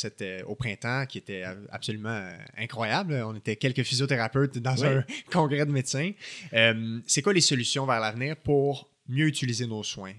[0.46, 3.14] au printemps qui était absolument incroyable.
[3.26, 6.12] On était quelques physiothérapeutes dans un congrès de médecins.
[7.08, 10.14] c'est quoi les solutions vers l'avenir pour mieux utiliser nos soins,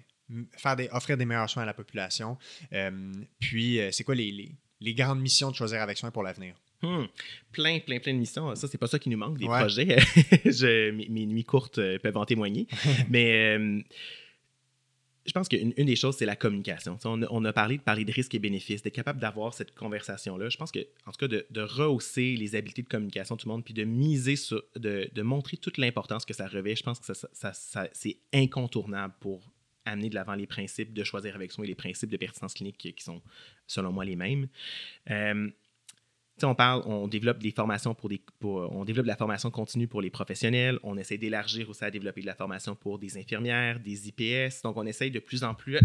[0.58, 2.38] faire des, offrir des meilleurs soins à la population?
[2.74, 6.56] Euh, puis, euh, c'est quoi les, les, grandes missions de choisir avec soin pour l'avenir?
[6.84, 7.06] Hmm.
[7.52, 8.54] Plein, plein, plein de missions.
[8.56, 9.98] Ça, c'est pas ça qui nous manque, des projets.
[10.92, 12.68] mes, nuits courtes euh, peuvent en témoigner.
[13.10, 13.58] Mais
[15.26, 16.98] je pense qu'une des choses, c'est la communication.
[17.06, 20.50] On a, parlé de parler de risques et bénéfices, d'être capable d'avoir cette conversation-là.
[20.50, 23.54] Je pense que, en tout cas, de, rehausser les habiletés de communication de tout le
[23.54, 27.14] monde, puis de miser sur, de, montrer toute l'importance que ça revêt, je pense que
[27.14, 29.50] ça, c'est incontournable pour
[29.86, 32.78] amener de l'avant les principes de choisir avec soin et les principes de pertinence clinique
[32.78, 33.22] qui, sont,
[33.68, 34.48] selon moi, les mêmes.
[35.10, 35.50] Euh,
[36.42, 40.02] on parle, on développe des formations pour des, on développe de la formation continue pour
[40.02, 40.80] les professionnels.
[40.84, 44.62] On essaie d'élargir aussi à développer de la formation pour des infirmières, des IPS.
[44.64, 45.80] Donc, on essaie de plus en plus,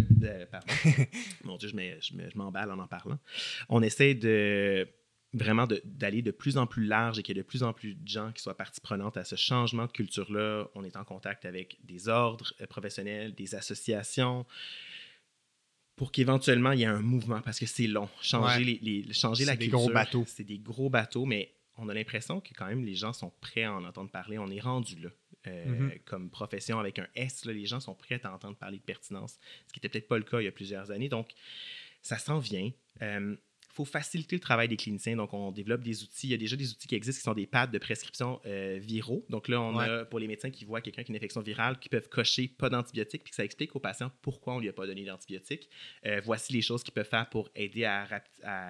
[0.50, 0.72] pardon,
[1.44, 3.18] mon Dieu, je m'emballe en en parlant.
[3.68, 4.88] On essaie de
[5.34, 7.94] vraiment d'aller de, plus en plus large et qu'il y ait de plus en plus
[7.94, 10.68] de gens qui soient partie prenante à ce changement de culture-là.
[10.74, 14.46] On est en contact avec des ordres euh, professionnels, des associations,
[15.98, 18.08] pour qu'éventuellement il y ait un mouvement parce que c'est long.
[18.22, 19.78] Changer, les, changer la culture.
[19.78, 20.24] C'est des gros bateaux.
[20.26, 23.64] C'est des gros bateaux, mais on a l'impression que quand même les gens sont prêts
[23.64, 24.38] à en entendre parler.
[24.38, 25.10] On est rendu là.
[25.46, 26.00] mm-hmm.
[26.04, 27.44] comme profession avec un S.
[27.44, 30.24] les gens sont prêts à entendre parler de pertinence, ce qui n'était peut-être pas le
[30.24, 31.08] cas il y a plusieurs années.
[31.08, 31.32] Donc,
[32.00, 32.70] ça s'en vient
[33.78, 35.16] faut faciliter le travail des cliniciens.
[35.16, 36.26] Donc, on développe des outils.
[36.26, 38.78] Il y a déjà des outils qui existent qui sont des pads de prescription euh,
[38.80, 39.24] viraux.
[39.28, 41.78] Donc là, on a pour les médecins qui voient quelqu'un qui a une infection virale,
[41.78, 44.68] qui peuvent cocher pas d'antibiotiques, puis que ça explique aux patients pourquoi on ne lui
[44.68, 45.68] a pas donné d'antibiotiques.
[46.06, 48.06] Euh, voici les choses qu'ils peuvent faire pour aider à,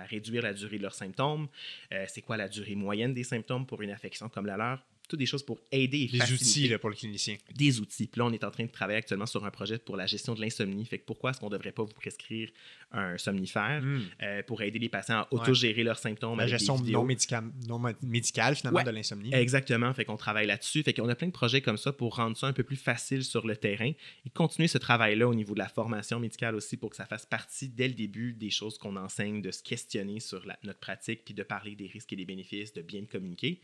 [0.05, 1.49] réduire la durée de leurs symptômes.
[1.93, 4.85] Euh, c'est quoi la durée moyenne des symptômes pour une infection comme la leur?
[5.09, 7.37] Toutes des choses pour aider et Des outils pour le clinicien.
[7.55, 8.07] Des outils.
[8.07, 10.35] Puis là, on est en train de travailler actuellement sur un projet pour la gestion
[10.35, 10.85] de l'insomnie.
[10.85, 12.51] Fait que pourquoi est-ce qu'on ne devrait pas vous prescrire
[12.93, 14.01] un somnifère hmm.
[14.23, 16.39] euh, pour aider les patients à autogérer leurs symptômes?
[16.39, 19.35] La gestion non, médicale, finalement, de l'insomnie.
[19.35, 19.93] Exactement.
[19.95, 20.83] Fait qu'on travaille là-dessus.
[20.83, 23.25] Fait qu'on a plein de projets comme ça pour rendre ça un peu plus facile
[23.25, 23.93] sur le terrain
[24.27, 27.27] et continuer ce travail-là au niveau de la formation médicale aussi pour que ça fasse
[27.27, 31.35] partie dès le début des choses qu'on enseigne, de se questionner sur notre pratique puis
[31.35, 33.61] de parler des risques et des bénéfices, de bien communiquer.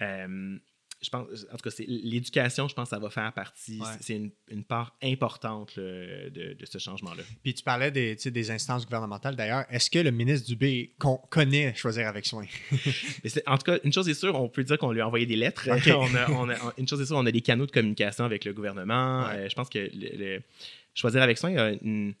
[0.00, 0.58] Euh,
[1.00, 4.64] je pense, en tout cas, l'éducation, je pense que ça va faire partie, c'est une,
[4.64, 7.22] part importante de, de, ce changement-là.
[7.42, 9.36] Puis tu parlais des, des instances gouvernementales.
[9.36, 10.94] D'ailleurs, est-ce que le ministre Dubé
[11.30, 12.44] connaît Choisir avec soin?
[13.46, 15.36] en tout cas, une chose est sûre, on peut dire qu'on lui a envoyé des
[15.36, 15.68] lettres.
[16.30, 19.26] on a, une chose est sûre, on a des canaux de communication avec le gouvernement.
[19.28, 20.42] Euh, je pense que le,
[20.94, 22.12] Choisir avec soin a une,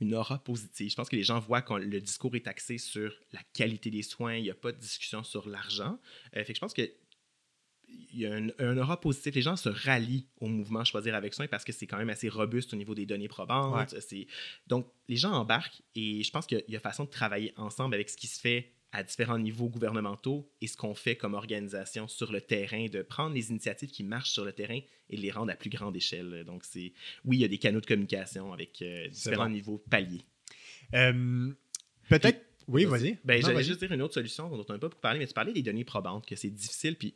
[0.00, 0.88] une aura positive.
[0.88, 4.02] Je pense que les gens voient que le discours est axé sur la qualité des
[4.02, 5.98] soins, il n'y a pas de discussion sur l'argent.
[6.36, 6.88] Euh, fait que je pense que
[8.12, 9.34] il y a un, aura positif.
[9.34, 12.28] Les gens se rallient au mouvement Choisir avec soin parce que c'est quand même assez
[12.28, 13.94] robuste au niveau des données probantes.
[14.66, 18.10] Donc, les gens embarquent et je pense qu'il y a façon de travailler ensemble avec
[18.10, 22.30] ce qui se fait à différents niveaux gouvernementaux et ce qu'on fait comme organisation sur
[22.30, 25.50] le terrain, de prendre les initiatives qui marchent sur le terrain et de les rendre
[25.50, 26.44] à plus grande échelle.
[26.44, 26.92] Donc, c'est
[27.24, 30.24] oui, il y a des canaux de communication avec euh, différents niveaux paliers.
[30.94, 31.50] Euh,
[32.08, 32.40] peut-être.
[32.68, 33.18] Oui, vas-y.
[33.24, 35.34] Ben, J'allais juste dire une autre solution dont on n'a pas beaucoup parlé, mais tu
[35.34, 36.96] parlais des données probantes, que c'est difficile.
[36.96, 37.14] Puis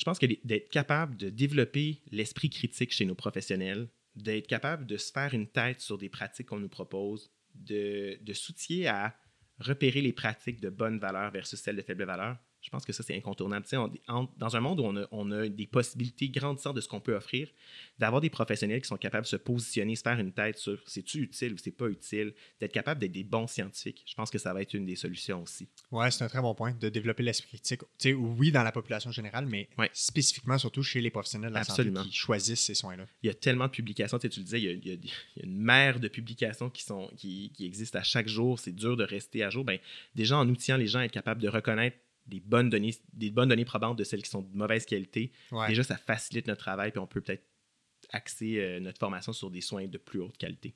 [0.00, 3.86] je pense que d'être capable de développer l'esprit critique chez nos professionnels,
[4.16, 8.86] d'être capable de se faire une tête sur des pratiques qu'on nous propose, de, de
[8.86, 9.14] à
[9.58, 13.02] repérer les pratiques de bonne valeur versus celles de faible valeur, je pense que ça,
[13.02, 13.66] c'est incontournable.
[14.36, 17.48] dans un monde où on a, des possibilités grandissantes de ce qu'on peut offrir,
[17.98, 21.22] d'avoir des professionnels qui sont capables de se positionner, se faire une tête sur c'est-tu
[21.22, 24.52] utile ou c'est pas utile, d'être capable d'être des bons scientifiques, je pense que ça
[24.52, 25.68] va être une des solutions aussi.
[25.90, 27.80] Oui, c'est un très bon point de développer l'esprit critique.
[28.16, 32.12] oui, dans la population générale, mais spécifiquement surtout chez les professionnels de la santé qui
[32.12, 33.06] choisissent ces soins-là.
[33.22, 34.96] Il y a tellement de publications, tu, le disais, il y, a,
[35.42, 38.58] une mer de publications qui, sont, qui, existent à chaque jour.
[38.58, 39.64] C'est dur de rester à jour.
[39.64, 39.78] Ben,
[40.14, 41.96] déjà, en outillant les gens à être capables de reconnaître
[42.26, 45.32] des bonnes données, des bonnes données probantes de celles qui sont de mauvaise qualité,
[45.68, 47.44] déjà, ça facilite notre travail, puis on peut peut-être
[48.12, 50.74] axer euh, notre formation sur des soins de plus haute qualité.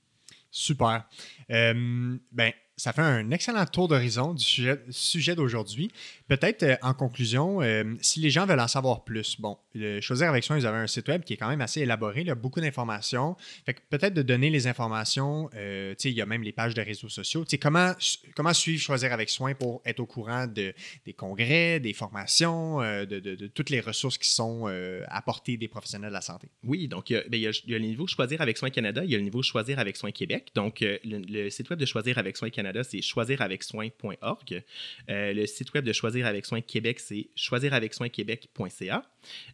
[0.50, 1.08] Super.
[1.50, 4.44] Euh, ben, ça fait un excellent tour d'horizon du
[4.90, 5.90] sujet, d'aujourd'hui.
[6.28, 9.58] Peut-être euh, en conclusion, euh, si les gens veulent en savoir plus, bon,
[10.00, 12.28] Choisir avec soin, vous avez un site web qui est quand même assez élaboré, il
[12.28, 13.36] y a beaucoup d'informations.
[13.66, 16.80] Fait que peut-être de donner les informations, euh, il y a même les pages de
[16.80, 17.44] réseaux sociaux.
[17.60, 17.92] comment,
[18.36, 20.72] comment suivre Choisir avec soin pour être au courant de,
[21.04, 24.66] des congrès, des formations, de, toutes les ressources qui sont
[25.08, 26.48] apportées des professionnels de la santé?
[26.62, 29.18] Oui, donc il y, a, ben, le niveau Choisir avec soin Canada, il y a
[29.18, 30.50] le niveau Choisir avec soin Québec.
[30.54, 34.62] Donc le site web de Choisir avec soin Canada, c'est choisiravecsoin.org.
[35.10, 39.04] Euh, le site web de Choisir avec soin Québec, c'est choisiravecsoinquebec.ca.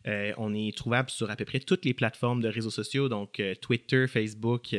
[0.07, 3.41] Euh, on est trouvable sur à peu près toutes les plateformes de réseaux sociaux, donc
[3.41, 4.75] euh, Twitter, Facebook,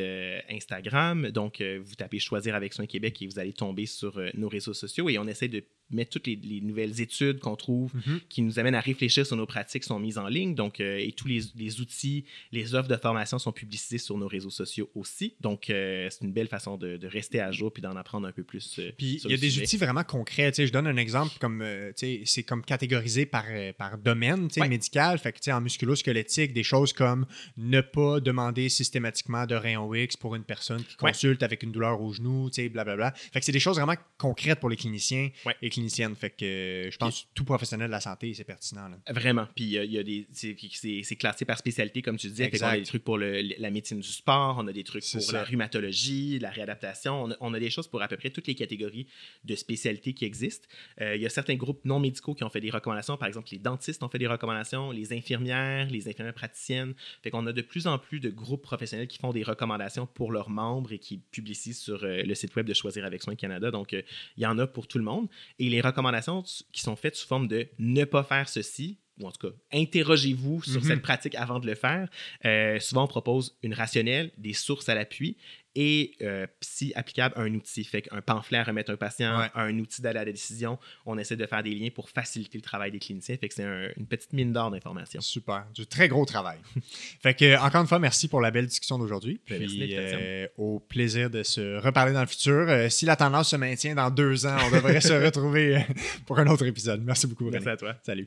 [0.50, 1.30] Instagram.
[1.30, 5.08] Donc, vous tapez Choisir avec soin Québec et vous allez tomber sur nos réseaux sociaux
[5.08, 8.20] et on essaie de mettre toutes les, nouvelles études qu'on trouve mhm.
[8.28, 10.54] qui nous amènent à réfléchir sur nos pratiques sont mises en ligne.
[10.54, 14.50] Donc, euh, et tous les, outils, les offres de formation sont publicisées sur nos réseaux
[14.50, 15.34] sociaux aussi.
[15.40, 18.42] Donc, euh, c'est une belle façon de, rester à jour puis d'en apprendre un peu
[18.42, 18.78] plus.
[18.78, 20.52] Euh, puis, il y a des outils vraiment concrets.
[20.56, 21.64] je donne un exemple comme,
[21.96, 23.44] c'est comme catégorisé par,
[23.76, 25.18] par domaine médical.
[25.18, 30.34] Fait que, en musculo-squelettique, des choses comme ne pas demander systématiquement de rayon X pour
[30.34, 33.12] une personne qui consulte avec une douleur au genou, blablabla.
[33.32, 37.22] Fait que c'est des choses vraiment concrètes pour les cliniciens et fait que je pense
[37.22, 38.90] que tout professionnel de la santé, c'est pertinent.
[39.08, 39.46] Vraiment.
[39.54, 40.26] Puis il y, a des.
[40.32, 42.50] C'est classé par spécialité, comme tu disais.
[42.60, 45.44] on a des trucs pour la médecine du sport, on a des trucs pour la
[45.44, 47.28] rhumatologie, la réadaptation.
[47.40, 49.06] On a, des choses pour à peu près toutes les catégories
[49.44, 50.66] de spécialités qui existent.
[51.00, 53.16] Euh, il y a certains groupes non médicaux qui ont fait des recommandations.
[53.16, 56.94] Par exemple, les dentistes ont fait des recommandations, les infirmières, les infirmières praticiennes.
[57.22, 60.32] Fait qu'on a de plus en plus de groupes professionnels qui font des recommandations pour
[60.32, 63.70] leurs membres et qui publicisent sur euh, le site web de Choisir avec Soin Canada.
[63.70, 64.02] Donc, euh,
[64.36, 65.28] il y en a pour tout le monde.
[65.58, 66.42] Et les recommandations
[66.72, 70.62] qui sont faites sous forme de ne pas faire ceci, ou en tout cas, interrogez-vous
[70.62, 70.88] sur Mhm.
[70.88, 72.08] cette pratique avant de le faire.
[72.44, 75.36] Euh, souvent, on propose une rationnelle, des sources à l'appui
[75.74, 77.84] et, euh, si applicable, un outil.
[77.84, 79.46] Fait qu'un pamphlet à remettre à un patient, Ouais.
[79.54, 80.78] un outil d'aller à la décision.
[81.06, 83.36] On essaie de faire des liens pour faciliter le travail des cliniciens.
[83.36, 85.20] Fait que c'est un- une petite mine d'or d'informations.
[85.20, 85.64] Super.
[85.74, 86.58] Du très gros travail.
[87.22, 89.40] fait que, encore une fois, merci pour la belle discussion d'aujourd'hui.
[89.48, 92.66] Ben, merci Puis, euh, au plaisir de se reparler dans le futur.
[92.68, 95.80] Euh, si la tendance se maintient dans deux ans, on devrait se retrouver euh,
[96.26, 97.02] pour un autre épisode.
[97.04, 97.72] Merci beaucoup, Merci René.
[97.72, 97.94] à toi.
[98.02, 98.20] Salut.